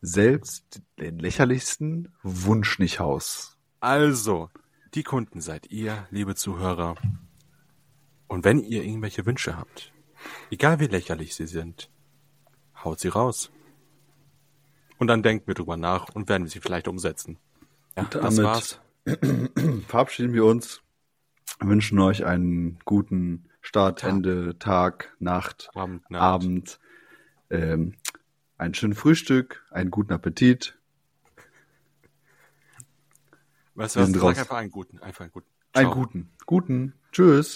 selbst 0.00 0.82
den 0.98 1.18
lächerlichsten 1.18 2.12
Wunsch 2.22 2.78
nicht 2.78 3.00
aus. 3.00 3.53
Also, 3.84 4.48
die 4.94 5.02
Kunden 5.02 5.42
seid 5.42 5.70
ihr, 5.70 6.08
liebe 6.10 6.34
Zuhörer. 6.34 6.94
Und 8.28 8.42
wenn 8.42 8.60
ihr 8.60 8.82
irgendwelche 8.82 9.26
Wünsche 9.26 9.58
habt, 9.58 9.92
egal 10.50 10.80
wie 10.80 10.86
lächerlich 10.86 11.34
sie 11.34 11.46
sind, 11.46 11.90
haut 12.82 12.98
sie 12.98 13.08
raus. 13.08 13.50
Und 14.96 15.08
dann 15.08 15.22
denken 15.22 15.48
wir 15.48 15.54
drüber 15.54 15.76
nach 15.76 16.08
und 16.14 16.30
werden 16.30 16.46
sie 16.46 16.60
vielleicht 16.60 16.88
umsetzen. 16.88 17.36
Ja, 17.94 18.04
das 18.04 18.36
damit 18.36 18.44
war's. 18.44 18.80
verabschieden 19.86 20.32
wir 20.32 20.46
uns, 20.46 20.80
wünschen 21.60 21.98
euch 21.98 22.24
einen 22.24 22.78
guten 22.86 23.50
Start, 23.60 23.98
Tag. 23.98 24.10
Ende, 24.10 24.58
Tag, 24.58 25.14
Nacht, 25.18 25.68
Abend, 25.74 26.10
Nacht. 26.10 26.22
Abend, 26.22 26.80
ähm, 27.50 27.96
ein 28.56 28.72
schönes 28.72 28.98
Frühstück, 28.98 29.62
einen 29.70 29.90
guten 29.90 30.14
Appetit, 30.14 30.78
Weißt 33.74 33.96
du 33.96 34.00
was? 34.00 34.10
Sag 34.10 34.22
raus. 34.22 34.38
einfach 34.38 34.56
einen 34.56 34.70
guten, 34.70 34.98
einfach 35.00 35.22
einen 35.22 35.32
guten. 35.32 35.48
einen 35.72 35.88
Ciao. 35.88 35.94
guten, 35.94 36.30
guten, 36.46 36.94
tschüss. 37.12 37.52